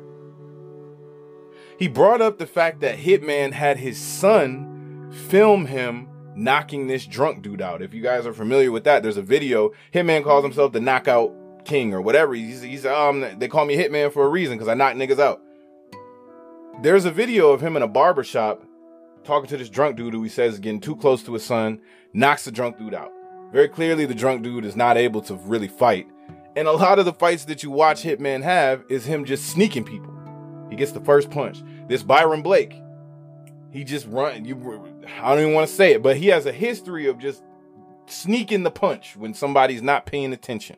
[1.79, 7.41] He brought up the fact that Hitman had his son film him knocking this drunk
[7.41, 7.81] dude out.
[7.81, 9.71] If you guys are familiar with that, there's a video.
[9.91, 11.33] Hitman calls himself the knockout
[11.65, 12.35] king or whatever.
[12.35, 15.41] He's, he's um they call me Hitman for a reason because I knock niggas out.
[16.83, 18.63] There's a video of him in a barber shop
[19.27, 21.81] talking to this drunk dude who he says is getting too close to his son,
[22.13, 23.11] knocks the drunk dude out.
[23.51, 26.07] Very clearly, the drunk dude is not able to really fight.
[26.55, 29.83] And a lot of the fights that you watch Hitman have is him just sneaking
[29.83, 30.13] people.
[30.69, 31.61] He gets the first punch.
[31.87, 32.73] This Byron Blake,
[33.71, 34.45] he just run.
[34.45, 34.55] You,
[35.21, 37.43] I don't even want to say it, but he has a history of just
[38.07, 40.77] sneaking the punch when somebody's not paying attention.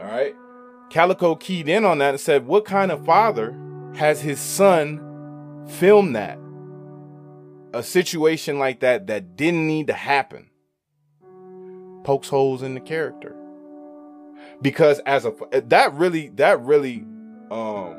[0.00, 0.34] All right.
[0.90, 3.58] Calicoe keyed in on that and said, What kind of father
[3.94, 6.38] has his son film that?
[7.74, 10.48] A situation like that that didn't need to happen.
[12.04, 13.34] Pokes holes in the character.
[14.62, 15.34] Because as a
[15.66, 17.04] that really that really
[17.50, 17.96] um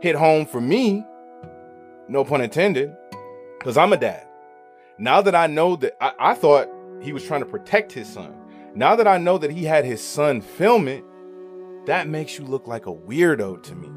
[0.00, 1.04] hit home for me,
[2.08, 2.94] no pun intended,
[3.58, 4.26] because I'm a dad.
[4.98, 6.68] Now that I know that I, I thought
[7.00, 8.34] he was trying to protect his son.
[8.74, 11.02] Now that I know that he had his son film it,
[11.86, 13.88] that makes you look like a weirdo to me.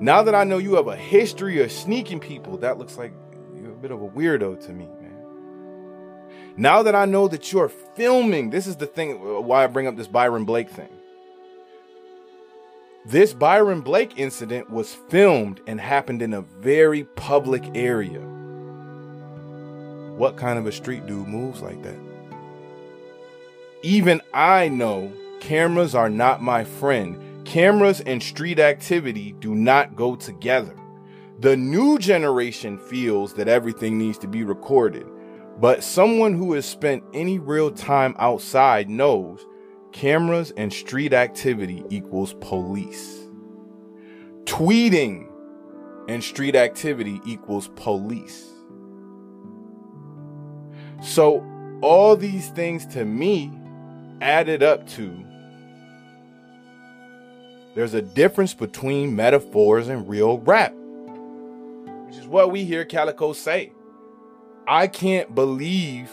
[0.00, 3.12] Now that I know you have a history of sneaking people, that looks like
[3.54, 6.54] you're a bit of a weirdo to me, man.
[6.56, 9.86] Now that I know that you're filming, this is the thing uh, why I bring
[9.86, 10.88] up this Byron Blake thing.
[13.04, 18.20] This Byron Blake incident was filmed and happened in a very public area.
[20.16, 21.98] What kind of a street dude moves like that?
[23.82, 27.29] Even I know cameras are not my friend.
[27.50, 30.76] Cameras and street activity do not go together.
[31.40, 35.04] The new generation feels that everything needs to be recorded,
[35.58, 39.44] but someone who has spent any real time outside knows
[39.90, 43.18] cameras and street activity equals police.
[44.44, 45.28] Tweeting
[46.08, 48.46] and street activity equals police.
[51.02, 51.44] So,
[51.82, 53.50] all these things to me
[54.20, 55.26] added up to
[57.74, 60.74] there's a difference between metaphors and real rap,
[62.06, 63.72] which is what we hear Calicoe say.
[64.66, 66.10] I can't believe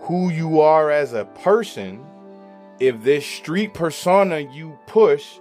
[0.00, 2.04] who you are as a person
[2.78, 5.38] if this street persona you push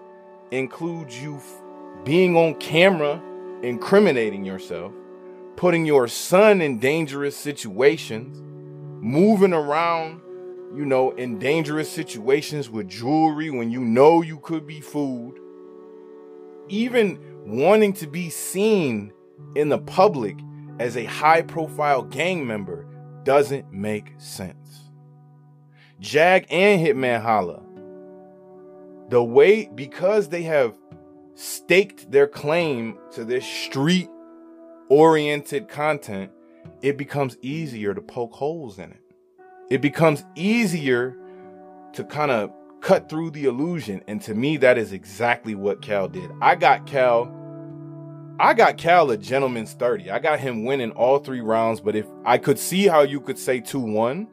[0.51, 1.61] includes you f-
[2.03, 3.21] being on camera,
[3.61, 4.93] incriminating yourself,
[5.55, 8.41] putting your son in dangerous situations,
[9.01, 10.21] moving around,
[10.75, 15.39] you know, in dangerous situations with jewelry when you know you could be fooled,
[16.69, 19.13] even wanting to be seen
[19.55, 20.37] in the public
[20.79, 22.87] as a high profile gang member
[23.23, 24.91] doesn't make sense.
[25.99, 27.63] Jag and Hitman Holla,
[29.09, 30.77] the way, because they have
[31.35, 34.09] staked their claim to this street
[34.89, 36.31] oriented content,
[36.81, 39.01] it becomes easier to poke holes in it.
[39.69, 41.17] It becomes easier
[41.93, 42.51] to kind of
[42.85, 43.99] cut through the illusion.
[44.07, 46.29] And to me, that is exactly what Cal did.
[46.39, 47.31] I got Cal.
[48.39, 50.11] I got Cal a gentleman's 30.
[50.11, 53.39] I got him winning all three rounds, but if I could see how you could
[53.39, 54.27] say 2 1,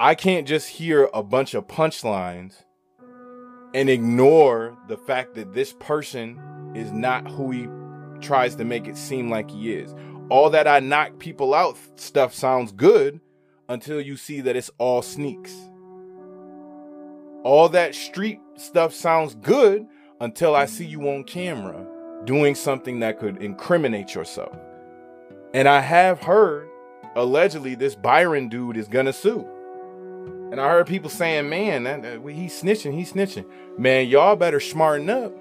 [0.00, 2.64] I can't just hear a bunch of punchlines
[3.74, 7.68] and ignore the fact that this person is not who he
[8.20, 9.94] tries to make it seem like he is.
[10.30, 13.20] All that I knock people out stuff sounds good
[13.68, 15.69] until you see that it's all sneaks.
[17.42, 19.86] All that street stuff sounds good
[20.20, 21.86] until I see you on camera
[22.24, 24.54] doing something that could incriminate yourself.
[25.54, 26.68] And I have heard
[27.16, 29.46] allegedly this Byron dude is gonna sue.
[30.50, 33.46] And I heard people saying, man, that, that, he's snitching, he's snitching.
[33.78, 35.32] Man, y'all better smarten up.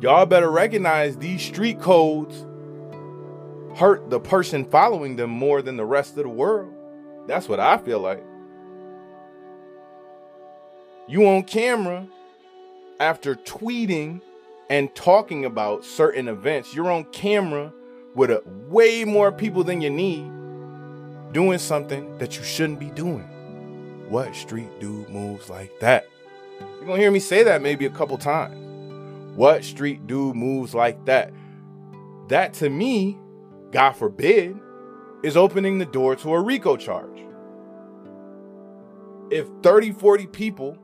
[0.00, 2.46] Y'all better recognize these street codes
[3.76, 6.72] hurt the person following them more than the rest of the world.
[7.26, 8.22] That's what I feel like.
[11.06, 12.06] You on camera
[12.98, 14.22] after tweeting
[14.70, 16.74] and talking about certain events.
[16.74, 17.72] You're on camera
[18.14, 20.30] with a, way more people than you need
[21.32, 23.28] doing something that you shouldn't be doing.
[24.08, 26.08] What street dude moves like that?
[26.60, 29.36] You're gonna hear me say that maybe a couple times.
[29.36, 31.34] What street dude moves like that?
[32.28, 33.18] That to me,
[33.72, 34.56] God forbid,
[35.22, 37.20] is opening the door to a RICO charge.
[39.30, 40.78] If 30, 40 people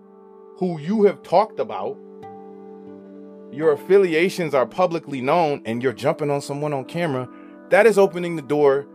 [0.61, 1.97] who you have talked about
[3.51, 7.27] your affiliations are publicly known and you're jumping on someone on camera,
[7.71, 8.87] that is opening the door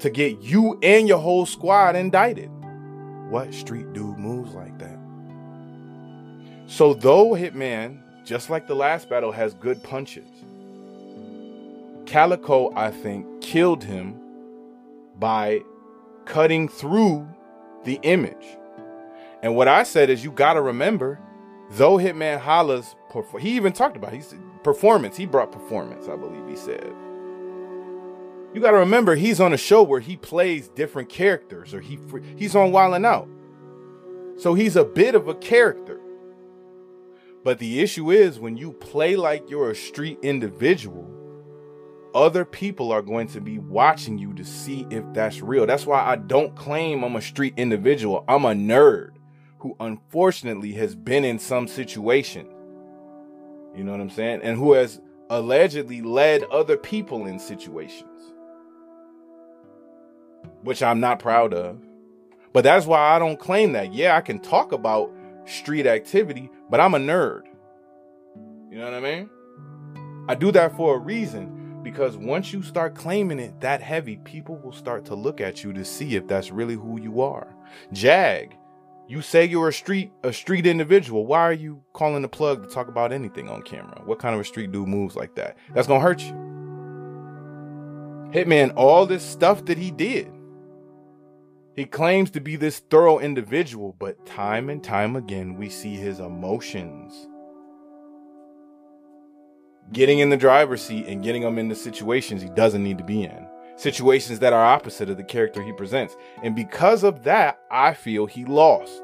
[0.00, 2.50] to get you and your whole squad indicted.
[3.30, 4.98] What street dude moves like that?
[6.66, 10.28] So, though Hitman, just like the last battle, has good punches,
[12.06, 14.18] Calicoe, I think, killed him
[15.16, 15.62] by
[16.24, 17.28] cutting through
[17.84, 18.58] the image.
[19.44, 21.20] And what I said is, you got to remember
[21.72, 22.96] though Hitman Holla's
[23.38, 25.18] he even talked about said performance.
[25.18, 26.92] He brought performance, I believe he said.
[28.54, 31.98] You got to remember he's on a show where he plays different characters or he
[32.36, 33.28] he's on Wild 'N Out.
[34.38, 36.00] So he's a bit of a character.
[37.44, 41.06] But the issue is when you play like you're a street individual,
[42.14, 45.66] other people are going to be watching you to see if that's real.
[45.66, 48.24] That's why I don't claim I'm a street individual.
[48.26, 49.10] I'm a nerd
[49.64, 52.46] who unfortunately has been in some situation.
[53.74, 54.40] You know what I'm saying?
[54.42, 55.00] And who has
[55.30, 58.34] allegedly led other people in situations.
[60.60, 61.78] Which I'm not proud of.
[62.52, 63.94] But that's why I don't claim that.
[63.94, 65.10] Yeah, I can talk about
[65.46, 67.44] street activity, but I'm a nerd.
[68.70, 69.30] You know what I mean?
[70.28, 74.56] I do that for a reason because once you start claiming it that heavy, people
[74.58, 77.48] will start to look at you to see if that's really who you are.
[77.94, 78.54] Jag
[79.06, 81.26] you say you're a street a street individual.
[81.26, 84.00] Why are you calling the plug to talk about anything on camera?
[84.04, 85.56] What kind of a street dude moves like that?
[85.74, 86.32] That's gonna hurt you.
[88.32, 90.30] Hitman, all this stuff that he did.
[91.76, 96.20] He claims to be this thorough individual, but time and time again we see his
[96.20, 97.28] emotions
[99.92, 103.22] getting in the driver's seat and getting him into situations he doesn't need to be
[103.22, 103.46] in
[103.76, 106.16] situations that are opposite of the character he presents.
[106.42, 109.02] And because of that, I feel he lost.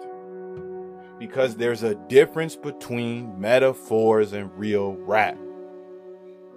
[1.18, 5.36] Because there's a difference between metaphors and real rap.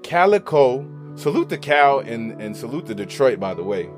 [0.03, 3.89] Calicoe, salute to Cal and, and salute to Detroit, by the way.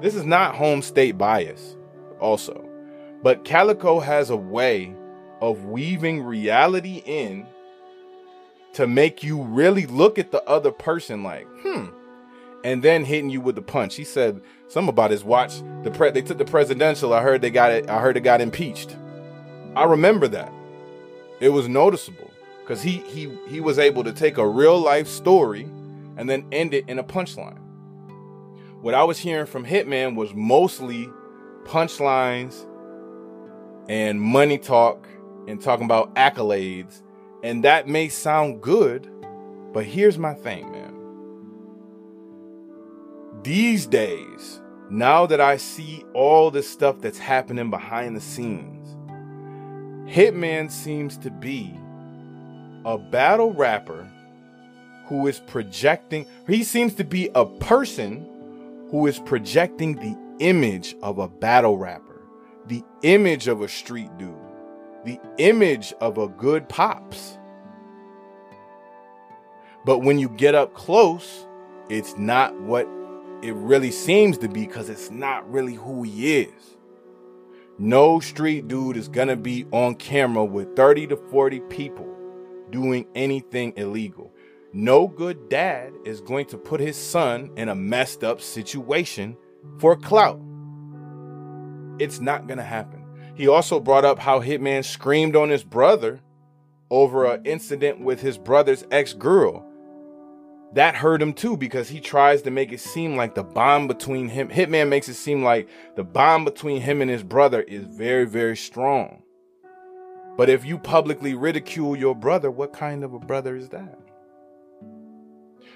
[0.00, 1.76] This is not home state bias,
[2.18, 2.66] also.
[3.22, 4.94] But Calicoe has a way
[5.40, 7.46] of weaving reality in
[8.74, 11.86] to make you really look at the other person like, hmm,
[12.64, 13.96] and then hitting you with the punch.
[13.96, 15.62] He said something about his watch.
[15.82, 17.12] The pre- they took the presidential.
[17.12, 17.88] I heard they got it.
[17.88, 18.96] I heard it got impeached.
[19.74, 20.52] I remember that.
[21.40, 22.30] It was noticeable
[22.60, 25.62] because he he he was able to take a real life story
[26.16, 27.58] and then end it in a punchline.
[28.82, 31.08] What I was hearing from Hitman was mostly
[31.64, 32.66] punchlines
[33.88, 35.06] and money talk
[35.46, 37.02] and talking about accolades.
[37.42, 39.10] And that may sound good,
[39.72, 40.89] but here's my thing, man
[43.42, 44.60] these days,
[44.90, 48.88] now that I see all the stuff that's happening behind the scenes,
[50.10, 51.74] Hitman seems to be
[52.84, 54.10] a battle rapper
[55.06, 58.26] who is projecting, he seems to be a person
[58.90, 62.20] who is projecting the image of a battle rapper,
[62.66, 64.34] the image of a street dude,
[65.04, 67.38] the image of a good pops.
[69.84, 71.46] But when you get up close,
[71.88, 72.88] it's not what
[73.42, 76.76] it really seems to be because it's not really who he is.
[77.78, 82.06] No street dude is gonna be on camera with 30 to 40 people
[82.70, 84.32] doing anything illegal.
[84.72, 89.36] No good dad is going to put his son in a messed up situation
[89.78, 90.40] for clout.
[91.98, 93.02] It's not gonna happen.
[93.34, 96.20] He also brought up how Hitman screamed on his brother
[96.90, 99.66] over an incident with his brother's ex girl
[100.74, 104.28] that hurt him too because he tries to make it seem like the bond between
[104.28, 108.24] him hitman makes it seem like the bond between him and his brother is very
[108.24, 109.22] very strong.
[110.36, 113.98] But if you publicly ridicule your brother what kind of a brother is that?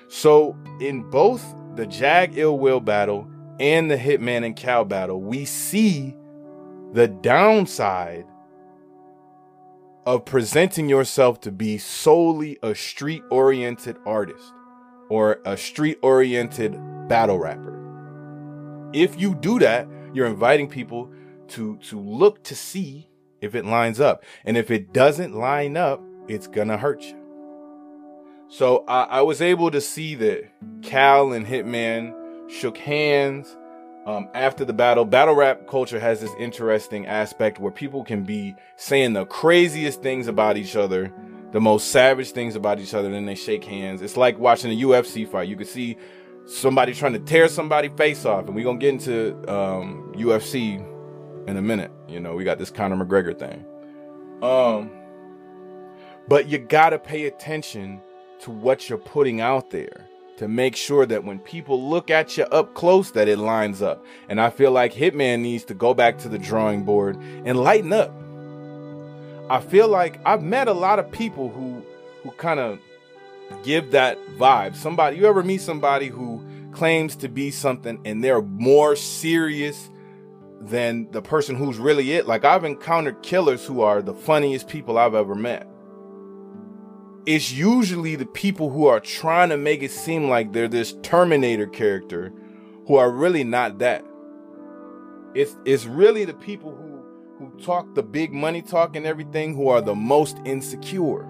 [0.09, 1.45] So in both
[1.75, 6.17] the Jag Ill Will battle and the Hitman and Cal battle, we see
[6.93, 8.27] the downside
[10.07, 14.54] of presenting yourself to be solely a street oriented artist
[15.09, 16.79] or a street oriented
[17.09, 18.91] battle rapper.
[18.93, 21.11] If you do that, you're inviting people
[21.49, 23.09] to to look to see
[23.41, 24.25] if it lines up.
[24.45, 27.17] And if it doesn't line up, it's gonna hurt you.
[28.49, 30.45] So I, I was able to see that
[30.83, 32.15] Cal and Hitman
[32.49, 33.57] shook hands
[34.07, 35.05] um, after the battle.
[35.05, 40.29] Battle rap culture has this interesting aspect where people can be saying the craziest things
[40.29, 41.13] about each other,
[41.55, 44.03] the most savage things about each other, then they shake hands.
[44.03, 45.49] It's like watching a UFC fight.
[45.49, 45.97] You can see
[46.47, 50.85] somebody trying to tear somebody face off, and we're gonna get into um, UFC
[51.47, 51.93] in a minute.
[52.09, 53.65] You know, we got this Conor McGregor thing.
[54.43, 54.91] Um,
[56.27, 58.01] but you gotta pay attention
[58.41, 60.09] to what you're putting out there
[60.39, 64.05] to make sure that when people look at you up close that it lines up.
[64.29, 67.93] And I feel like Hitman needs to go back to the drawing board and lighten
[67.93, 68.13] up.
[69.51, 71.83] I feel like I've met a lot of people who
[72.23, 72.79] who kind of
[73.63, 74.75] give that vibe.
[74.75, 79.91] Somebody you ever meet somebody who claims to be something and they're more serious
[80.61, 82.27] than the person who's really it?
[82.27, 85.69] Like I've encountered killers who are the funniest people I've ever met
[87.27, 91.67] it's usually the people who are trying to make it seem like they're this Terminator
[91.67, 92.33] character
[92.87, 94.05] who are really not that.
[95.35, 96.84] It's it's really the people who
[97.39, 101.27] who talk the big money talk and everything who are the most insecure.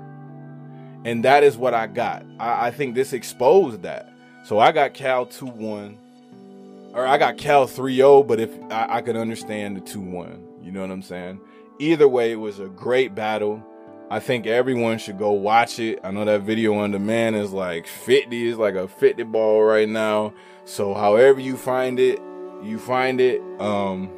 [1.04, 2.24] And that is what I got.
[2.38, 4.12] I, I think this exposed that.
[4.44, 5.96] So I got Cal 2-1.
[6.92, 10.64] Or I got Cal 3-0, but if I, I could understand the 2-1.
[10.64, 11.40] You know what I'm saying?
[11.78, 13.62] Either way, it was a great battle.
[14.10, 15.98] I think everyone should go watch it.
[16.04, 19.88] I know that video on demand is like 50, is like a 50 ball right
[19.88, 20.34] now.
[20.66, 22.20] So however you find it,
[22.62, 23.40] you find it.
[23.58, 24.10] Um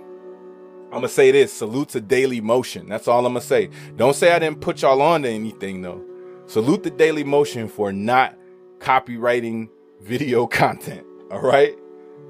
[0.97, 2.89] I'm gonna say this: salute to Daily Motion.
[2.89, 3.69] That's all I'm gonna say.
[3.97, 6.03] Don't say I didn't put y'all on to anything though.
[6.47, 8.35] Salute the Daily Motion for not
[8.79, 9.69] copywriting
[10.01, 11.07] video content.
[11.31, 11.77] All right,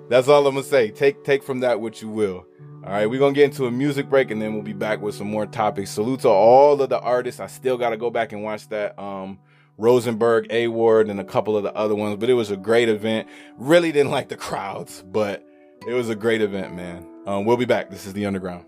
[0.09, 0.91] that's all I'm gonna say.
[0.91, 2.45] Take take from that what you will.
[2.85, 5.15] All right, we're gonna get into a music break and then we'll be back with
[5.15, 5.93] some more topics.
[5.93, 7.39] Salute to all of the artists.
[7.39, 8.99] I still gotta go back and watch that.
[8.99, 9.39] Um,
[9.79, 12.89] Rosenberg, A Ward, and a couple of the other ones, but it was a great
[12.89, 13.29] event.
[13.59, 15.47] Really didn't like the crowds, but
[15.87, 17.07] it was a great event, man.
[17.27, 17.91] Um, we'll be back.
[17.91, 18.65] This is the Underground.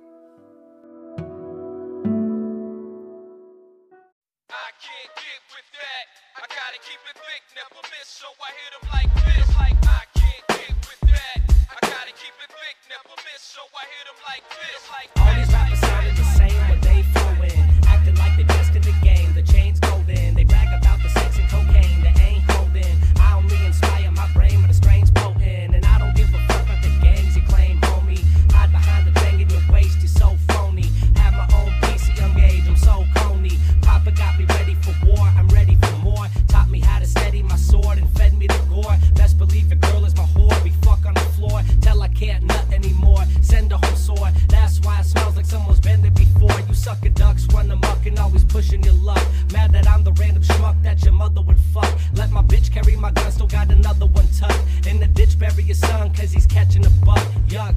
[46.89, 49.23] Sucker ducks run amok and always pushing your luck.
[49.53, 51.93] Mad that I'm the random schmuck that your mother would fuck.
[52.15, 54.65] Let my bitch carry my gun, still got another one tucked.
[54.87, 57.27] In the ditch, bury your son, cause he's catching a buck.
[57.49, 57.75] Yuck.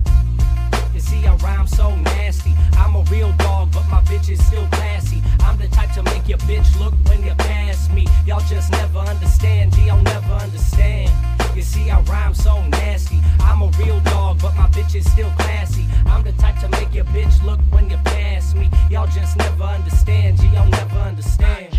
[0.93, 2.53] You see, I rhyme so nasty.
[2.77, 5.21] I'm a real dog, but my bitch is still classy.
[5.41, 8.07] I'm the type to make your bitch look when you pass me.
[8.25, 11.40] Y'all just never understand, G, I'll never understand.
[11.55, 13.19] You see, I rhyme so nasty.
[13.41, 15.85] I'm a real dog, but my bitch is still classy.
[16.05, 18.69] I'm the type to make your bitch look when you pass me.
[18.89, 21.77] Y'all just never understand, G, y'all never understand.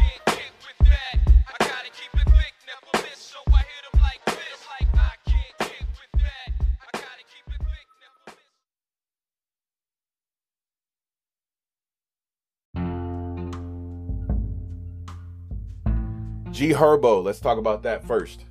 [16.51, 18.45] G Herbo, let's talk about that first.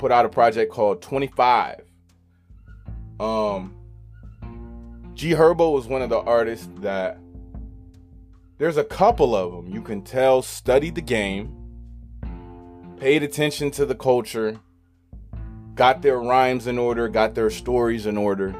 [0.00, 1.82] Put out a project called 25.
[3.20, 3.76] Um
[5.12, 7.18] G Herbo was one of the artists that
[8.56, 11.54] there's a couple of them you can tell studied the game,
[12.96, 14.58] paid attention to the culture,
[15.74, 18.54] got their rhymes in order, got their stories in order,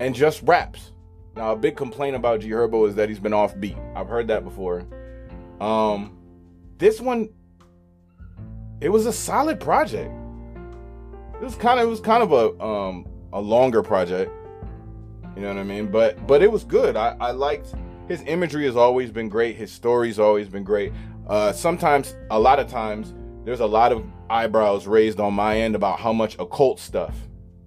[0.00, 0.90] and just raps.
[1.36, 3.78] Now, a big complaint about G Herbo is that he's been offbeat.
[3.96, 4.84] I've heard that before.
[5.60, 6.18] Um,
[6.78, 7.28] this one,
[8.80, 10.12] it was a solid project.
[11.40, 14.32] It was kind of, it was kind of a um a longer project.
[15.36, 15.90] You know what I mean?
[15.90, 16.96] But but it was good.
[16.96, 17.74] I, I liked
[18.08, 19.56] his imagery has always been great.
[19.56, 20.92] His story's always been great.
[21.28, 25.74] Uh, sometimes, a lot of times, there's a lot of eyebrows raised on my end
[25.74, 27.14] about how much occult stuff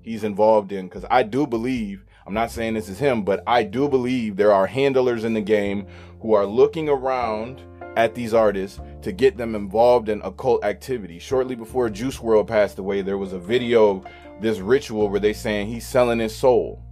[0.02, 3.64] he's involved in because I do believe I'm not saying this is him, but I
[3.64, 5.88] do believe there are handlers in the game
[6.22, 7.62] who are looking around
[7.96, 11.20] at these artists to get them involved in occult activity.
[11.20, 14.04] Shortly before Juice WRLD passed away, there was a video,
[14.40, 16.84] this ritual where they saying he's selling his soul.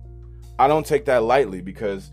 [0.57, 2.11] I don't take that lightly because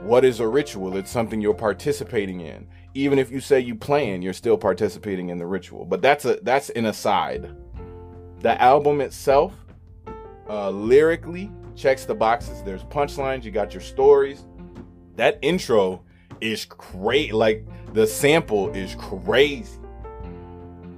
[0.00, 0.96] what is a ritual?
[0.96, 2.66] It's something you're participating in.
[2.94, 5.84] Even if you say you playing, you're still participating in the ritual.
[5.84, 7.54] But that's a that's an aside.
[8.40, 9.52] The album itself,
[10.48, 12.62] uh, lyrically, checks the boxes.
[12.62, 14.46] There's punchlines, you got your stories.
[15.16, 16.04] That intro
[16.40, 17.34] is great.
[17.34, 19.78] Like the sample is crazy.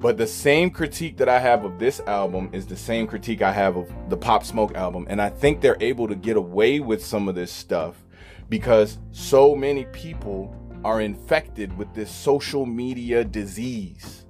[0.01, 3.53] But the same critique that I have of this album is the same critique I
[3.53, 5.07] have of the Pop Smoke album.
[5.11, 8.03] And I think they're able to get away with some of this stuff
[8.49, 14.25] because so many people are infected with this social media disease.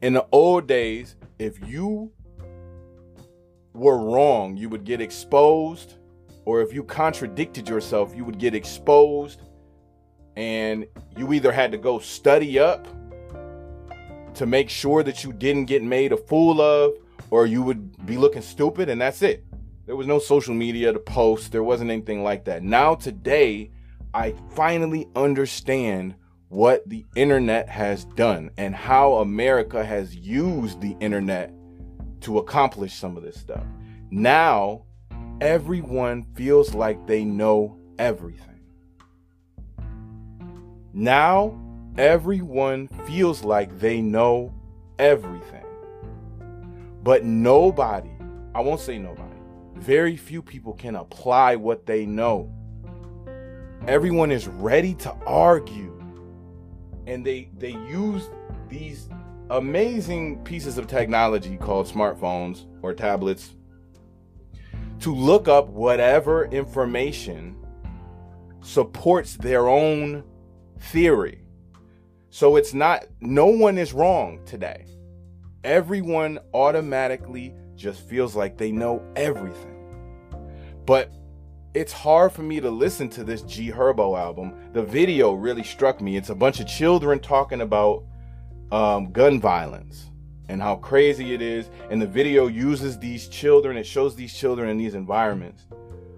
[0.00, 2.12] In the old days, if you
[3.74, 5.94] were wrong, you would get exposed,
[6.44, 9.42] or if you contradicted yourself, you would get exposed,
[10.36, 10.86] and
[11.16, 12.86] you either had to go study up
[14.34, 16.92] to make sure that you didn't get made a fool of,
[17.30, 19.44] or you would be looking stupid, and that's it.
[19.86, 22.62] There was no social media to post, there wasn't anything like that.
[22.62, 23.70] Now, today,
[24.12, 26.14] I finally understand
[26.48, 31.52] what the internet has done and how America has used the internet
[32.20, 33.64] to accomplish some of this stuff.
[34.10, 34.82] Now,
[35.40, 38.55] everyone feels like they know everything.
[40.98, 41.54] Now,
[41.98, 44.54] everyone feels like they know
[44.98, 45.66] everything.
[47.02, 48.08] But nobody,
[48.54, 49.36] I won't say nobody,
[49.74, 52.50] very few people can apply what they know.
[53.86, 56.02] Everyone is ready to argue.
[57.06, 58.30] And they they use
[58.70, 59.10] these
[59.50, 63.54] amazing pieces of technology called smartphones or tablets
[65.00, 67.54] to look up whatever information
[68.62, 70.24] supports their own
[70.78, 71.42] theory.
[72.30, 74.86] So it's not, no one is wrong today.
[75.64, 79.74] Everyone automatically just feels like they know everything.
[80.84, 81.10] But
[81.74, 84.54] it's hard for me to listen to this G Herbo album.
[84.72, 86.16] The video really struck me.
[86.16, 88.04] It's a bunch of children talking about
[88.72, 90.10] um, gun violence
[90.48, 91.68] and how crazy it is.
[91.90, 95.66] And the video uses these children, it shows these children in these environments.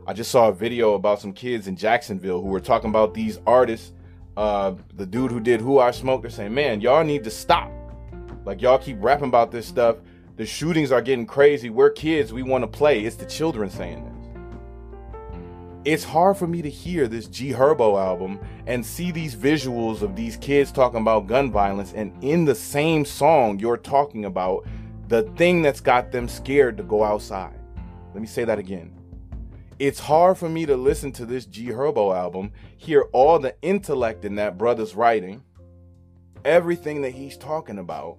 [0.07, 3.39] I just saw a video about some kids in Jacksonville who were talking about these
[3.47, 3.93] artists.
[4.39, 7.73] Uh, the dude who did Who I Smoke, they're saying, man, y'all need to stop.
[8.45, 9.97] Like, y'all keep rapping about this stuff.
[10.37, 11.71] The shootings are getting crazy.
[11.71, 12.33] We're kids.
[12.33, 13.05] We want to play.
[13.05, 14.15] It's the children saying this
[15.85, 20.15] it's hard for me to hear this G Herbo album and see these visuals of
[20.15, 24.67] these kids talking about gun violence, and in the same song, you're talking about
[25.09, 27.59] the thing that's got them scared to go outside.
[28.13, 28.98] Let me say that again.
[29.79, 34.25] It's hard for me to listen to this G Herbo album, hear all the intellect
[34.25, 35.45] in that brother's writing,
[36.45, 38.19] everything that he's talking about,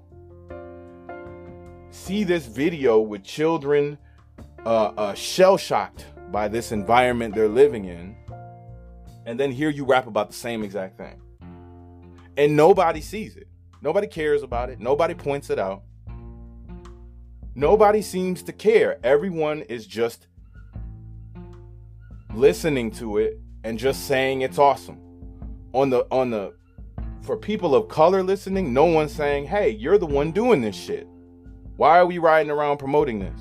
[1.90, 3.98] see this video with children
[4.65, 8.15] uh, uh, shell shocked by this environment they're living in,
[9.26, 11.22] and then hear you rap about the same exact thing.
[12.38, 13.49] And nobody sees it.
[13.81, 14.80] Nobody cares about it.
[14.80, 15.84] Nobody points it out.
[17.53, 18.98] Nobody seems to care.
[19.03, 20.27] Everyone is just
[22.40, 24.99] listening to it and just saying it's awesome.
[25.74, 26.53] On the on the
[27.22, 31.07] for people of color listening, no one's saying, "Hey, you're the one doing this shit.
[31.76, 33.40] Why are we riding around promoting this?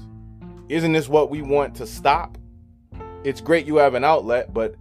[0.69, 2.37] Isn't this what we want to stop?"
[3.25, 4.75] it's great you have an outlet, but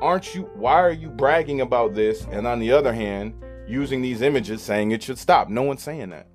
[0.00, 3.34] aren't you why are you bragging about this and on the other hand
[3.66, 5.48] using these images saying it should stop?
[5.48, 6.26] No one's saying that.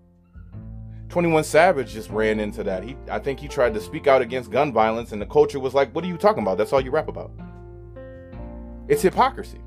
[1.15, 2.83] 21 Savage just ran into that.
[2.83, 5.73] He I think he tried to speak out against gun violence and the culture was
[5.73, 6.57] like, "What are you talking about?
[6.57, 7.31] That's all you rap about."
[8.89, 9.61] It's hypocrisy.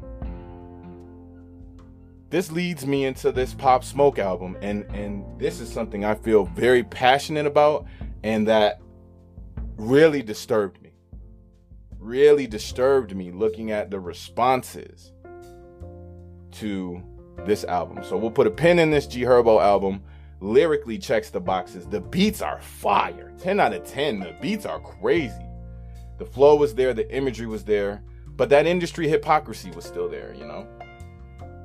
[2.29, 6.45] This leads me into this Pop Smoke album and and this is something I feel
[6.45, 7.87] very passionate about
[8.23, 8.83] and that
[9.79, 10.93] really disturbed me
[11.99, 15.13] really disturbed me looking at the responses
[16.51, 17.03] to
[17.47, 18.05] this album.
[18.05, 20.03] So we'll put a pin in this G Herbo album.
[20.41, 21.87] Lyrically checks the boxes.
[21.87, 23.33] The beats are fire.
[23.39, 24.21] 10 out of 10.
[24.21, 25.45] The beats are crazy.
[26.19, 30.35] The flow was there, the imagery was there, but that industry hypocrisy was still there,
[30.35, 30.67] you know?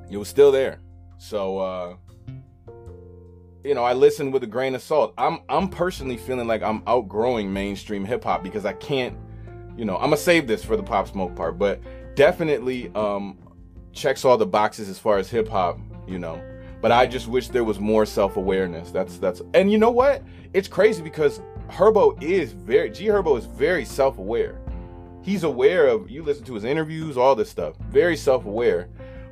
[0.10, 0.80] It was still there.
[1.18, 1.96] So uh
[3.64, 5.14] you know, I listen with a grain of salt.
[5.18, 9.18] I'm I'm personally feeling like I'm outgrowing mainstream hip hop because I can't
[9.76, 11.82] you know, I'm gonna save this for the pop smoke part, but
[12.16, 13.40] definitely um
[13.92, 16.42] checks all the boxes as far as hip hop, you know.
[16.84, 18.92] But I just wish there was more self-awareness.
[18.92, 20.22] That's that's and you know what?
[20.52, 21.40] It's crazy because
[21.70, 24.60] Herbo is very G Herbo is very self-aware.
[25.22, 27.78] He's aware of you listen to his interviews, all this stuff.
[27.90, 28.90] Very self-aware.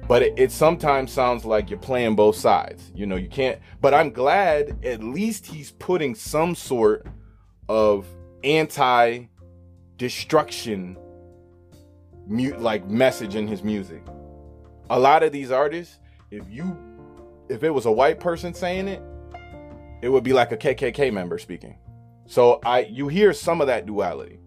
[0.08, 2.90] But it, it sometimes sounds like you're playing both sides.
[2.96, 7.06] You know, you can't but I'm glad at least he's putting some sort
[7.68, 8.08] of
[8.46, 9.26] anti
[9.98, 10.98] destruction
[12.28, 14.06] mu- like message in his music.
[14.90, 16.00] A lot of these artists,
[16.32, 16.78] if you
[17.52, 19.04] if it was a white person saying it,
[20.02, 21.78] it would be like a KKK member speaking.
[22.26, 24.40] So I you hear some of that duality.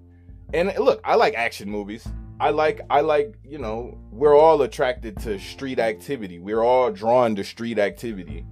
[0.53, 2.07] And look, I like action movies.
[2.41, 6.39] I like I like, you know, we're all attracted to street activity.
[6.39, 8.47] We're all drawn to street activity.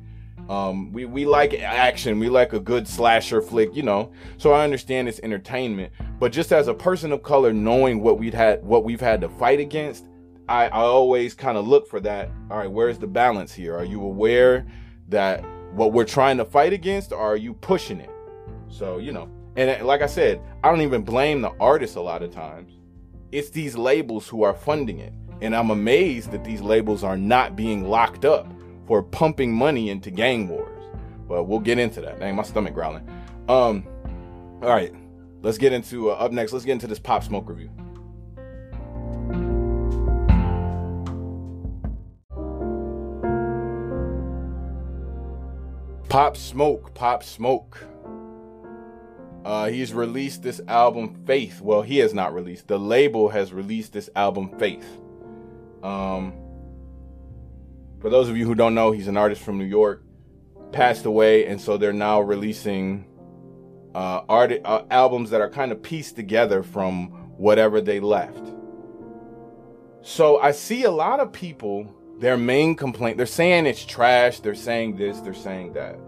[0.48, 2.18] Um, we, we like action.
[2.18, 4.12] We like a good slasher flick, you know.
[4.38, 8.34] So I understand it's entertainment, but just as a person of color, knowing what we'd
[8.34, 10.04] had, what we've had to fight against,
[10.52, 12.30] I, I always kind of look for that.
[12.50, 13.74] All right, where's the balance here?
[13.74, 14.66] Are you aware
[15.08, 15.42] that
[15.72, 18.10] what we're trying to fight against, or are you pushing it?
[18.68, 22.22] So you know, and like I said, I don't even blame the artists a lot
[22.22, 22.74] of times.
[23.32, 27.56] It's these labels who are funding it, and I'm amazed that these labels are not
[27.56, 28.46] being locked up
[28.86, 30.84] for pumping money into gang wars.
[31.26, 32.20] But we'll get into that.
[32.20, 33.08] Dang, my stomach growling.
[33.48, 33.86] Um,
[34.60, 34.92] all right,
[35.40, 36.52] let's get into uh, up next.
[36.52, 37.70] Let's get into this Pop Smoke review.
[46.12, 47.78] Pop Smoke, Pop Smoke.
[49.47, 51.62] Uh, he's released this album Faith.
[51.62, 52.68] Well, he has not released.
[52.68, 54.84] The label has released this album Faith.
[55.82, 56.34] Um,
[57.98, 60.05] for those of you who don't know, he's an artist from New York.
[60.70, 63.06] Passed away, and so they're now releasing
[63.94, 67.09] uh, art uh, albums that are kind of pieced together from
[67.39, 68.52] whatever they left.
[70.02, 71.90] So I see a lot of people.
[72.23, 74.39] Their main complaint, they're saying it's trash.
[74.39, 75.19] They're saying this.
[75.19, 75.99] They're saying that.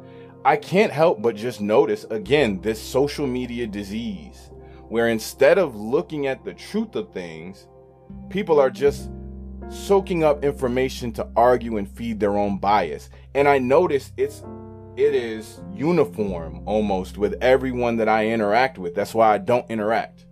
[0.44, 4.52] I can't help but just notice again this social media disease
[4.88, 7.66] where instead of looking at the truth of things,
[8.28, 9.10] people are just
[9.68, 13.10] soaking up information to argue and feed their own bias.
[13.34, 14.44] And I notice it's
[14.96, 18.94] it is uniform almost with everyone that I interact with.
[18.94, 20.23] That's why I don't interact.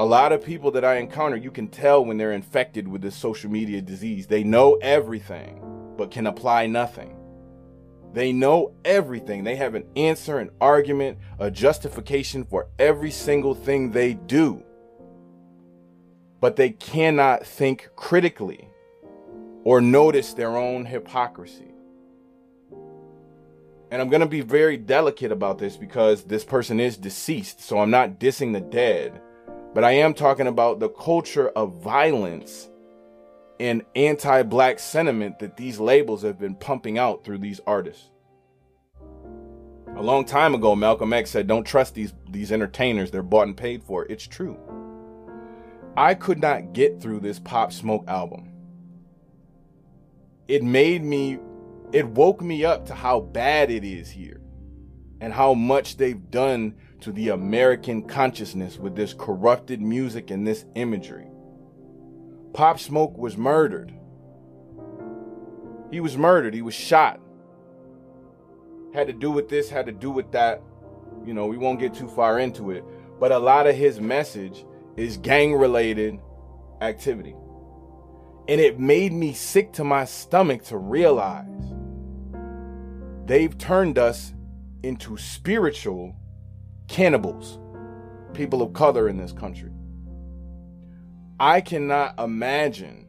[0.00, 3.14] A lot of people that I encounter, you can tell when they're infected with this
[3.14, 4.26] social media disease.
[4.26, 5.62] They know everything,
[5.98, 7.14] but can apply nothing.
[8.14, 9.44] They know everything.
[9.44, 14.62] They have an answer, an argument, a justification for every single thing they do.
[16.40, 18.70] But they cannot think critically
[19.64, 21.74] or notice their own hypocrisy.
[23.90, 27.60] And I'm going to be very delicate about this because this person is deceased.
[27.60, 29.20] So I'm not dissing the dead,
[29.74, 32.68] but I am talking about the culture of violence
[33.60, 38.10] and anti black sentiment that these labels have been pumping out through these artists.
[39.96, 43.56] A long time ago, Malcolm X said, Don't trust these, these entertainers, they're bought and
[43.56, 44.06] paid for.
[44.06, 44.58] It's true.
[45.96, 48.52] I could not get through this Pop Smoke album.
[50.48, 51.38] It made me,
[51.92, 54.40] it woke me up to how bad it is here
[55.20, 60.64] and how much they've done to the American consciousness with this corrupted music and this
[60.74, 61.28] imagery.
[62.52, 63.92] Pop Smoke was murdered.
[65.90, 66.54] He was murdered.
[66.54, 67.20] He was shot.
[68.92, 70.62] Had to do with this, had to do with that.
[71.24, 72.84] You know, we won't get too far into it.
[73.18, 74.64] But a lot of his message
[74.96, 76.18] is gang related
[76.80, 77.34] activity.
[78.48, 81.46] And it made me sick to my stomach to realize
[83.26, 84.32] they've turned us
[84.82, 86.16] into spiritual
[86.90, 87.60] cannibals,
[88.34, 89.70] people of color in this country.
[91.38, 93.06] I cannot imagine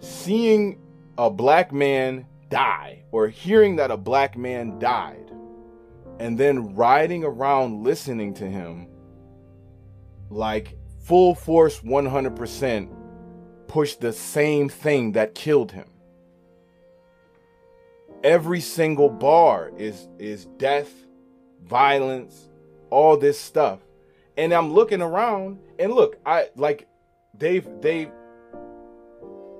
[0.00, 0.80] seeing
[1.16, 5.30] a black man die or hearing that a black man died
[6.18, 8.88] and then riding around listening to him
[10.28, 12.90] like full force 100%
[13.68, 15.88] push the same thing that killed him
[18.24, 20.90] every single bar is is death
[21.70, 22.48] violence
[22.90, 23.78] all this stuff.
[24.36, 26.86] And i'm looking around and look i like
[27.38, 28.10] they've they've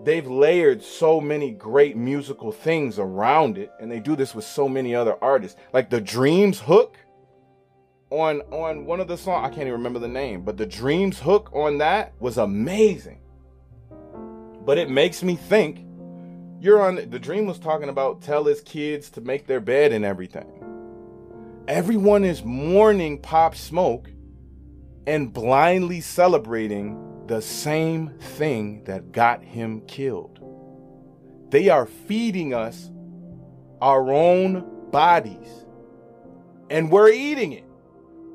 [0.02, 4.68] they've layered so many great musical things around it and they do this with so
[4.68, 5.58] many other artists.
[5.72, 6.96] Like the dreams hook
[8.10, 11.20] on on one of the songs i can't even remember the name but the dreams
[11.20, 13.20] hook on that was amazing.
[14.64, 15.86] But it makes me think
[16.60, 20.04] you're on the dream was talking about tell his kids to make their bed and
[20.04, 20.46] everything
[21.68, 24.10] everyone is mourning pop smoke
[25.06, 30.40] and blindly celebrating the same thing that got him killed
[31.50, 32.90] they are feeding us
[33.80, 35.64] our own bodies
[36.70, 37.64] and we're eating it.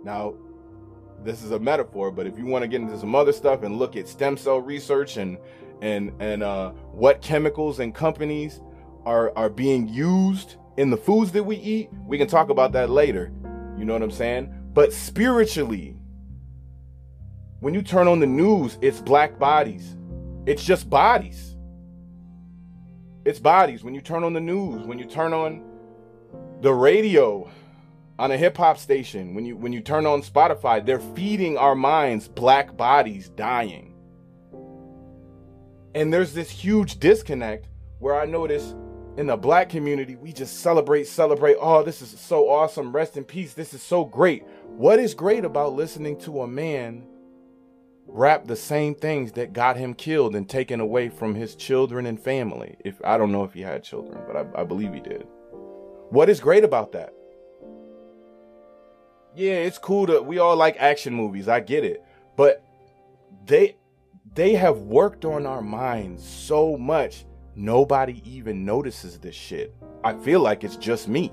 [0.03, 0.35] Now,
[1.23, 3.79] this is a metaphor, but if you want to get into some other stuff and
[3.79, 5.37] look at stem cell research and
[5.81, 8.61] and and uh, what chemicals and companies
[9.05, 12.89] are are being used in the foods that we eat, we can talk about that
[12.89, 13.31] later.
[13.77, 14.53] You know what I'm saying?
[14.73, 15.95] But spiritually,
[17.59, 19.95] when you turn on the news, it's black bodies.
[20.45, 21.55] It's just bodies.
[23.23, 23.83] It's bodies.
[23.83, 25.63] When you turn on the news, when you turn on
[26.61, 27.49] the radio,
[28.19, 31.75] on a hip hop station, when you when you turn on Spotify, they're feeding our
[31.75, 33.93] minds black bodies dying.
[35.95, 37.67] And there's this huge disconnect
[37.99, 38.75] where I notice
[39.17, 41.55] in the black community, we just celebrate, celebrate.
[41.59, 42.91] Oh, this is so awesome.
[42.91, 43.53] Rest in peace.
[43.53, 44.43] This is so great.
[44.67, 47.07] What is great about listening to a man
[48.07, 52.19] rap the same things that got him killed and taken away from his children and
[52.19, 52.75] family?
[52.83, 55.25] If I don't know if he had children, but I, I believe he did.
[56.09, 57.13] What is great about that?
[59.33, 61.47] Yeah, it's cool to we all like action movies.
[61.47, 62.03] I get it.
[62.35, 62.63] But
[63.45, 63.77] they
[64.33, 67.25] they have worked on our minds so much
[67.55, 69.75] nobody even notices this shit.
[70.03, 71.27] I feel like it's just me.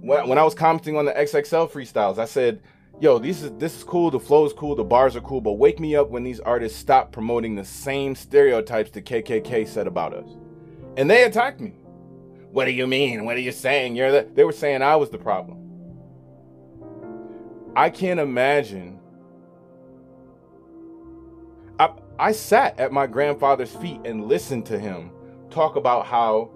[0.00, 2.60] When, when I was commenting on the XXL freestyles, I said,
[3.00, 4.10] "Yo, this is this is cool.
[4.10, 4.74] The flow is cool.
[4.74, 5.40] The bars are cool.
[5.40, 9.86] But wake me up when these artists stop promoting the same stereotypes the KKK said
[9.86, 10.28] about us."
[10.96, 11.74] And they attacked me.
[12.50, 13.24] What do you mean?
[13.24, 13.96] What are you saying?
[13.96, 14.28] You're the.
[14.34, 15.58] They were saying I was the problem.
[17.74, 18.98] I can't imagine.
[22.18, 25.10] I, sat at my grandfather's feet and listened to him
[25.50, 26.50] talk about how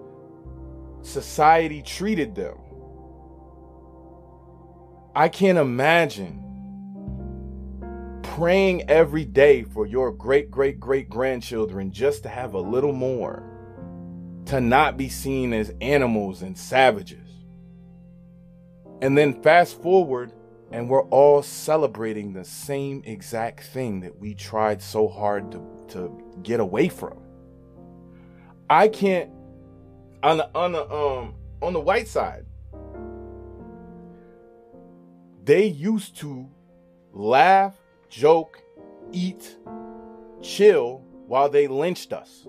[1.01, 2.57] society treated them.
[5.15, 6.43] I can't imagine
[8.23, 13.43] praying every day for your great great great grandchildren just to have a little more,
[14.45, 17.27] to not be seen as animals and savages.
[19.01, 20.33] And then fast forward
[20.71, 26.39] and we're all celebrating the same exact thing that we tried so hard to, to
[26.43, 27.17] get away from.
[28.69, 29.31] I can't
[30.23, 32.45] on the on the um on the white side.
[35.43, 36.49] They used to
[37.13, 37.75] laugh,
[38.09, 38.61] joke,
[39.13, 39.55] eat,
[40.41, 42.45] chill while they lynched us.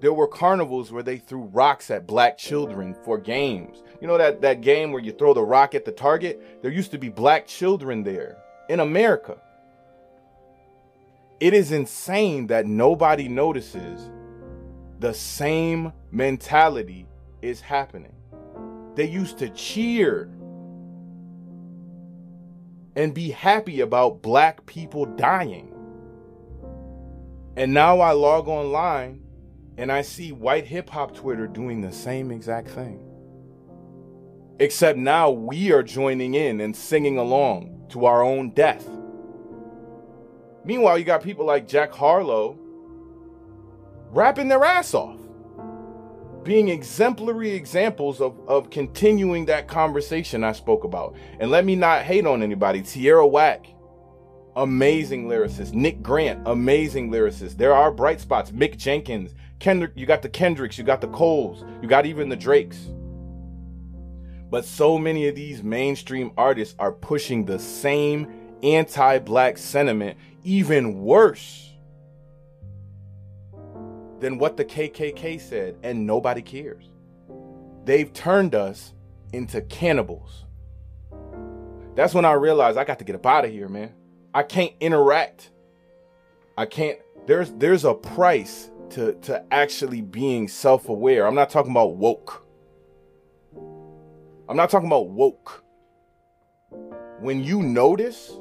[0.00, 3.82] There were carnivals where they threw rocks at black children for games.
[4.00, 6.62] You know that, that game where you throw the rock at the target?
[6.62, 8.38] There used to be black children there
[8.70, 9.36] in America.
[11.38, 14.10] It is insane that nobody notices
[14.98, 17.06] the same mentality
[17.42, 18.14] is happening.
[18.94, 20.30] They used to cheer
[22.96, 25.74] and be happy about black people dying.
[27.56, 29.22] And now I log online
[29.80, 33.02] and I see white hip hop Twitter doing the same exact thing.
[34.58, 38.86] Except now we are joining in and singing along to our own death.
[40.66, 42.58] Meanwhile, you got people like Jack Harlow
[44.10, 45.18] rapping their ass off,
[46.42, 51.16] being exemplary examples of, of continuing that conversation I spoke about.
[51.38, 52.82] And let me not hate on anybody.
[52.82, 53.66] Tierra Whack,
[54.56, 55.72] amazing lyricist.
[55.72, 57.56] Nick Grant, amazing lyricist.
[57.56, 58.50] There are bright spots.
[58.50, 62.36] Mick Jenkins, Kendrick, you got the Kendricks, you got the Coles, you got even the
[62.36, 62.88] Drakes.
[64.50, 68.26] But so many of these mainstream artists are pushing the same
[68.62, 71.70] anti black sentiment, even worse
[74.18, 76.90] than what the KKK said, and nobody cares.
[77.84, 78.92] They've turned us
[79.32, 80.44] into cannibals.
[81.94, 83.92] That's when I realized I got to get up out of here, man.
[84.32, 85.50] I can't interact.
[86.56, 91.26] I can't there's there's a price to to actually being self-aware.
[91.26, 92.46] I'm not talking about woke.
[94.48, 95.64] I'm not talking about woke.
[97.20, 98.32] When you notice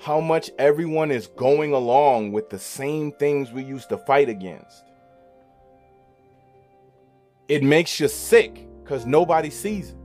[0.00, 4.84] how much everyone is going along with the same things we used to fight against,
[7.48, 9.96] it makes you sick because nobody sees it.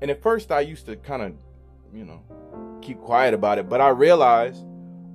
[0.00, 1.32] And at first, I used to kind of,
[1.94, 2.20] you know,
[2.80, 4.64] keep quiet about it, but I realized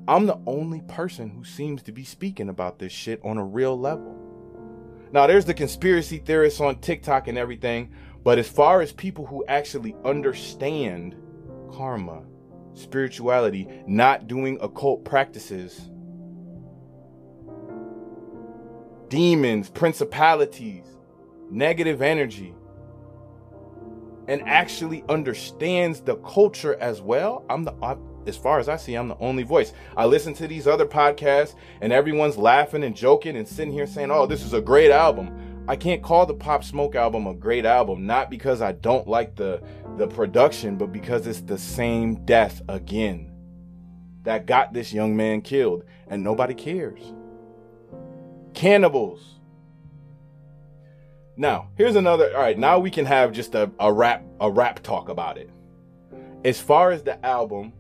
[0.08, 3.78] I'm the only person who seems to be speaking about this shit on a real
[3.78, 4.16] level.
[5.12, 7.92] Now, there's the conspiracy theorists on TikTok and everything,
[8.24, 11.16] but as far as people who actually understand
[11.74, 12.24] karma,
[12.74, 15.90] spirituality, not doing occult practices,
[19.10, 20.86] demons, principalities,
[21.50, 22.54] negative energy,
[24.28, 27.76] and actually understands the culture as well, I'm the
[28.28, 29.74] as far as I see, I'm the only voice.
[29.96, 34.12] I listen to these other podcasts and everyone's laughing and joking and sitting here saying,
[34.12, 37.66] "Oh, this is a great album." I can't call the Pop Smoke album a great
[37.66, 39.62] album not because I don't like the
[39.98, 43.32] the production, but because it's the same death again
[44.24, 47.14] that got this young man killed and nobody cares.
[48.54, 49.40] Cannibals.
[51.36, 52.36] Now, here's another.
[52.36, 55.50] All right, now we can have just a, a rap a rap talk about it.
[56.44, 57.74] As far as the album,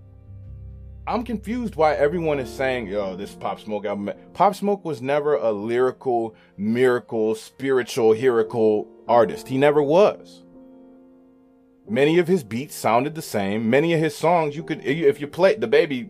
[1.08, 5.36] I'm confused why everyone is saying, "Yo, this Pop Smoke album." Pop Smoke was never
[5.36, 9.48] a lyrical, miracle, spiritual, heroical artist.
[9.48, 10.44] He never was.
[11.88, 13.70] Many of his beats sounded the same.
[13.70, 16.10] Many of his songs, you could, if you play, DaBaby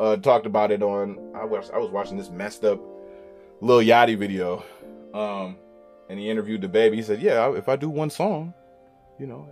[0.00, 1.18] uh, talked about it on.
[1.34, 2.80] I was I was watching this messed up
[3.60, 4.64] Lil Yachty video,
[5.12, 5.56] um,
[6.08, 6.94] and he interviewed DaBaby.
[6.94, 8.54] He said, "Yeah, if I do one song,
[9.18, 9.46] you know,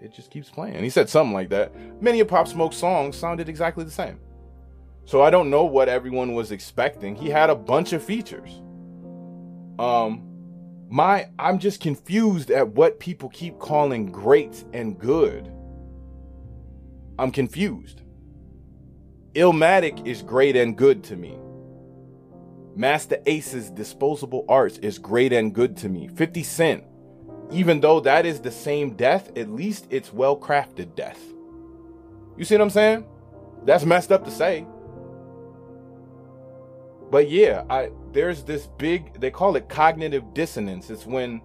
[0.00, 1.70] it just keeps playing." He said something like that.
[2.02, 4.18] Many of Pop Smoke's songs sounded exactly the same.
[5.04, 7.16] So I don't know what everyone was expecting.
[7.16, 8.60] He had a bunch of features.
[9.78, 10.28] Um
[10.90, 15.52] my I'm just confused at what people keep calling great and good.
[17.18, 18.02] I'm confused.
[19.34, 21.38] Illmatic is great and good to me.
[22.74, 26.08] Masta Ace's Disposable Arts is great and good to me.
[26.08, 26.84] 50 Cent,
[27.50, 31.20] even though that is the same death, at least it's well crafted death.
[32.36, 33.06] You see what I'm saying?
[33.64, 34.66] That's messed up to say.
[37.12, 40.88] But yeah, I there's this big they call it cognitive dissonance.
[40.88, 41.42] It's when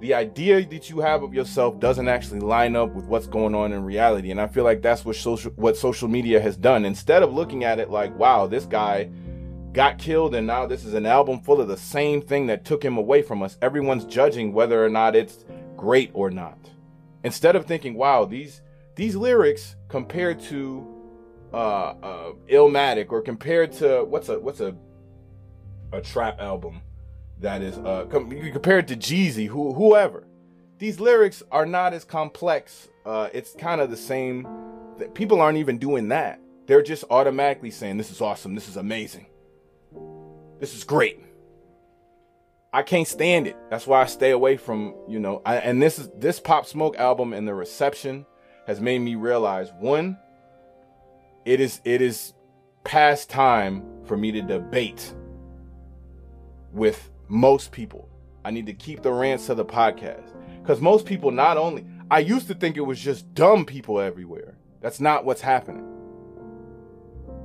[0.00, 3.74] the idea that you have of yourself doesn't actually line up with what's going on
[3.74, 4.30] in reality.
[4.30, 6.86] And I feel like that's what social what social media has done.
[6.86, 9.10] Instead of looking at it like, wow, this guy
[9.74, 12.82] got killed and now this is an album full of the same thing that took
[12.82, 13.58] him away from us.
[13.60, 15.44] Everyone's judging whether or not it's
[15.76, 16.58] great or not.
[17.24, 18.62] Instead of thinking, wow, these
[18.94, 20.87] these lyrics compared to
[21.52, 24.74] uh, uh, Illmatic or compared to what's a what's a
[25.92, 26.82] a trap album
[27.40, 28.40] that is uh com- to
[28.96, 30.26] Jeezy, who whoever.
[30.78, 32.88] These lyrics are not as complex.
[33.04, 34.46] Uh, it's kind of the same.
[34.98, 36.40] That people aren't even doing that.
[36.66, 38.54] They're just automatically saying, "This is awesome.
[38.54, 39.26] This is amazing.
[40.60, 41.24] This is great."
[42.72, 43.56] I can't stand it.
[43.70, 46.98] That's why I stay away from, you know, I, and this is this Pop Smoke
[46.98, 48.26] album and the reception
[48.66, 50.18] has made me realize one,
[51.44, 52.34] it is it is
[52.84, 55.14] past time for me to debate
[56.72, 58.08] with most people.
[58.44, 60.32] I need to keep the rants to the podcast
[60.62, 64.56] because most people not only I used to think it was just dumb people everywhere.
[64.80, 65.86] That's not what's happening.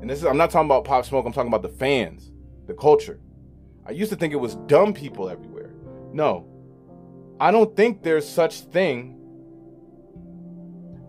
[0.02, 1.26] And this is I'm not talking about Pop Smoke.
[1.26, 2.32] I'm talking about the fans,
[2.68, 3.20] the culture.
[3.86, 5.74] I used to think it was dumb people everywhere.
[6.14, 6.48] No,
[7.40, 9.20] I don't think there's such thing.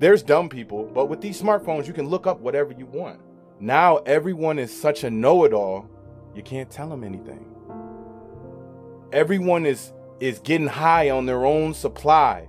[0.05, 3.23] There's dumb people, but with these smartphones, you can look up whatever you want.
[3.59, 5.89] Now everyone is such a know-it-all,
[6.35, 7.47] you can't tell them anything.
[9.15, 12.47] Everyone is is getting high on their own supply.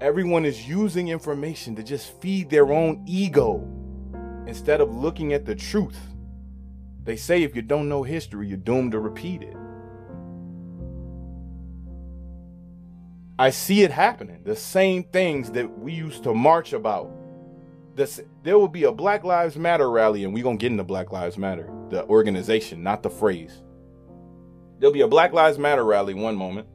[0.00, 3.64] Everyone is using information to just feed their own ego
[4.48, 6.00] instead of looking at the truth.
[7.04, 9.56] They say if you don't know history, you're doomed to repeat it.
[13.38, 14.42] I see it happening.
[14.44, 17.10] The same things that we used to march about.
[17.94, 20.84] This, there will be a Black Lives Matter rally, and we're going to get into
[20.84, 23.62] Black Lives Matter, the organization, not the phrase.
[24.78, 26.68] There'll be a Black Lives Matter rally one moment,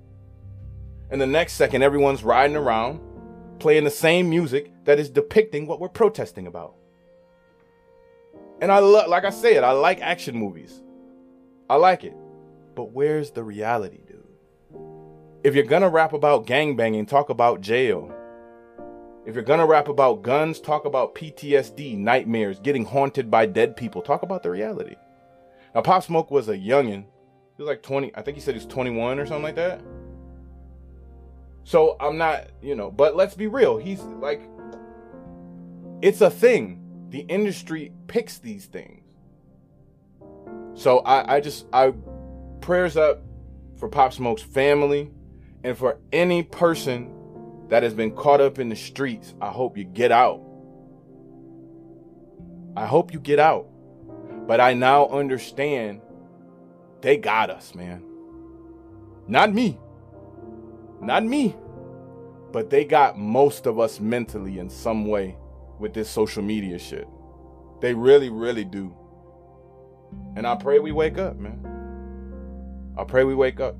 [1.11, 2.99] and the next second, everyone's riding around
[3.59, 6.73] playing the same music that is depicting what we're protesting about.
[8.59, 10.81] And I love, like I said, I like action movies.
[11.69, 12.15] I like it.
[12.75, 13.99] But where's the reality?
[15.43, 18.13] If you're gonna rap about gangbanging, talk about jail.
[19.25, 24.03] If you're gonna rap about guns, talk about PTSD, nightmares, getting haunted by dead people.
[24.03, 24.95] Talk about the reality.
[25.73, 27.05] Now, Pop Smoke was a youngin'.
[27.57, 28.15] He was like 20.
[28.15, 29.81] I think he said he's 21 or something like that.
[31.63, 33.77] So I'm not, you know, but let's be real.
[33.77, 34.41] He's like,
[36.03, 37.07] it's a thing.
[37.09, 39.01] The industry picks these things.
[40.75, 41.93] So I, I just, I
[42.61, 43.23] prayers up
[43.77, 45.11] for Pop Smoke's family
[45.63, 47.11] and for any person
[47.71, 49.33] that has been caught up in the streets.
[49.41, 50.41] I hope you get out.
[52.75, 53.67] I hope you get out.
[54.45, 56.01] But I now understand
[56.99, 58.03] they got us, man.
[59.25, 59.79] Not me.
[60.99, 61.55] Not me.
[62.51, 65.37] But they got most of us mentally in some way
[65.79, 67.07] with this social media shit.
[67.79, 68.93] They really, really do.
[70.35, 71.65] And I pray we wake up, man.
[72.97, 73.77] I pray we wake up.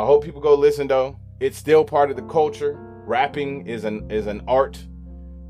[0.00, 1.20] I hope people go listen though.
[1.40, 2.74] It's still part of the culture.
[3.04, 4.82] rapping is an is an art,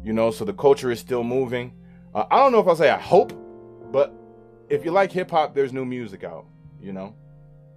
[0.03, 0.33] you know.
[0.33, 1.73] So the culture is still moving.
[2.13, 3.33] Uh, I don't know if I'll say I hope,
[3.93, 4.13] but
[4.69, 6.47] if you like hip hop, there's new music out.
[6.81, 7.15] You know,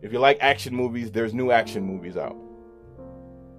[0.02, 2.36] if you like action movies, there's new action movies out.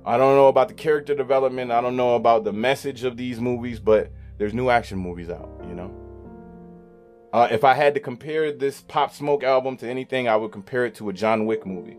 [0.04, 1.70] I don't know about the character development.
[1.70, 5.48] I don't know about the message of these movies, but there's new action movies out.
[5.68, 5.94] You know.
[7.32, 10.84] Uh, if I had to compare this Pop Smoke album to anything, I would compare
[10.84, 11.98] it to a John Wick movie.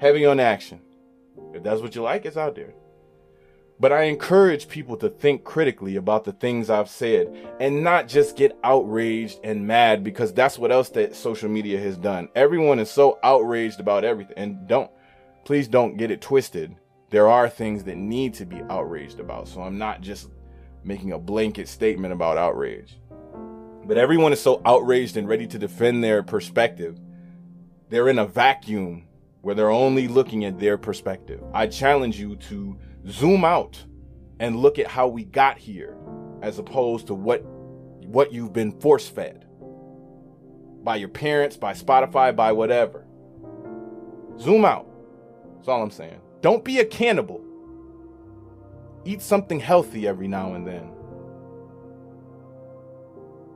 [0.00, 0.80] Heavy on action.
[1.52, 2.72] If that's what you like, it's out there.
[3.78, 8.34] But I encourage people to think critically about the things I've said and not just
[8.34, 12.30] get outraged and mad because that's what else that social media has done.
[12.34, 14.38] Everyone is so outraged about everything.
[14.38, 14.90] And don't,
[15.44, 16.74] please don't get it twisted.
[17.10, 19.48] There are things that need to be outraged about.
[19.48, 20.30] So I'm not just
[20.82, 22.98] making a blanket statement about outrage.
[23.84, 26.98] But everyone is so outraged and ready to defend their perspective.
[27.90, 29.04] They're in a vacuum
[29.42, 31.42] where they're only looking at their perspective.
[31.54, 33.82] I challenge you to zoom out
[34.38, 35.96] and look at how we got here
[36.42, 37.44] as opposed to what
[38.04, 39.46] what you've been force fed
[40.82, 43.06] by your parents, by Spotify, by whatever.
[44.38, 44.88] Zoom out.
[45.56, 46.20] That's all I'm saying.
[46.40, 47.44] Don't be a cannibal.
[49.04, 50.90] Eat something healthy every now and then.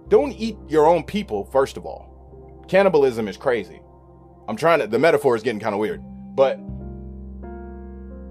[0.09, 2.65] Don't eat your own people, first of all.
[2.69, 3.81] Cannibalism is crazy.
[4.49, 6.03] I'm trying to, the metaphor is getting kind of weird,
[6.35, 6.59] but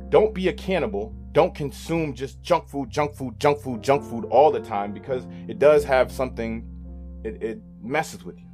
[0.10, 1.16] don't be a cannibal.
[1.32, 5.26] Don't consume just junk food, junk food, junk food, junk food all the time because
[5.48, 6.64] it does have something,
[7.24, 8.46] it, it messes with you.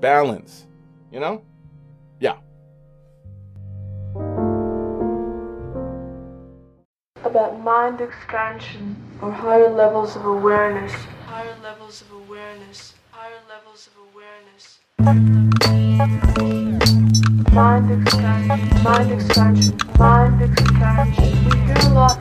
[0.00, 0.66] Balance,
[1.12, 1.44] you know?
[2.20, 2.36] Yeah.
[7.34, 10.92] about mind expansion or higher levels of awareness.
[11.26, 12.94] Higher levels of awareness.
[13.24, 14.80] Higher levels of awareness.
[17.54, 18.82] Mind expansion.
[18.84, 19.78] Mind expansion.
[19.98, 21.48] Mind expansion.
[21.48, 22.18] We hear a lot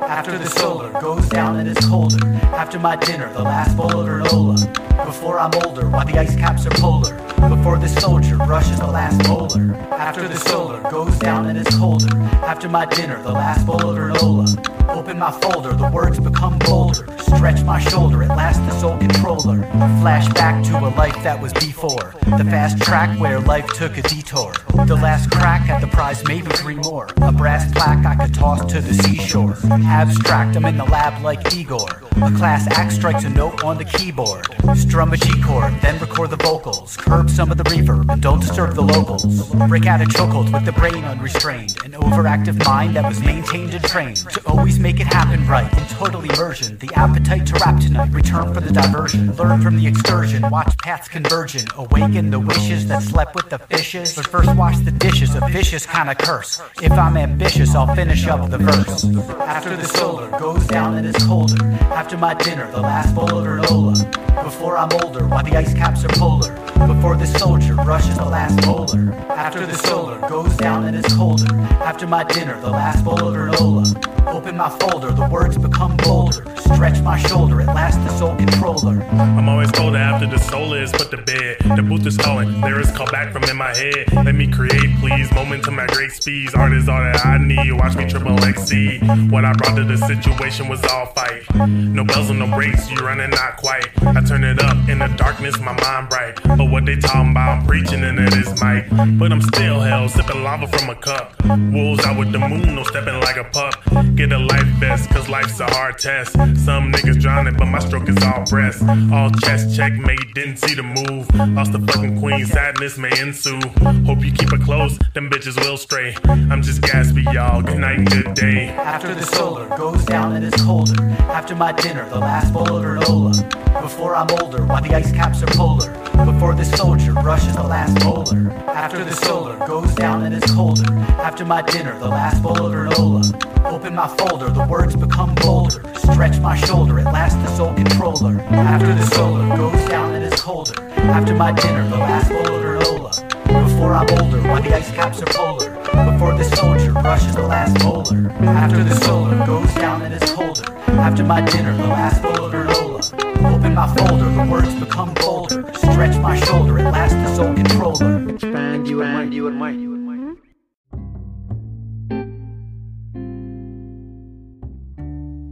[0.00, 2.26] After the solar goes down and it's colder.
[2.54, 5.04] After my dinner, the last bowl of granola.
[5.04, 7.16] Before I'm older, while the ice caps are polar.
[7.48, 9.74] Before the soldier brushes the last bowler.
[9.92, 12.16] After the solar goes down and it's colder.
[12.44, 14.78] After my dinner, the last bowl of granola.
[14.88, 17.06] Open my folder, the words become bolder.
[17.18, 19.62] Stretch my shoulder, at last the sole controller.
[20.00, 22.14] Flash back to a life that was before.
[22.24, 24.54] The fast track where life took a detour.
[24.86, 27.08] The last crack at the prize, maybe three more.
[27.22, 29.56] A brass plaque I could toss to the seashore.
[29.70, 31.88] Abstract, I'm in the lab like Igor.
[32.20, 34.44] A class act strikes a note on the keyboard.
[34.76, 36.96] Strum a G chord, then record the vocals.
[36.96, 39.24] Curb some of the reverb and don't disturb the locals.
[39.68, 41.76] Break out a chokehold with the brain unrestrained.
[41.84, 45.72] An overactive mind that was maintained and trained to always make it happen right.
[45.78, 48.12] In total immersion, the appetite to rap tonight.
[48.12, 49.34] Return for the diversion.
[49.36, 50.42] Learn from the excursion.
[50.50, 51.66] Watch paths converging.
[51.76, 54.16] Awaken the wishes that slept with the fishes.
[54.16, 56.60] But first wash the dishes, a vicious kind of curse.
[56.82, 59.04] If I'm ambitious, I'll finish up the verse.
[59.40, 61.62] After the solar goes down and it's colder.
[61.92, 63.96] After my dinner, the last bowl of granola.
[64.42, 66.52] Before I'm older, while the ice caps are polar.
[66.86, 69.12] Before the soldier brushes the last bowler.
[69.30, 71.52] After the solar goes down and it's colder.
[71.90, 74.08] After my dinner, the last bowl of granola.
[74.28, 76.44] Open my folder, the words become bolder.
[76.60, 79.02] Stretch my shoulder, at last the soul controller.
[79.02, 81.56] I'm always colder after the soul is put to bed.
[81.76, 84.12] The booth is calling, lyrics call back from in my head.
[84.12, 85.32] Let me create, please.
[85.32, 86.54] Moment to my great speeds.
[86.54, 87.72] Art is all that I need.
[87.72, 88.98] Watch me triple XC.
[89.30, 91.42] What I brought to the situation was all fight.
[91.54, 93.86] No bells and no brakes, you running not quite.
[94.02, 96.42] I turn it up in the darkness, my mind bright.
[96.42, 98.88] But what they talking about, I'm preaching into this mic.
[99.18, 101.34] But I'm still hell, sipping lava from a cup.
[101.72, 103.74] Wolves out with the moon, no stepping like a pup.
[104.14, 106.32] Get a life vest, cause life's a hard test.
[106.32, 108.82] Some niggas drowning, but my stroke is all breast.
[109.12, 111.28] All chest checkmate, didn't see the move.
[111.54, 113.60] Lost the fucking queen, sadness may ensue.
[114.06, 116.16] Hope you keep it close, them bitches will stray.
[116.26, 116.82] I'm just
[117.16, 117.62] Y'all.
[117.62, 118.68] Good night good day.
[118.68, 121.02] After the solar goes down and it's colder.
[121.30, 123.80] After my dinner, the last bowl of granola.
[123.80, 125.90] Before I'm older, while the ice caps are polar.
[126.24, 128.50] Before the soldier brushes the last bowler.
[128.68, 130.90] After the solar goes down and it's colder.
[131.20, 133.64] After my dinner, the last bowl of granola.
[133.64, 135.82] Open my folder, the words become bolder.
[135.98, 138.40] Stretch my shoulder, at last the soul controller.
[138.50, 140.80] After the solar goes down and it's colder.
[140.92, 143.64] After my dinner, the last bowl of granola.
[143.64, 145.77] Before I'm older, while the ice caps are polar.
[146.04, 148.30] Before the soldier brushes the last bowler.
[148.30, 150.72] After the solar goes down and it's colder.
[151.00, 153.54] After my dinner, the last bowl of granola.
[153.54, 155.64] Open my folder, the words become bolder.
[155.74, 158.28] Stretch my shoulder, at last the soul controller.
[158.30, 160.36] Expand you and might, you and might, you and might.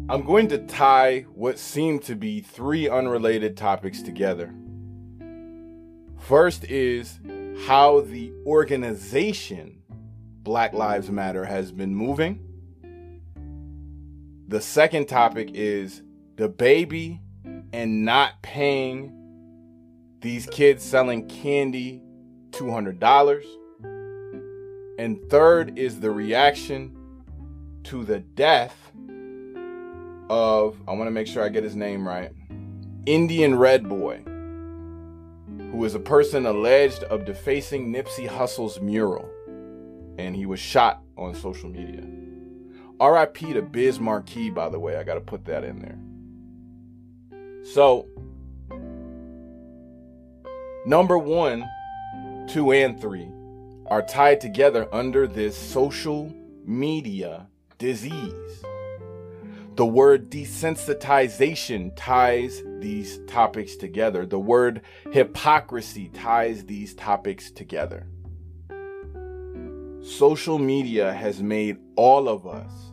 [0.09, 4.55] I'm going to tie what seem to be three unrelated topics together.
[6.19, 7.21] First is
[7.67, 9.83] how the organization
[10.47, 12.39] Black Lives Matter has been moving.
[14.47, 16.03] The second topic is
[16.37, 17.19] DaBaby
[17.73, 19.13] and not paying
[20.21, 22.01] these kids selling candy
[22.53, 23.45] $200.
[25.01, 26.97] And third is the reaction
[27.83, 28.93] to the death
[30.31, 32.31] of, I want to make sure I get his name right,
[33.05, 34.23] Indian Red Boy,
[35.73, 39.29] who is a person alleged of defacing Nipsey Hussle's mural.
[40.19, 42.05] And he was shot on social media.
[43.01, 44.97] RIP to Biz Markie, by the way.
[44.97, 45.99] I got to put that in there.
[47.65, 48.09] So,
[50.87, 51.69] number one,
[52.49, 53.29] two, and three
[53.87, 56.33] are tied together under this social
[56.65, 57.49] media
[57.79, 58.65] disease.
[59.75, 64.25] The word desensitization ties these topics together.
[64.25, 64.81] The word
[65.13, 68.07] hypocrisy ties these topics together.
[70.07, 72.93] Social media has made all of us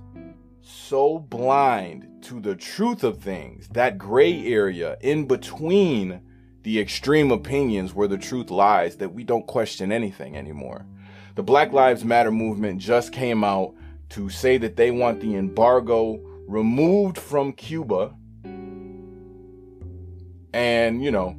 [0.61, 6.21] so blind to the truth of things, that gray area in between
[6.63, 10.87] the extreme opinions where the truth lies, that we don't question anything anymore.
[11.35, 13.75] The Black Lives Matter movement just came out
[14.09, 18.15] to say that they want the embargo removed from Cuba.
[20.51, 21.37] And, you know,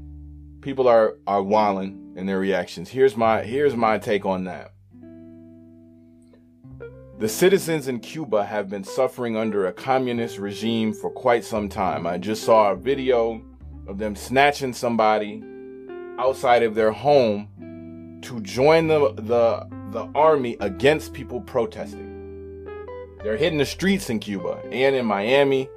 [0.60, 2.90] people are are walling in their reactions.
[2.90, 4.73] Here's my here's my take on that.
[7.24, 12.06] The citizens in Cuba have been suffering under a communist regime for quite some time.
[12.06, 13.40] I just saw a video
[13.86, 15.42] of them snatching somebody
[16.18, 22.68] outside of their home to join the the the army against people protesting.
[23.22, 25.70] They're hitting the streets in Cuba and in Miami.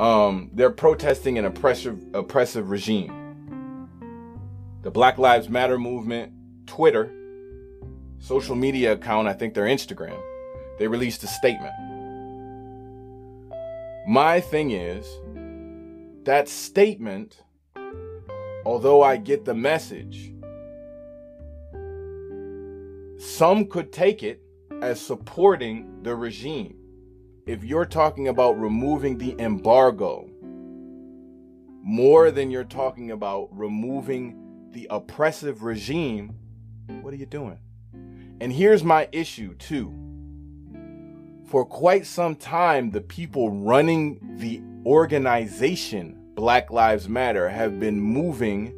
[0.00, 3.12] Um, they're protesting an oppressive oppressive regime.
[4.80, 6.32] The Black Lives Matter movement,
[6.66, 7.12] Twitter,
[8.18, 10.18] social media account, I think their Instagram,
[10.78, 11.72] they released a statement.
[14.06, 15.06] My thing is
[16.24, 17.42] that statement,
[18.64, 20.32] although I get the message,
[23.18, 24.42] some could take it
[24.82, 26.76] as supporting the regime.
[27.46, 30.28] If you're talking about removing the embargo
[31.82, 36.34] more than you're talking about removing the oppressive regime,
[37.00, 37.58] what are you doing?
[38.40, 39.94] And here's my issue, too.
[41.46, 48.74] For quite some time, the people running the organization Black Lives Matter have been moving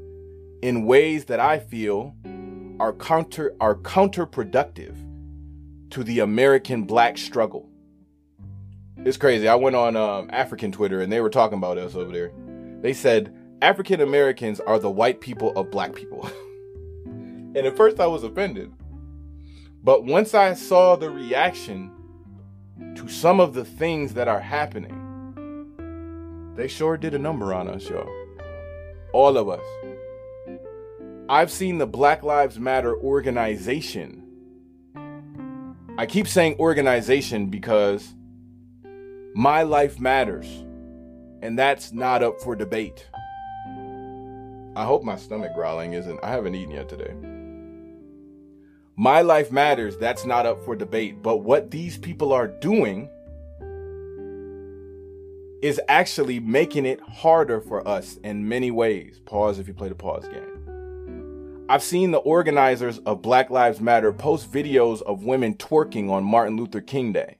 [0.62, 2.14] in ways that I feel
[2.78, 4.94] are counter are counterproductive
[5.90, 7.70] to the American black struggle.
[8.98, 9.48] It's crazy.
[9.48, 12.32] I went on um, African Twitter and they were talking about us over there.
[12.82, 16.30] They said African Americans are the white people of black people.
[17.06, 18.70] and at first I was offended.
[19.82, 21.92] But once I saw the reaction
[22.96, 24.94] to some of the things that are happening,
[26.56, 28.08] they sure did a number on us, y'all.
[29.12, 29.64] All of us.
[31.28, 34.24] I've seen the Black Lives Matter organization
[35.98, 38.14] I keep saying organization because
[39.34, 40.46] my life matters,
[41.42, 43.04] and that's not up for debate.
[44.76, 46.20] I hope my stomach growling isn't.
[46.22, 47.16] I haven't eaten yet today.
[49.00, 51.22] My life matters, that's not up for debate.
[51.22, 53.08] But what these people are doing
[55.62, 59.20] is actually making it harder for us in many ways.
[59.24, 61.64] Pause if you play the pause game.
[61.68, 66.56] I've seen the organizers of Black Lives Matter post videos of women twerking on Martin
[66.56, 67.36] Luther King Day.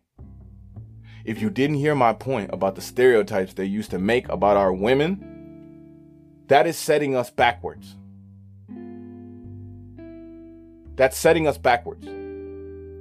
[1.24, 4.72] If you didn't hear my point about the stereotypes they used to make about our
[4.72, 7.96] women, that is setting us backwards.
[10.98, 12.04] That's setting us backwards.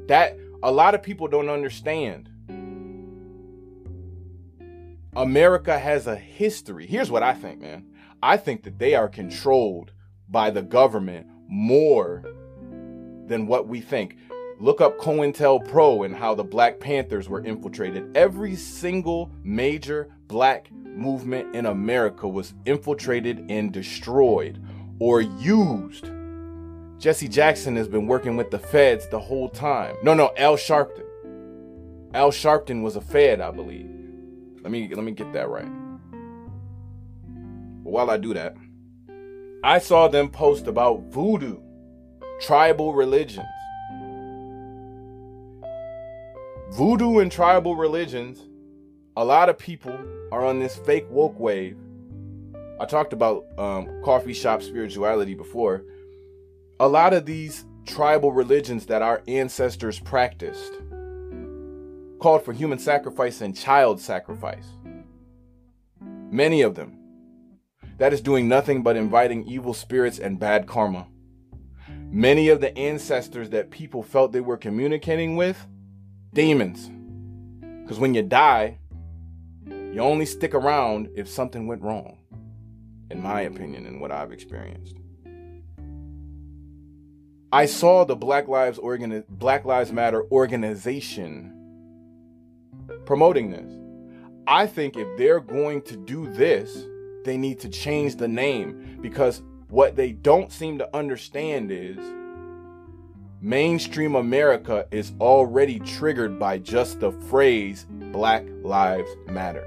[0.08, 2.30] That a lot of people don't understand.
[5.16, 6.86] America has a history.
[6.86, 7.88] Here's what I think, man.
[8.22, 9.94] I think that they are controlled
[10.30, 12.24] by the government more
[13.26, 14.18] than what we think.
[14.60, 18.16] Look up COINTELPRO and how the Black Panthers were infiltrated.
[18.16, 24.64] Every single major black movement in America was infiltrated and destroyed
[25.00, 26.12] or used.
[27.00, 29.96] Jesse Jackson has been working with the feds the whole time.
[30.02, 31.04] No, no, Al Sharpton.
[32.16, 33.88] Al Sharpton was a Fed, I believe.
[34.62, 35.70] Let me let me get that right.
[37.84, 38.56] But while I do that,
[39.64, 41.58] I saw them post about voodoo,
[42.42, 43.46] tribal religions.
[46.72, 48.48] Voodoo and tribal religions,
[49.16, 49.98] a lot of people
[50.32, 51.78] are on this fake woke wave.
[52.80, 55.84] I talked about um, coffee shop spirituality before.
[56.80, 60.74] A lot of these tribal religions that our ancestors practiced
[62.20, 64.66] called for human sacrifice and child sacrifice.
[66.30, 66.98] Many of them.
[67.98, 71.08] That is doing nothing but inviting evil spirits and bad karma.
[72.12, 75.66] Many of the ancestors that people felt they were communicating with,
[76.34, 76.92] demons.
[77.82, 78.78] Because when you die,
[79.66, 82.20] you only stick around if something went wrong,
[83.10, 84.97] in my opinion, and what I've experienced.
[87.52, 91.54] I saw the Black Lives Organi- Black Lives Matter organization
[93.06, 93.72] promoting this.
[94.48, 96.86] I think if they're going to do this,
[97.24, 101.98] they need to change the name because what they don't seem to understand is
[103.40, 109.66] mainstream America is already triggered by just the phrase Black Lives Matter.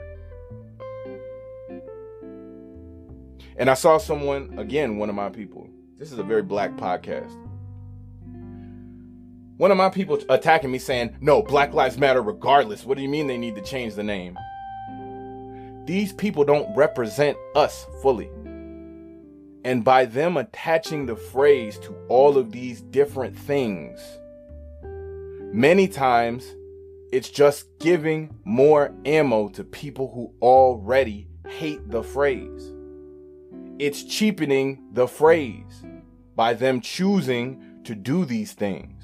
[3.56, 5.66] And I saw someone, again, one of my people.
[5.96, 7.49] This is a very black podcast.
[9.60, 12.86] One of my people attacking me saying, no, Black Lives Matter regardless.
[12.86, 14.38] What do you mean they need to change the name?
[15.84, 18.30] These people don't represent us fully.
[19.62, 24.00] And by them attaching the phrase to all of these different things,
[25.52, 26.56] many times
[27.12, 32.72] it's just giving more ammo to people who already hate the phrase.
[33.78, 35.84] It's cheapening the phrase
[36.34, 38.99] by them choosing to do these things.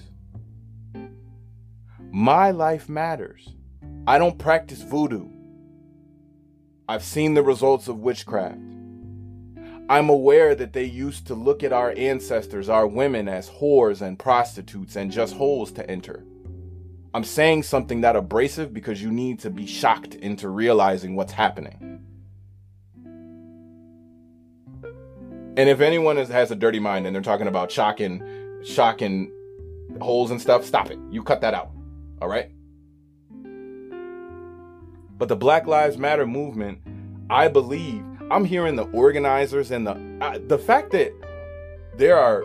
[2.18, 3.46] My life matters.
[4.06, 5.28] I don't practice voodoo.
[6.88, 8.56] I've seen the results of witchcraft.
[9.90, 14.18] I'm aware that they used to look at our ancestors, our women, as whores and
[14.18, 16.24] prostitutes and just holes to enter.
[17.12, 22.00] I'm saying something that abrasive because you need to be shocked into realizing what's happening.
[24.82, 28.22] And if anyone is, has a dirty mind and they're talking about shocking,
[28.64, 29.30] shocking
[30.00, 30.98] holes and stuff, stop it.
[31.10, 31.75] You cut that out.
[32.20, 32.50] All right?
[35.18, 36.78] But the Black Lives Matter movement,
[37.30, 41.12] I believe, I'm hearing the organizers and the uh, the fact that
[41.96, 42.44] there are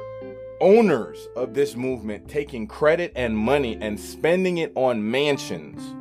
[0.61, 5.95] owners of this movement taking credit and money and spending it on mansions.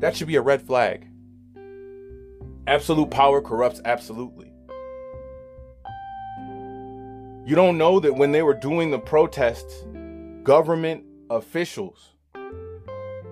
[0.00, 1.08] That should be a red flag.
[2.66, 4.52] Absolute power corrupts absolutely.
[7.46, 9.84] You don't know that when they were doing the protests,
[10.44, 12.10] government officials,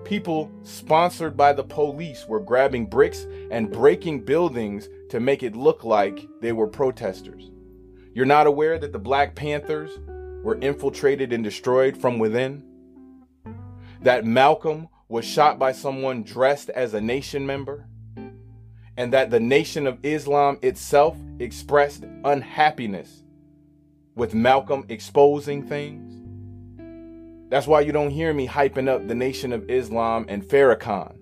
[0.03, 5.83] people sponsored by the police were grabbing bricks and breaking buildings to make it look
[5.83, 7.51] like they were protesters.
[8.13, 9.91] You're not aware that the Black Panthers
[10.43, 12.63] were infiltrated and destroyed from within?
[14.01, 17.87] That Malcolm was shot by someone dressed as a nation member?
[18.95, 23.23] And that the Nation of Islam itself expressed unhappiness
[24.15, 26.12] with Malcolm exposing things?
[27.53, 31.19] That's why you don't hear me hyping up the Nation of Islam and Farrakhan.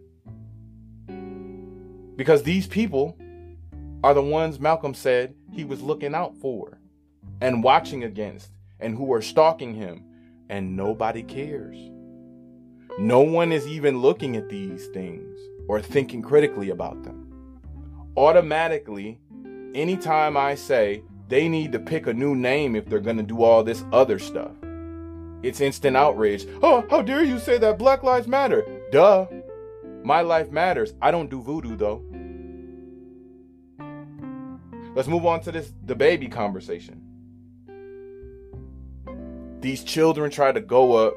[2.15, 3.17] Because these people
[4.01, 6.79] are the ones Malcolm said he was looking out for
[7.41, 8.49] and watching against
[8.79, 10.05] and who are stalking him,
[10.47, 11.75] and nobody cares.
[12.97, 15.37] No one is even looking at these things
[15.67, 17.27] or thinking critically about them.
[18.15, 19.19] Automatically,
[19.75, 23.43] anytime I say they need to pick a new name if they're going to do
[23.43, 24.55] all this other stuff,
[25.43, 26.45] it's instant outrage.
[26.61, 28.65] Oh, how dare you say that Black Lives Matter?
[28.91, 29.27] Duh.
[30.03, 30.93] My life matters.
[31.01, 32.03] I don't do voodoo though.
[34.95, 37.01] Let's move on to this DaBaby conversation.
[39.61, 41.13] These children tried to go up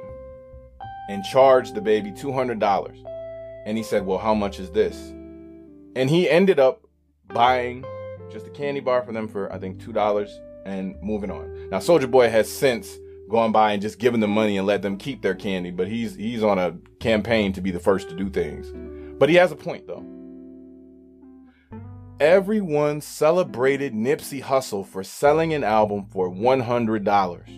[1.08, 3.04] and charge DaBaby $200.
[3.66, 4.96] And he said, Well, how much is this?
[5.96, 6.86] And he ended up
[7.28, 7.84] buying
[8.30, 10.28] just a candy bar for them for, I think, $2
[10.66, 11.70] and moving on.
[11.70, 12.98] Now, Soulja Boy has since
[13.34, 16.14] gone by and just giving them money and let them keep their candy, but he's
[16.14, 18.72] he's on a campaign to be the first to do things.
[19.18, 20.06] But he has a point though.
[22.20, 27.48] Everyone celebrated Nipsey Hussle for selling an album for $100.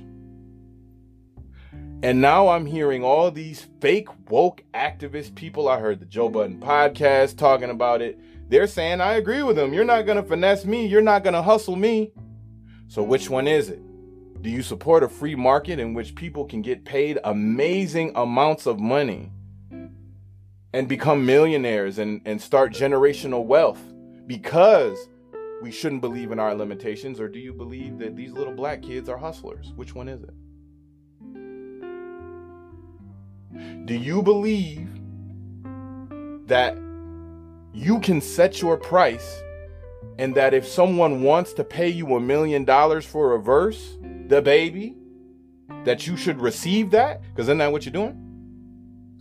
[2.03, 5.69] And now I'm hearing all these fake woke activist people.
[5.69, 8.19] I heard the Joe Budden podcast talking about it.
[8.49, 9.75] They're saying, I agree with them.
[9.75, 10.87] You're not going to finesse me.
[10.87, 12.13] You're not going to hustle me.
[12.89, 13.83] So, which one is it?
[14.47, 18.79] Do you support a free market in which people can get paid amazing amounts of
[18.79, 19.33] money
[20.73, 23.81] and become millionaires and, and start generational wealth
[24.29, 25.09] because
[25.63, 27.19] we shouldn't believe in our limitations?
[27.19, 29.73] Or do you believe that these little black kids are hustlers?
[29.75, 30.35] Which one is it?
[33.85, 34.89] Do you believe
[36.47, 36.79] that
[37.75, 39.43] you can set your price
[40.21, 43.99] and that if someone wants to pay you a million dollars for a verse,
[44.29, 44.97] the baby
[45.85, 47.23] that you should receive that?
[47.23, 48.23] Because isn't that what you're doing?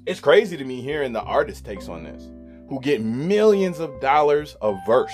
[0.06, 2.30] It's crazy to me hearing the artist takes on this,
[2.70, 5.12] who get millions of dollars a verse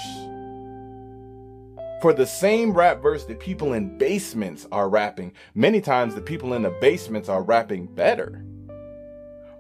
[2.02, 5.32] for the same rap verse that people in basements are rapping.
[5.54, 8.44] Many times the people in the basements are rapping better.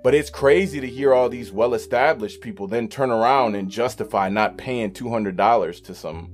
[0.03, 4.27] But it's crazy to hear all these well established people then turn around and justify
[4.29, 6.31] not paying $200 to some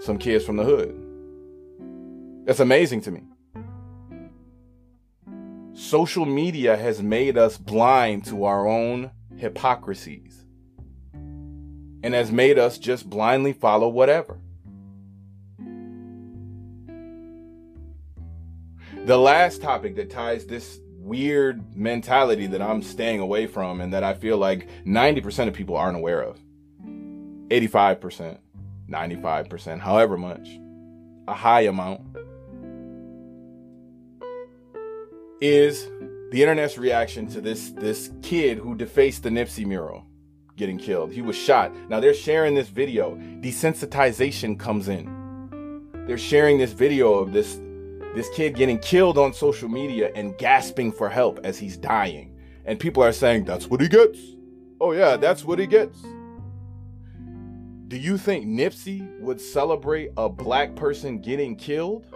[0.00, 1.01] some kids from the hood.
[2.52, 3.22] That's amazing to me.
[5.72, 10.44] Social media has made us blind to our own hypocrisies
[11.14, 14.38] and has made us just blindly follow whatever.
[19.06, 24.04] The last topic that ties this weird mentality that I'm staying away from and that
[24.04, 26.38] I feel like 90% of people aren't aware of
[27.48, 28.36] 85%,
[28.90, 30.50] 95%, however much,
[31.26, 32.12] a high amount
[35.42, 35.90] is
[36.30, 40.06] the internet's reaction to this this kid who defaced the Nipsey mural
[40.56, 41.10] getting killed.
[41.10, 41.74] He was shot.
[41.88, 43.16] Now they're sharing this video.
[43.40, 45.90] Desensitization comes in.
[46.06, 47.60] They're sharing this video of this
[48.14, 52.38] this kid getting killed on social media and gasping for help as he's dying.
[52.64, 54.20] And people are saying that's what he gets.
[54.80, 55.98] Oh yeah, that's what he gets.
[57.88, 62.06] Do you think Nipsey would celebrate a black person getting killed?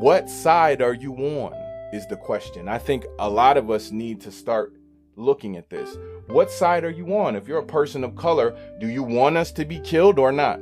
[0.00, 1.52] What side are you on?
[1.92, 2.68] Is the question.
[2.68, 4.72] I think a lot of us need to start
[5.14, 5.94] looking at this.
[6.28, 7.36] What side are you on?
[7.36, 10.58] If you're a person of color, do you want us to be killed or not?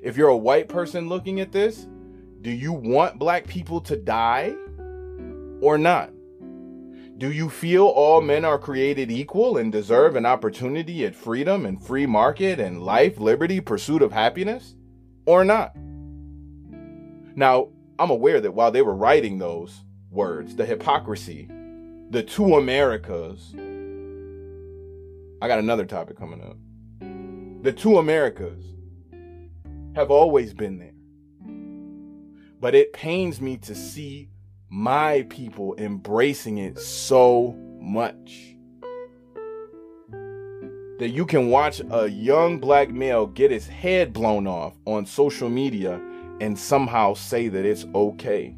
[0.00, 1.88] If you're a white person looking at this,
[2.40, 4.54] do you want black people to die
[5.60, 6.12] or not?
[7.16, 11.84] Do you feel all men are created equal and deserve an opportunity at freedom and
[11.84, 14.76] free market and life, liberty, pursuit of happiness
[15.26, 15.74] or not?
[17.34, 17.70] Now,
[18.00, 21.48] I'm aware that while they were writing those words, the hypocrisy,
[22.10, 23.54] the two Americas,
[25.42, 26.56] I got another topic coming up.
[27.64, 28.64] The two Americas
[29.96, 30.92] have always been there.
[32.60, 34.28] But it pains me to see
[34.68, 38.54] my people embracing it so much.
[41.00, 45.48] That you can watch a young black male get his head blown off on social
[45.48, 46.00] media
[46.40, 48.56] and somehow say that it's okay.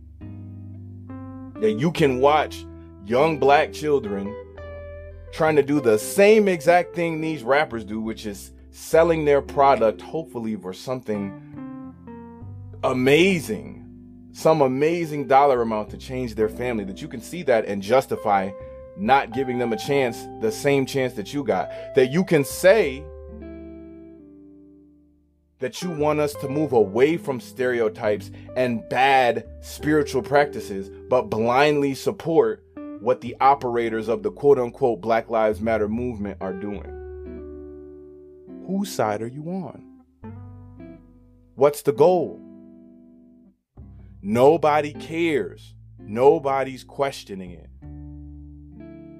[1.60, 2.64] That you can watch
[3.04, 4.34] young black children
[5.32, 10.00] trying to do the same exact thing these rappers do, which is selling their product,
[10.00, 11.46] hopefully for something
[12.82, 13.80] amazing
[14.32, 18.50] some amazing dollar amount to change their family, that you can see that and justify
[18.96, 21.70] not giving them a chance, the same chance that you got.
[21.94, 23.04] That you can say
[25.60, 31.94] that you want us to move away from stereotypes and bad spiritual practices, but blindly
[31.94, 32.64] support
[33.00, 36.96] what the operators of the quote unquote Black Lives Matter movement are doing.
[38.66, 39.84] Whose side are you on?
[41.54, 42.40] What's the goal?
[44.22, 45.74] Nobody cares.
[45.98, 47.70] Nobody's questioning it.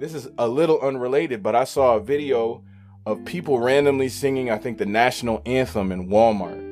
[0.01, 2.65] This is a little unrelated, but I saw a video
[3.07, 6.69] of people randomly singing, I think, the national anthem in Walmart.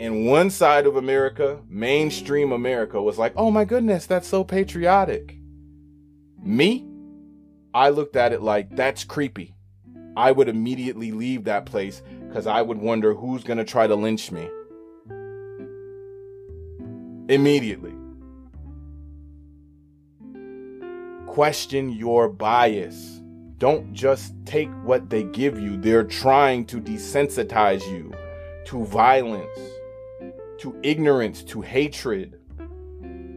[0.00, 5.36] And one side of America, mainstream America, was like, oh my goodness, that's so patriotic.
[6.42, 6.86] Me,
[7.74, 9.54] I looked at it like, that's creepy.
[10.16, 13.94] I would immediately leave that place because I would wonder who's going to try to
[13.94, 14.48] lynch me
[17.28, 17.94] immediately.
[21.26, 23.19] Question your bias.
[23.60, 25.76] Don't just take what they give you.
[25.76, 28.10] They're trying to desensitize you
[28.64, 29.60] to violence,
[30.60, 32.40] to ignorance, to hatred.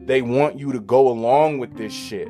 [0.05, 2.29] They want you to go along with this shit.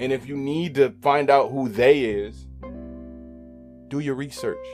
[0.00, 2.48] And if you need to find out who they is,
[3.86, 4.66] do your research.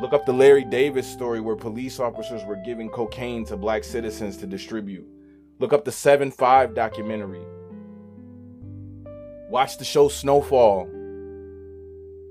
[0.00, 4.36] Look up the Larry Davis story where police officers were giving cocaine to black citizens
[4.36, 5.08] to distribute.
[5.58, 7.44] Look up the 7 5 documentary.
[9.52, 10.88] Watch the show Snowfall.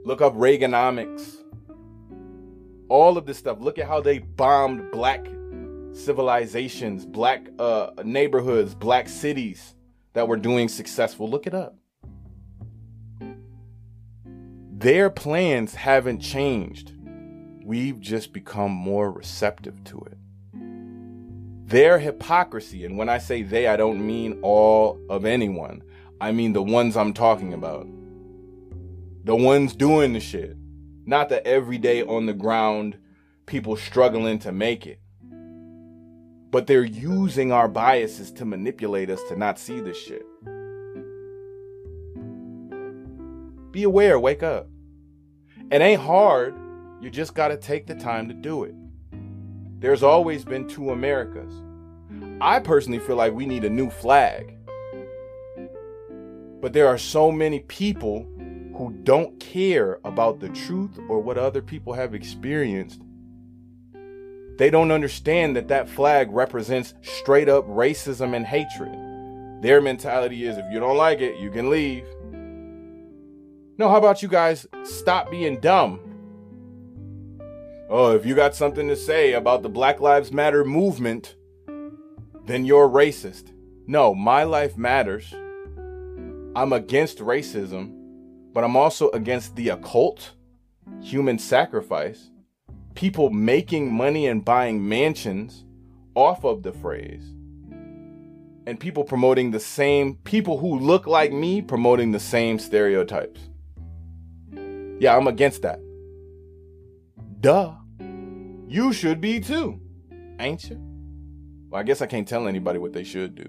[0.03, 1.35] Look up Reaganomics.
[2.89, 3.59] All of this stuff.
[3.59, 5.27] Look at how they bombed black
[5.93, 9.75] civilizations, black uh, neighborhoods, black cities
[10.13, 11.29] that were doing successful.
[11.29, 11.75] Look it up.
[14.71, 16.91] Their plans haven't changed.
[17.63, 20.17] We've just become more receptive to it.
[21.69, 25.83] Their hypocrisy, and when I say they, I don't mean all of anyone,
[26.21, 27.87] I mean the ones I'm talking about.
[29.23, 30.55] The ones doing the shit,
[31.03, 32.99] not the everyday on the ground
[33.47, 34.99] people struggling to make it.
[36.51, 40.23] But they're using our biases to manipulate us to not see this shit.
[43.71, 44.67] Be aware, wake up.
[45.71, 46.53] It ain't hard.
[47.01, 48.75] You just got to take the time to do it.
[49.79, 51.53] There's always been two Americas.
[52.39, 54.55] I personally feel like we need a new flag.
[56.61, 58.27] But there are so many people
[58.77, 63.01] who don't care about the truth or what other people have experienced.
[64.57, 68.95] They don't understand that that flag represents straight up racism and hatred.
[69.61, 72.05] Their mentality is if you don't like it, you can leave.
[73.77, 75.99] No, how about you guys stop being dumb?
[77.89, 81.35] Oh, if you got something to say about the Black Lives Matter movement,
[82.45, 83.51] then you're racist.
[83.87, 85.33] No, my life matters.
[86.53, 87.93] I'm against racism,
[88.51, 90.33] but I'm also against the occult,
[91.01, 92.29] human sacrifice,
[92.93, 95.63] people making money and buying mansions
[96.13, 97.23] off of the phrase,
[98.67, 103.39] and people promoting the same, people who look like me promoting the same stereotypes.
[104.99, 105.79] Yeah, I'm against that.
[107.39, 107.75] Duh.
[108.67, 109.79] You should be too,
[110.37, 110.79] ain't you?
[111.69, 113.47] Well, I guess I can't tell anybody what they should do.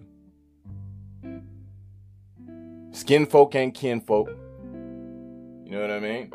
[2.93, 4.29] Skin folk ain't kin folk.
[5.65, 6.33] You know what I mean?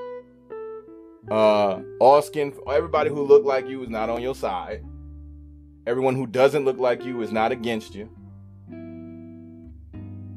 [1.30, 4.84] Uh, all skin, everybody who look like you is not on your side.
[5.86, 8.10] Everyone who doesn't look like you is not against you.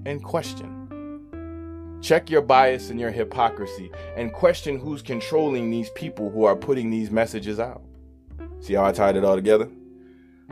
[0.05, 1.99] And question.
[2.03, 6.91] Check your bias and your hypocrisy and question who's controlling these people who are putting
[6.91, 7.83] these messages out.
[8.61, 9.69] See how I tied it all together?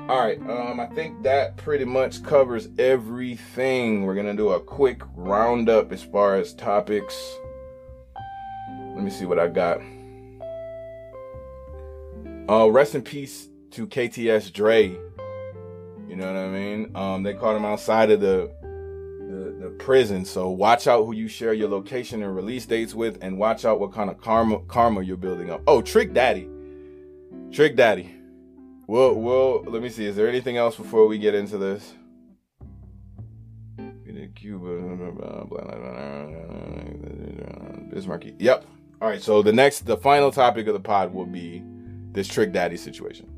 [0.06, 4.04] All right, um, I think that pretty much covers everything.
[4.04, 7.36] We're gonna do a quick roundup as far as topics.
[8.94, 9.80] Let me see what I got.
[12.48, 14.96] Uh, rest in peace to KTS Dre.
[16.08, 16.96] You know what I mean?
[16.96, 20.24] Um, they caught him outside of the, the the prison.
[20.24, 23.78] So watch out who you share your location and release dates with, and watch out
[23.78, 25.60] what kind of karma karma you're building up.
[25.66, 26.48] Oh, Trick Daddy,
[27.52, 28.14] Trick Daddy.
[28.88, 30.06] Well, well, let me see.
[30.06, 31.92] Is there anything else before we get into this?
[34.34, 35.44] Cuba,
[37.92, 38.34] Biz Markie.
[38.38, 38.64] Yep.
[39.02, 39.20] All right.
[39.20, 41.62] So the next, the final topic of the pod will be
[42.12, 43.28] this Trick Daddy situation.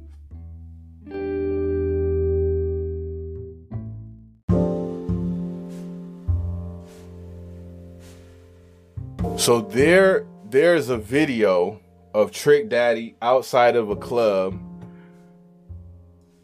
[9.37, 11.81] So there, there's a video
[12.15, 14.61] of Trick Daddy outside of a club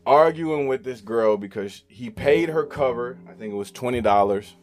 [0.07, 3.19] arguing with this girl because he paid her cover.
[3.29, 4.55] I think it was twenty dollars,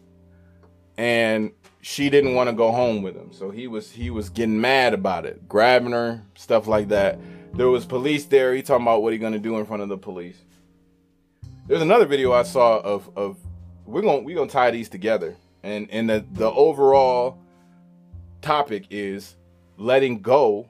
[0.98, 3.32] and she didn't want to go home with him.
[3.34, 7.20] So he was he was getting mad about it, grabbing her, stuff like that.
[7.54, 8.56] There was police there.
[8.56, 10.38] He talking about what he gonna do in front of the police.
[11.68, 13.38] There's another video I saw of of
[13.86, 17.38] we're gonna we're gonna tie these together, and and the the overall
[18.42, 19.36] topic is
[19.78, 20.68] letting go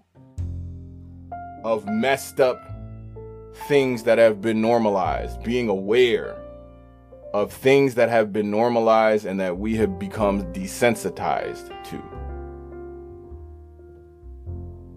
[1.63, 2.72] of messed up
[3.53, 6.37] things that have been normalized, being aware
[7.33, 12.01] of things that have been normalized and that we have become desensitized to.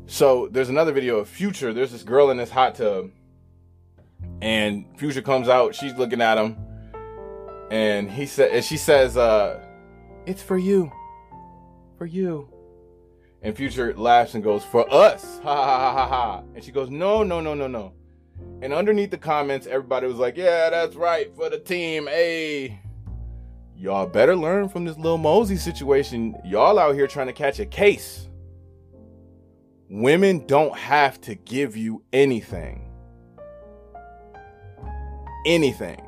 [0.06, 1.72] So there's another video of Future.
[1.72, 3.10] There's this girl in this hot tub,
[4.40, 5.74] and Future comes out.
[5.74, 6.56] She's looking at him,
[7.70, 9.60] and he said, and she says, uh,
[10.24, 10.92] "It's for you,
[11.98, 12.48] for you."
[13.42, 16.42] And Future laughs and goes, "For us!" Ha ha ha ha ha.
[16.54, 17.92] And she goes, "No, no, no, no, no."
[18.62, 22.80] And underneath the comments, everybody was like, "Yeah, that's right for the team." Hey,
[23.76, 26.34] y'all better learn from this little Mosey situation.
[26.44, 28.28] Y'all out here trying to catch a case.
[29.88, 32.90] Women don't have to give you anything.
[35.44, 36.02] Anything.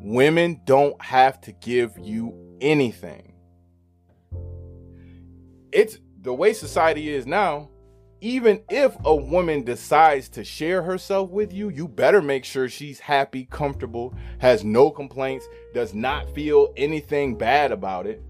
[0.00, 3.32] Women don't have to give you anything.
[5.72, 7.68] It's the way society is now
[8.20, 13.00] even if a woman decides to share herself with you, you better make sure she's
[13.00, 18.22] happy, comfortable, has no complaints, does not feel anything bad about it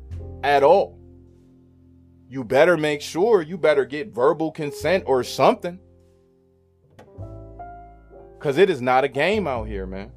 [0.45, 0.99] at all.
[2.29, 5.81] You better make sure you better get verbal consent or something.
[8.39, 10.13] Because it is not a game out here, man.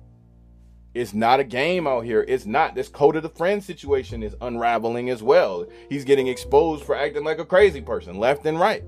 [0.94, 2.24] It's not a game out here.
[2.28, 2.76] It's not.
[2.76, 5.66] This code of the friend situation is unraveling as well.
[5.90, 8.84] He's getting exposed for acting like a crazy person, left and right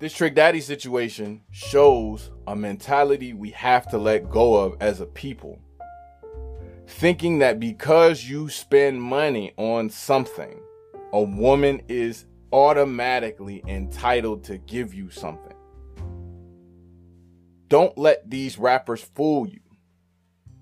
[0.00, 5.06] this Trick Daddy situation shows a mentality we have to let go of as a
[5.06, 5.60] people.
[6.86, 10.60] Thinking that because you spend money on something,
[11.12, 15.54] a woman is automatically entitled to give you something.
[17.68, 19.60] don't let these rappers fool you.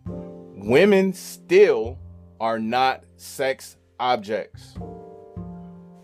[0.07, 1.99] Women still
[2.39, 4.77] are not sex objects.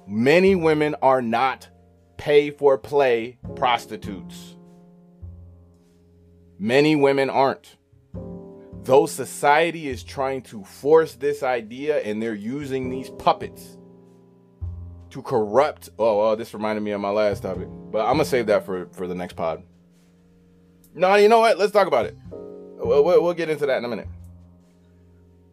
[0.09, 1.69] Many women are not
[2.17, 4.57] pay for play prostitutes.
[6.59, 7.77] Many women aren't.
[8.85, 13.79] Though society is trying to force this idea and they're using these puppets
[15.11, 15.91] to corrupt.
[15.99, 18.87] Oh, well, this reminded me of my last topic, but I'm gonna save that for
[18.93, 19.63] for the next pod.
[20.95, 21.59] No, you know what?
[21.59, 22.17] Let's talk about it.
[22.31, 24.09] We'll, we'll, we'll get into that in a minute.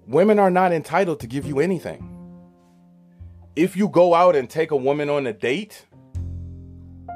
[0.07, 2.07] Women are not entitled to give you anything.
[3.55, 5.85] If you go out and take a woman on a date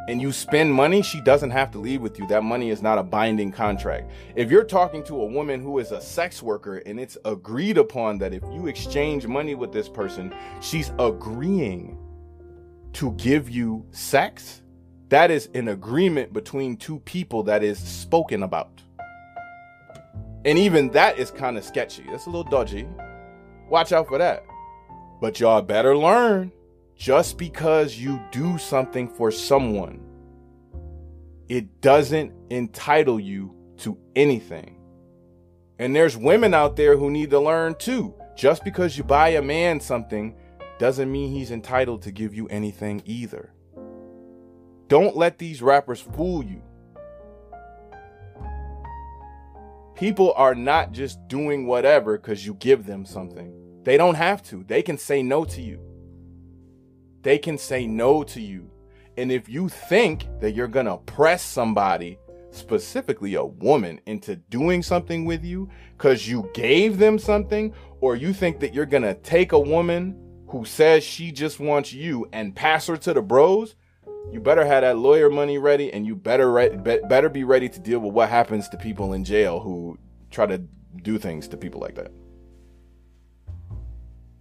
[0.07, 2.27] and you spend money, she doesn't have to leave with you.
[2.27, 4.11] That money is not a binding contract.
[4.35, 8.19] If you're talking to a woman who is a sex worker and it's agreed upon
[8.19, 11.97] that if you exchange money with this person, she's agreeing
[12.93, 14.61] to give you sex,
[15.09, 18.81] that is an agreement between two people that is spoken about.
[20.45, 22.03] And even that is kind of sketchy.
[22.11, 22.87] That's a little dodgy.
[23.69, 24.45] Watch out for that.
[25.19, 26.51] But y'all better learn
[26.95, 30.01] just because you do something for someone,
[31.49, 34.79] it doesn't entitle you to anything.
[35.77, 38.13] And there's women out there who need to learn too.
[38.35, 40.35] Just because you buy a man something
[40.79, 43.53] doesn't mean he's entitled to give you anything either.
[44.87, 46.61] Don't let these rappers fool you.
[49.95, 53.53] People are not just doing whatever because you give them something.
[53.83, 54.63] They don't have to.
[54.63, 55.79] They can say no to you.
[57.25, 58.69] They can say no to you.
[59.17, 62.19] And if you think that you're going to press somebody,
[62.51, 68.31] specifically a woman, into doing something with you because you gave them something, or you
[68.31, 70.15] think that you're going to take a woman
[70.49, 73.73] who says she just wants you and pass her to the bros,
[74.31, 77.67] you better have that lawyer money ready and you better re- be- better be ready
[77.67, 79.97] to deal with what happens to people in jail who
[80.29, 80.59] try to
[81.01, 82.11] do things to people like that.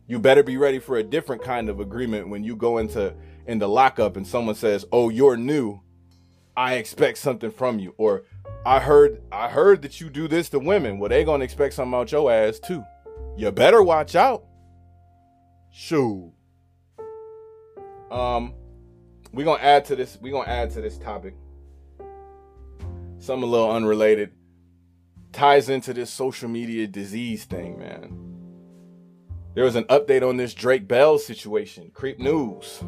[0.06, 3.14] You better be ready for a different kind of agreement when you go into
[3.46, 5.80] into lockup and someone says, "Oh, you're new.
[6.56, 8.24] I expect something from you." Or
[8.66, 10.98] I heard I heard that you do this to women.
[10.98, 12.84] Well, they to expect something out your ass too.
[13.36, 14.44] You better watch out.
[15.72, 16.32] Shoo.
[18.10, 18.54] Um
[19.32, 21.34] we're gonna add to this we're gonna add to this topic
[23.18, 24.30] something a little unrelated
[25.32, 28.33] ties into this social media disease thing man
[29.54, 32.82] there was an update on this drake bell situation creep news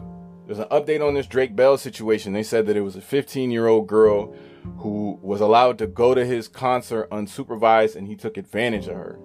[0.46, 3.50] there's an update on this drake bell situation they said that it was a 15
[3.50, 4.34] year old girl
[4.78, 9.18] who was allowed to go to his concert unsupervised and he took advantage of her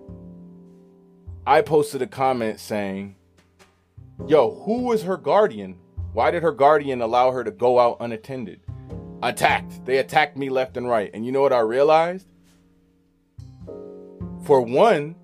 [1.45, 3.15] i posted a comment saying
[4.27, 5.77] yo who was her guardian
[6.13, 8.59] why did her guardian allow her to go out unattended?
[9.23, 9.85] Attacked.
[9.85, 11.09] They attacked me left and right.
[11.13, 12.27] And you know what I realized?
[14.43, 15.15] For one,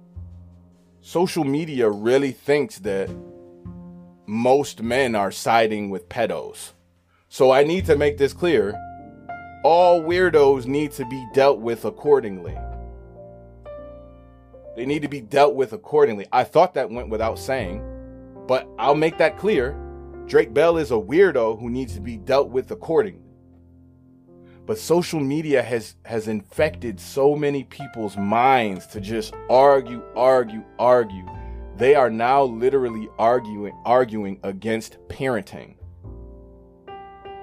[1.07, 3.09] social media really thinks that
[4.25, 6.73] most men are siding with pedos.
[7.29, 8.75] So I need to make this clear.
[9.63, 12.57] All weirdos need to be dealt with accordingly.
[14.75, 16.27] They need to be dealt with accordingly.
[16.33, 17.81] I thought that went without saying,
[18.45, 19.81] but I'll make that clear
[20.25, 23.26] Drake Bell is a weirdo who needs to be dealt with accordingly.
[24.67, 31.25] But social media has has infected so many people's minds to just argue, argue, argue.
[31.77, 35.75] They are now literally arguing arguing against parenting.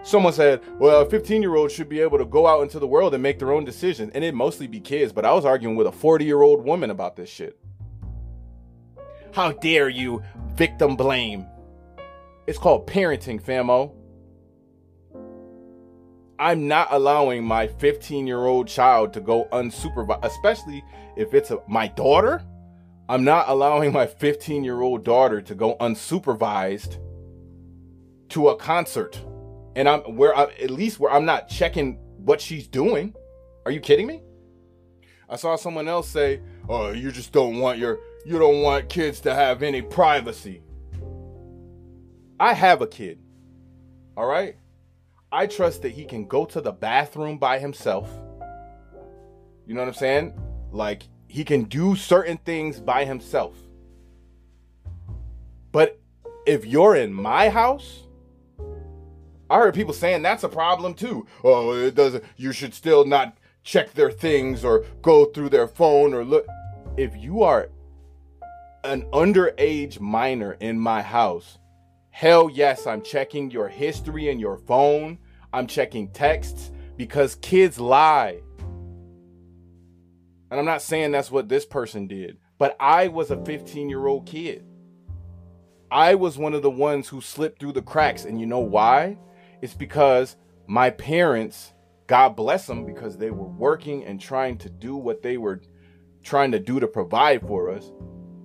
[0.02, 2.86] Someone said, well, a 15 year old should be able to go out into the
[2.86, 4.12] world and make their own decisions.
[4.14, 6.90] And it mostly be kids, but I was arguing with a 40 year old woman
[6.90, 7.58] about this shit.
[9.32, 10.22] How dare you
[10.54, 11.46] victim blame?
[12.46, 13.94] It's called parenting, famo.
[16.38, 20.84] I'm not allowing my 15 year old child to go unsupervised, especially
[21.16, 22.42] if it's a, my daughter.
[23.08, 26.98] I'm not allowing my 15 year old daughter to go unsupervised
[28.30, 29.20] to a concert.
[29.76, 33.14] And I'm where I, at least where I'm not checking what she's doing.
[33.66, 34.22] Are you kidding me?
[35.28, 39.20] I saw someone else say, "Oh, you just don't want your you don't want kids
[39.20, 40.62] to have any privacy."
[42.38, 43.20] I have a kid.
[44.16, 44.56] All right?
[45.34, 48.08] I trust that he can go to the bathroom by himself.
[49.66, 50.40] You know what I'm saying?
[50.70, 53.56] Like he can do certain things by himself.
[55.72, 56.00] But
[56.46, 58.04] if you're in my house,
[59.50, 61.26] I heard people saying that's a problem too.
[61.42, 66.14] Oh, it doesn't you should still not check their things or go through their phone
[66.14, 66.46] or look
[66.96, 67.70] if you are
[68.84, 71.58] an underage minor in my house,
[72.14, 75.18] Hell yes, I'm checking your history and your phone.
[75.54, 78.40] I'm checking texts because kids lie.
[80.50, 84.06] And I'm not saying that's what this person did, but I was a 15 year
[84.06, 84.64] old kid.
[85.92, 88.24] I was one of the ones who slipped through the cracks.
[88.24, 89.16] And you know why?
[89.62, 91.72] It's because my parents,
[92.08, 95.62] God bless them, because they were working and trying to do what they were
[96.24, 97.92] trying to do to provide for us,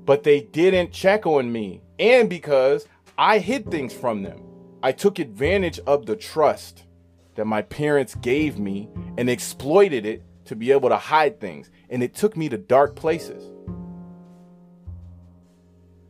[0.06, 1.82] but they didn't check on me.
[1.98, 4.44] And because I hid things from them,
[4.84, 6.84] I took advantage of the trust
[7.40, 11.72] that my parents gave me and exploited it to be able to hide things.
[11.90, 13.42] And it took me to dark places.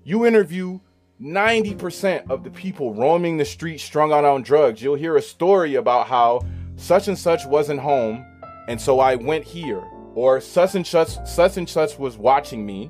[0.03, 0.79] You interview
[1.21, 4.81] 90% of the people roaming the streets strung out on drugs.
[4.81, 6.41] You'll hear a story about how
[6.77, 8.25] such and such wasn't home,
[8.67, 9.83] and so I went here.
[10.15, 12.89] Or such and such, such and such was watching me,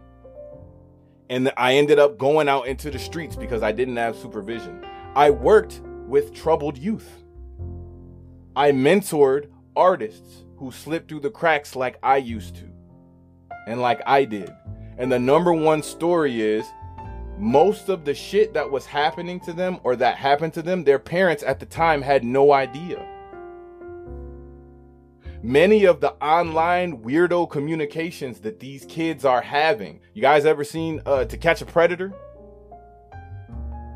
[1.30, 4.86] and I ended up going out into the streets because I didn't have supervision.
[5.14, 7.20] I worked with troubled youth.
[8.60, 12.70] I mentored artists who slipped through the cracks like I used to
[13.68, 14.54] and like I did.
[14.98, 16.66] And the number one story is
[17.38, 21.00] most of the shit that was happening to them or that happened to them, their
[21.00, 23.02] parents at the time had no idea.
[25.42, 30.02] Many of the online weirdo communications that these kids are having.
[30.14, 32.14] You guys ever seen uh, To Catch a Predator?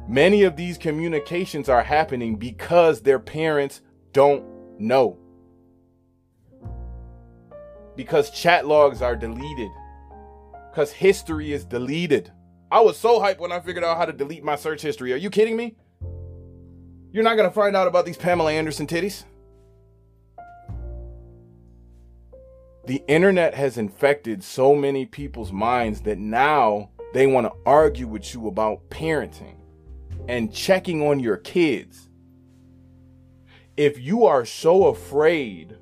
[0.07, 3.81] Many of these communications are happening because their parents
[4.13, 5.17] don't know.
[7.95, 9.69] Because chat logs are deleted.
[10.71, 12.31] Because history is deleted.
[12.71, 15.13] I was so hyped when I figured out how to delete my search history.
[15.13, 15.75] Are you kidding me?
[17.11, 19.25] You're not going to find out about these Pamela Anderson titties.
[22.85, 28.33] The internet has infected so many people's minds that now they want to argue with
[28.33, 29.55] you about parenting
[30.27, 32.09] and checking on your kids.
[33.75, 35.77] If you are so afraid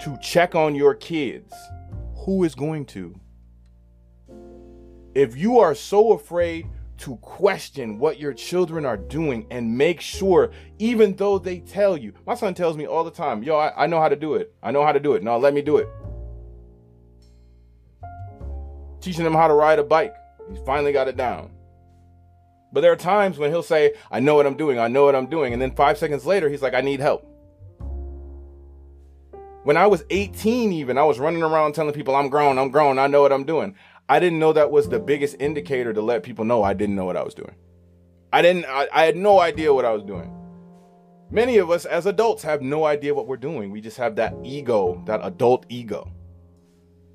[0.00, 1.54] to check on your kids,
[2.24, 3.14] who is going to?
[5.14, 10.50] If you are so afraid to question what your children are doing and make sure,
[10.80, 13.86] even though they tell you, my son tells me all the time, yo, I, I
[13.86, 14.52] know how to do it.
[14.64, 15.22] I know how to do it.
[15.22, 15.88] No, let me do it.
[19.00, 20.14] Teaching him how to ride a bike.
[20.50, 21.52] He's finally got it down.
[22.72, 25.16] But there are times when he'll say, I know what I'm doing, I know what
[25.16, 25.52] I'm doing.
[25.52, 27.26] And then five seconds later, he's like, I need help.
[29.64, 32.98] When I was 18, even, I was running around telling people, I'm grown, I'm grown,
[32.98, 33.74] I know what I'm doing.
[34.08, 37.04] I didn't know that was the biggest indicator to let people know I didn't know
[37.04, 37.54] what I was doing.
[38.32, 40.34] I didn't, I, I had no idea what I was doing.
[41.30, 43.70] Many of us as adults have no idea what we're doing.
[43.70, 46.10] We just have that ego, that adult ego.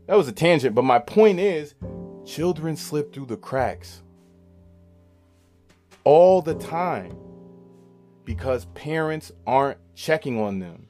[0.08, 1.75] That was a tangent, but my point is
[2.25, 4.03] children slip through the cracks
[6.06, 7.17] all the time
[8.24, 10.88] because parents aren't checking on them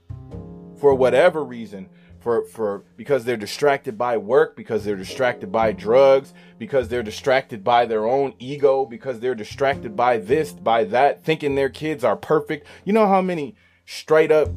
[0.77, 6.33] for whatever reason for for because they're distracted by work because they're distracted by drugs
[6.57, 11.55] because they're distracted by their own ego because they're distracted by this by that thinking
[11.55, 12.67] their kids are perfect.
[12.83, 14.49] You know how many straight up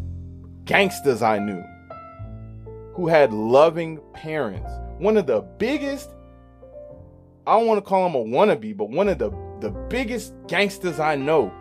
[0.64, 1.62] gangsters i knew
[2.94, 4.70] who had loving parents?
[4.98, 6.10] One of the biggest
[7.46, 9.30] i don't want to call him a wannabe but one of the
[9.60, 11.52] the biggest gangsters I know,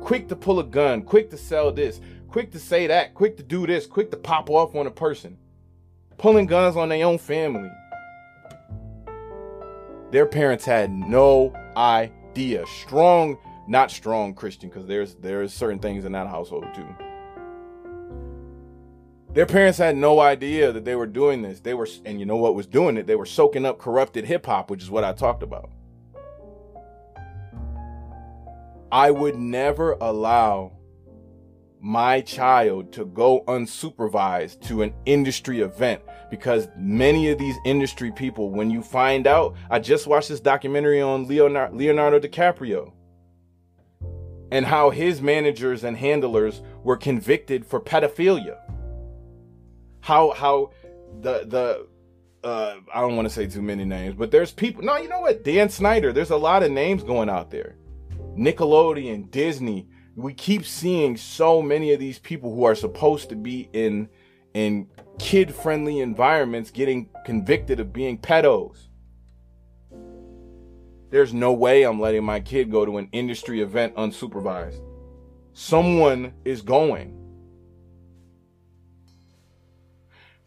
[0.00, 3.42] quick to pull a gun, quick to sell this, quick to say that, quick to
[3.42, 5.38] do this, quick to pop off on a person,
[6.18, 7.70] pulling guns on their own family.
[10.10, 12.64] Their parents had no idea.
[12.66, 16.86] Strong, not strong Christian, because there's there's certain things in that household too.
[19.32, 21.58] Their parents had no idea that they were doing this.
[21.58, 23.08] They were, and you know what was doing it?
[23.08, 25.70] They were soaking up corrupted hip hop, which is what I talked about.
[28.94, 30.70] I would never allow
[31.80, 36.00] my child to go unsupervised to an industry event
[36.30, 41.00] because many of these industry people, when you find out, I just watched this documentary
[41.00, 42.92] on Leonardo, Leonardo DiCaprio
[44.52, 48.58] and how his managers and handlers were convicted for pedophilia.
[50.02, 50.70] How how
[51.20, 54.84] the the uh, I don't want to say too many names, but there's people.
[54.84, 55.42] No, you know what?
[55.42, 56.12] Dan Schneider.
[56.12, 57.74] There's a lot of names going out there.
[58.36, 59.88] Nickelodeon, Disney.
[60.16, 64.08] We keep seeing so many of these people who are supposed to be in
[64.54, 64.88] in
[65.18, 68.88] kid-friendly environments getting convicted of being pedos.
[71.10, 74.80] There's no way I'm letting my kid go to an industry event unsupervised.
[75.52, 77.23] Someone is going.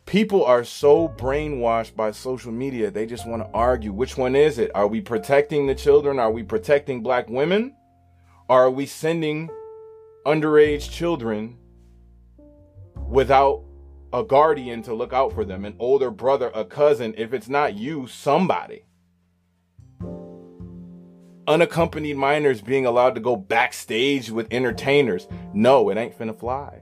[0.08, 3.94] People are so brainwashed by social media, they just want to argue.
[3.94, 4.72] Which one is it?
[4.74, 6.18] Are we protecting the children?
[6.18, 7.76] Are we protecting black women?
[8.50, 9.50] Are we sending
[10.26, 11.58] underage children
[13.08, 13.64] without
[14.14, 17.14] a guardian to look out for them, an older brother, a cousin.
[17.18, 18.86] If it's not you, somebody.
[21.48, 25.27] Unaccompanied minors being allowed to go backstage with entertainers.
[25.53, 26.82] No, it ain't finna fly.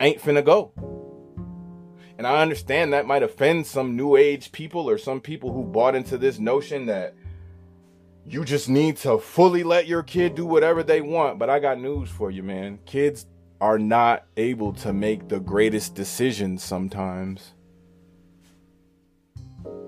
[0.00, 0.72] Ain't finna go.
[2.22, 5.96] And I understand that might offend some new age people or some people who bought
[5.96, 7.16] into this notion that
[8.24, 11.40] you just need to fully let your kid do whatever they want.
[11.40, 12.78] But I got news for you, man.
[12.86, 13.26] Kids
[13.60, 17.54] are not able to make the greatest decisions sometimes.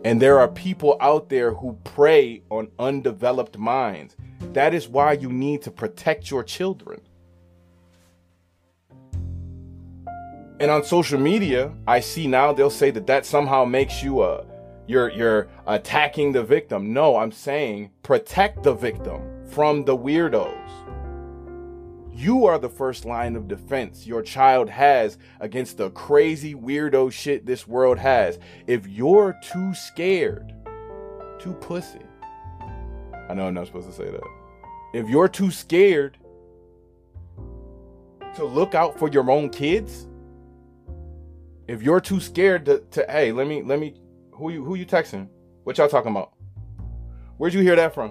[0.05, 4.17] And there are people out there who prey on undeveloped minds.
[4.55, 7.01] That is why you need to protect your children.
[10.61, 14.45] And on social media, I see now they'll say that that somehow makes you a
[14.87, 16.93] you're you're attacking the victim.
[16.93, 20.61] No, I'm saying protect the victim from the weirdos.
[22.13, 27.45] You are the first line of defense your child has against the crazy weirdo shit
[27.45, 28.39] this world has.
[28.69, 30.55] If you're too scared,
[31.41, 31.99] too pussy.
[33.29, 34.23] I know I'm not supposed to say that.
[34.93, 36.19] If you're too scared
[38.37, 40.07] to look out for your own kids,
[41.69, 43.95] if you're too scared to, to hey, let me let me
[44.33, 45.29] who you who you texting?
[45.65, 46.33] What y'all talking about?
[47.37, 48.11] Where'd you hear that from?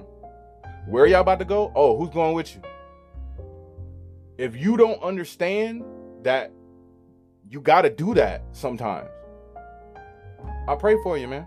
[0.87, 1.71] Where y'all about to go?
[1.75, 2.61] Oh, who's going with you?
[4.37, 5.83] If you don't understand
[6.23, 6.51] that
[7.49, 9.09] you gotta do that sometimes.
[10.67, 11.45] I pray for you, man.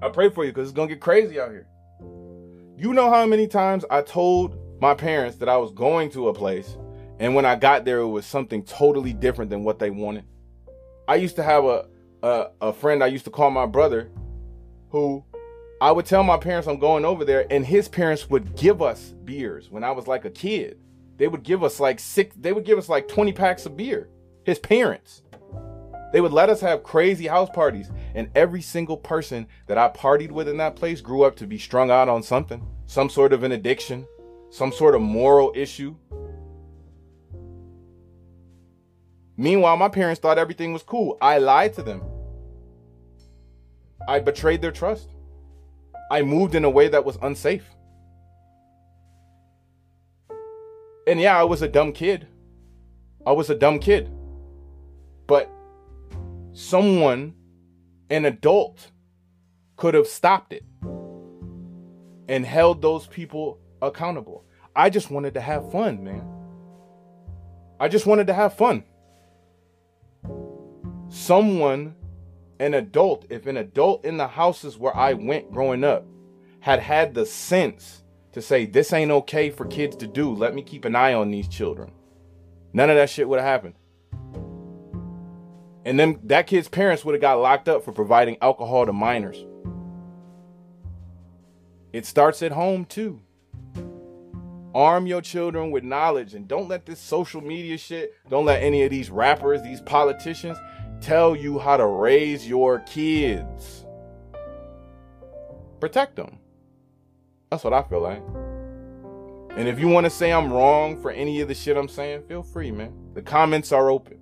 [0.00, 1.66] I pray for you because it's gonna get crazy out here.
[2.78, 6.34] You know how many times I told my parents that I was going to a
[6.34, 6.78] place,
[7.20, 10.24] and when I got there, it was something totally different than what they wanted.
[11.06, 11.86] I used to have a
[12.22, 14.10] a, a friend I used to call my brother,
[14.90, 15.24] who
[15.80, 19.14] I would tell my parents I'm going over there, and his parents would give us
[19.24, 20.78] beers when I was like a kid.
[21.16, 24.08] They would give us like six, they would give us like 20 packs of beer.
[24.44, 25.22] His parents.
[26.12, 27.90] They would let us have crazy house parties.
[28.14, 31.58] And every single person that I partied with in that place grew up to be
[31.58, 34.06] strung out on something, some sort of an addiction,
[34.50, 35.94] some sort of moral issue.
[39.40, 41.16] Meanwhile, my parents thought everything was cool.
[41.22, 42.02] I lied to them.
[44.06, 45.08] I betrayed their trust.
[46.10, 47.64] I moved in a way that was unsafe.
[51.06, 52.26] And yeah, I was a dumb kid.
[53.26, 54.10] I was a dumb kid.
[55.26, 55.50] But
[56.52, 57.34] someone,
[58.10, 58.90] an adult,
[59.76, 60.64] could have stopped it
[62.28, 64.44] and held those people accountable.
[64.76, 66.28] I just wanted to have fun, man.
[67.80, 68.84] I just wanted to have fun.
[71.10, 71.96] Someone,
[72.60, 76.06] an adult, if an adult in the houses where I went growing up
[76.60, 80.62] had had the sense to say, this ain't okay for kids to do, let me
[80.62, 81.90] keep an eye on these children,
[82.72, 83.74] none of that shit would have happened.
[85.84, 89.44] And then that kid's parents would have got locked up for providing alcohol to minors.
[91.92, 93.20] It starts at home too.
[94.72, 98.84] Arm your children with knowledge and don't let this social media shit, don't let any
[98.84, 100.56] of these rappers, these politicians
[101.00, 103.84] tell you how to raise your kids.
[105.80, 106.38] Protect them.
[107.50, 108.22] That's what I feel like.
[109.56, 112.22] And if you want to say I'm wrong for any of the shit I'm saying,
[112.28, 112.92] feel free, man.
[113.14, 114.18] The comments are open.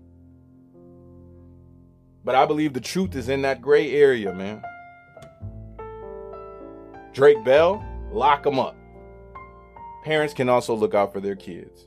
[2.24, 4.62] But I believe the truth is in that gray area, man.
[7.12, 8.76] Drake Bell, lock them up.
[10.04, 11.86] Parents can also look out for their kids.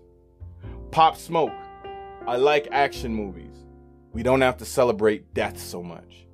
[0.91, 1.53] Pop Smoke,
[2.27, 3.50] I like action movies.
[4.13, 6.25] We don't have to celebrate death so much.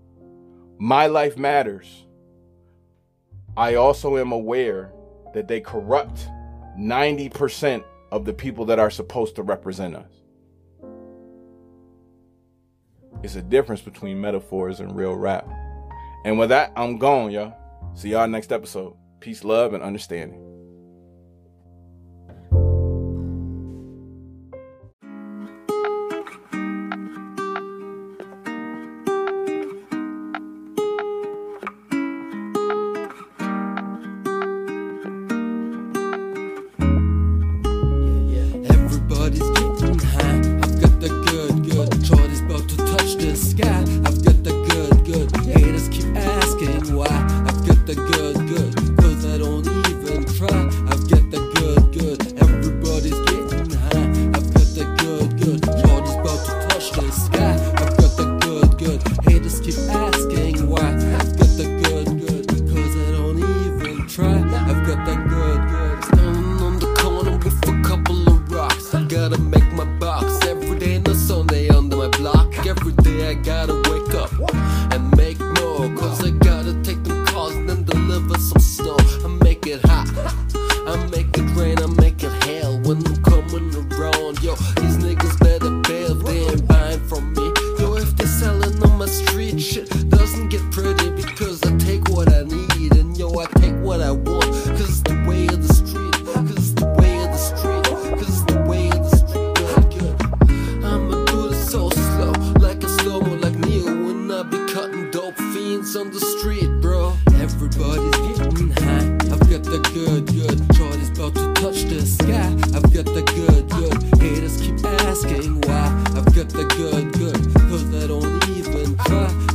[0.80, 2.06] My life matters.
[3.56, 4.92] I also am aware
[5.34, 6.28] that they corrupt
[6.78, 10.12] 90% of the people that are supposed to represent us.
[13.24, 15.48] It's a difference between metaphors and real rap.
[16.24, 17.56] And with that, I'm gone, y'all.
[17.96, 18.96] See y'all next episode.
[19.20, 20.47] Peace, love, and understanding.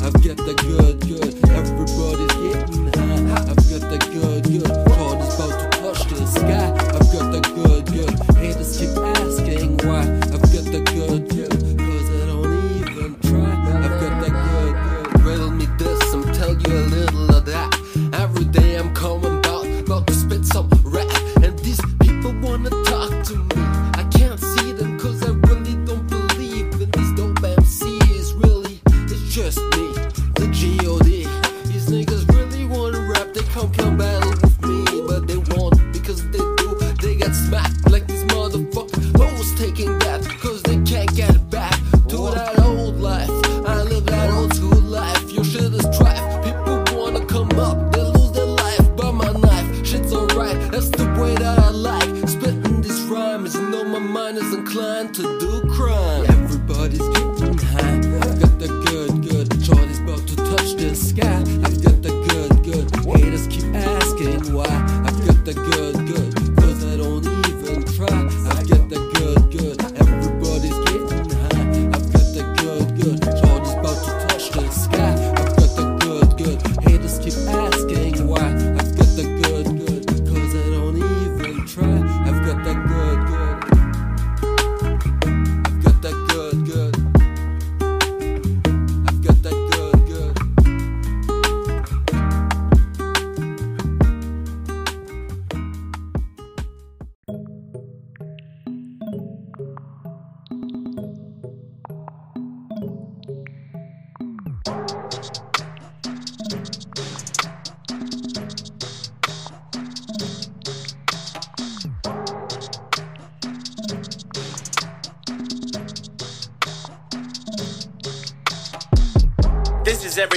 [0.05, 1.42] I've get the good, good.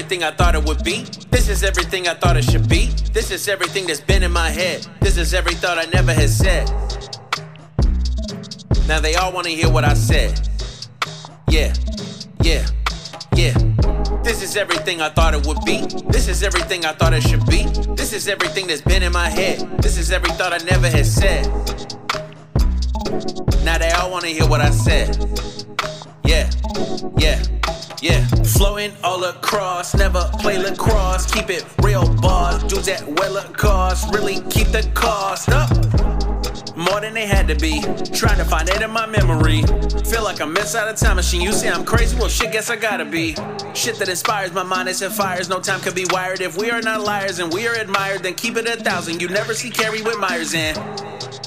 [0.05, 1.01] Everything I thought it would be.
[1.31, 2.91] This is everything I thought it should be.
[3.11, 4.85] This is everything that's been in my head.
[4.99, 6.69] This is every thought I never had said.
[8.87, 10.47] Now they all wanna hear what I said.
[11.49, 11.73] Yeah,
[12.43, 12.67] yeah,
[13.35, 13.57] yeah.
[14.21, 15.81] This is everything I thought it would be.
[16.11, 17.63] This is everything I thought it should be.
[17.95, 19.57] This is everything that's been in my head.
[19.81, 21.47] This is every thought I never had said.
[23.63, 25.17] Now they all wanna hear what I said.
[26.23, 26.47] Yeah,
[27.17, 27.41] yeah,
[28.03, 28.34] yeah.
[29.03, 31.31] All across, never play lacrosse.
[31.31, 32.63] Keep it real, boss.
[32.63, 35.69] Dudes at well cost, really keep the cost up.
[36.75, 37.81] More than they had to be.
[38.13, 39.61] Trying to find it in my memory.
[40.03, 41.41] Feel like I'm out a time machine.
[41.41, 42.17] You say I'm crazy?
[42.17, 43.35] Well, shit, guess I gotta be.
[43.73, 45.49] Shit that inspires my mind, it set fires.
[45.49, 46.41] No time could be wired.
[46.41, 49.21] If we are not liars and we are admired, then keep it a thousand.
[49.21, 50.75] You never see Carrie with Myers in.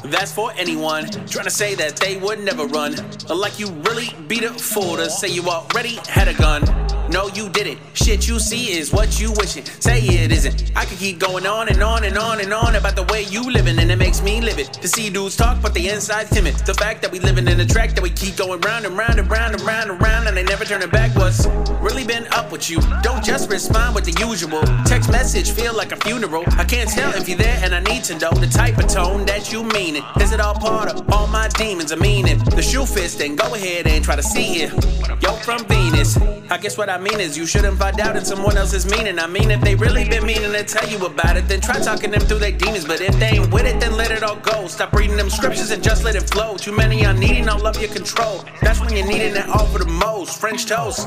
[0.05, 2.97] That's for anyone trying to say that they would never run.
[3.29, 6.78] Like you really beat a fool to say you already had a gun.
[7.11, 7.79] No, you didn't.
[7.95, 9.65] Shit you see is what you wishing.
[9.81, 10.73] Say it isn't.
[10.77, 13.43] I could keep going on and on and on and on about the way you
[13.51, 14.73] living, and it makes me live it.
[14.75, 16.55] To see dudes talk, but the inside timid.
[16.67, 19.19] The fact that we living in a track that we keep going round and round
[19.19, 21.15] and round and round and round, and they never turning back.
[21.17, 21.47] What's
[21.81, 22.79] really been up with you?
[23.03, 24.63] Don't just respond with the usual.
[24.85, 26.45] Text message feel like a funeral.
[26.59, 29.25] I can't tell if you're there, and I need to know the type of tone
[29.27, 30.05] that you mean it.
[30.21, 31.91] Is it all part of all my demons?
[31.91, 32.39] I mean it.
[32.51, 35.08] The shoe fits, then go ahead and try to see it.
[35.29, 36.17] Yo, from Venus.
[36.51, 39.19] I guess what I mean is you shouldn't find out in someone else's meaning.
[39.19, 42.11] I mean, if they really been meaning to tell you about it, then try talking
[42.11, 42.87] them through their demons.
[42.87, 44.67] But if they ain't with it, then let it all go.
[44.69, 46.57] Stop reading them scriptures and just let it flow.
[46.57, 48.43] Too many are needing all of your control.
[48.63, 50.41] That's when you're needing it all for the most.
[50.41, 51.07] French toast.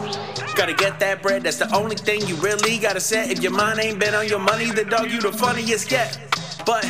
[0.56, 3.32] Gotta get that bread, that's the only thing you really gotta set.
[3.32, 6.20] If your mind ain't been on your money, the dog, you the funniest yet.
[6.64, 6.86] But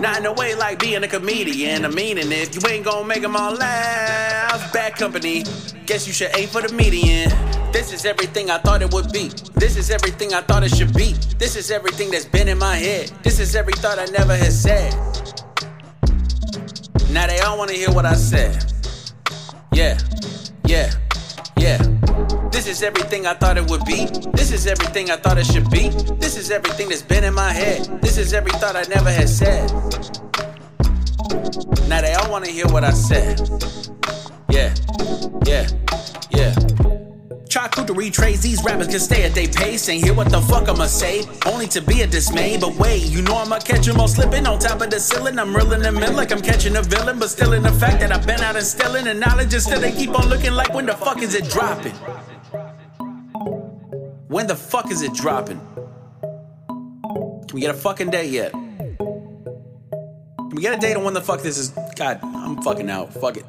[0.00, 1.84] not in a way like being a comedian.
[1.84, 5.44] I mean, if you ain't gonna make them all laugh, bad company.
[5.86, 7.30] Guess you should aim for the median.
[7.72, 9.28] This is everything I thought it would be.
[9.54, 11.12] This is everything I thought it should be.
[11.38, 13.10] This is everything that's been in my head.
[13.22, 14.92] This is every thought I never had said.
[17.10, 18.72] Now they all wanna hear what I said.
[19.72, 19.98] Yeah,
[20.66, 20.92] yeah,
[21.56, 22.13] yeah.
[22.54, 24.06] This is everything I thought it would be.
[24.32, 25.88] This is everything I thought it should be.
[26.20, 28.00] This is everything that's been in my head.
[28.00, 29.72] This is every thought I never had said.
[31.88, 33.40] Now they all wanna hear what I said.
[34.48, 34.72] Yeah,
[35.44, 35.66] yeah,
[36.30, 36.54] yeah.
[37.74, 40.68] Cool to retrace these rappers can stay at their pace and hear what the fuck
[40.68, 41.24] I'ma say.
[41.46, 44.60] Only to be a dismay, but wait, you know I'ma catch 'em all slipping on
[44.60, 45.40] top of the ceiling.
[45.40, 48.12] I'm reeling them in like I'm catching a villain, but still in the fact that
[48.12, 50.94] I've been out instilling and knowledge, and still they keep on looking like when the
[50.94, 51.94] fuck is it dropping?
[54.34, 55.60] When the fuck is it dropping?
[56.20, 58.50] Can we get a fucking date yet?
[58.50, 58.96] Can
[60.50, 61.68] we get a date on when the fuck this is?
[61.94, 63.14] God, I'm fucking out.
[63.14, 63.44] Fuck it.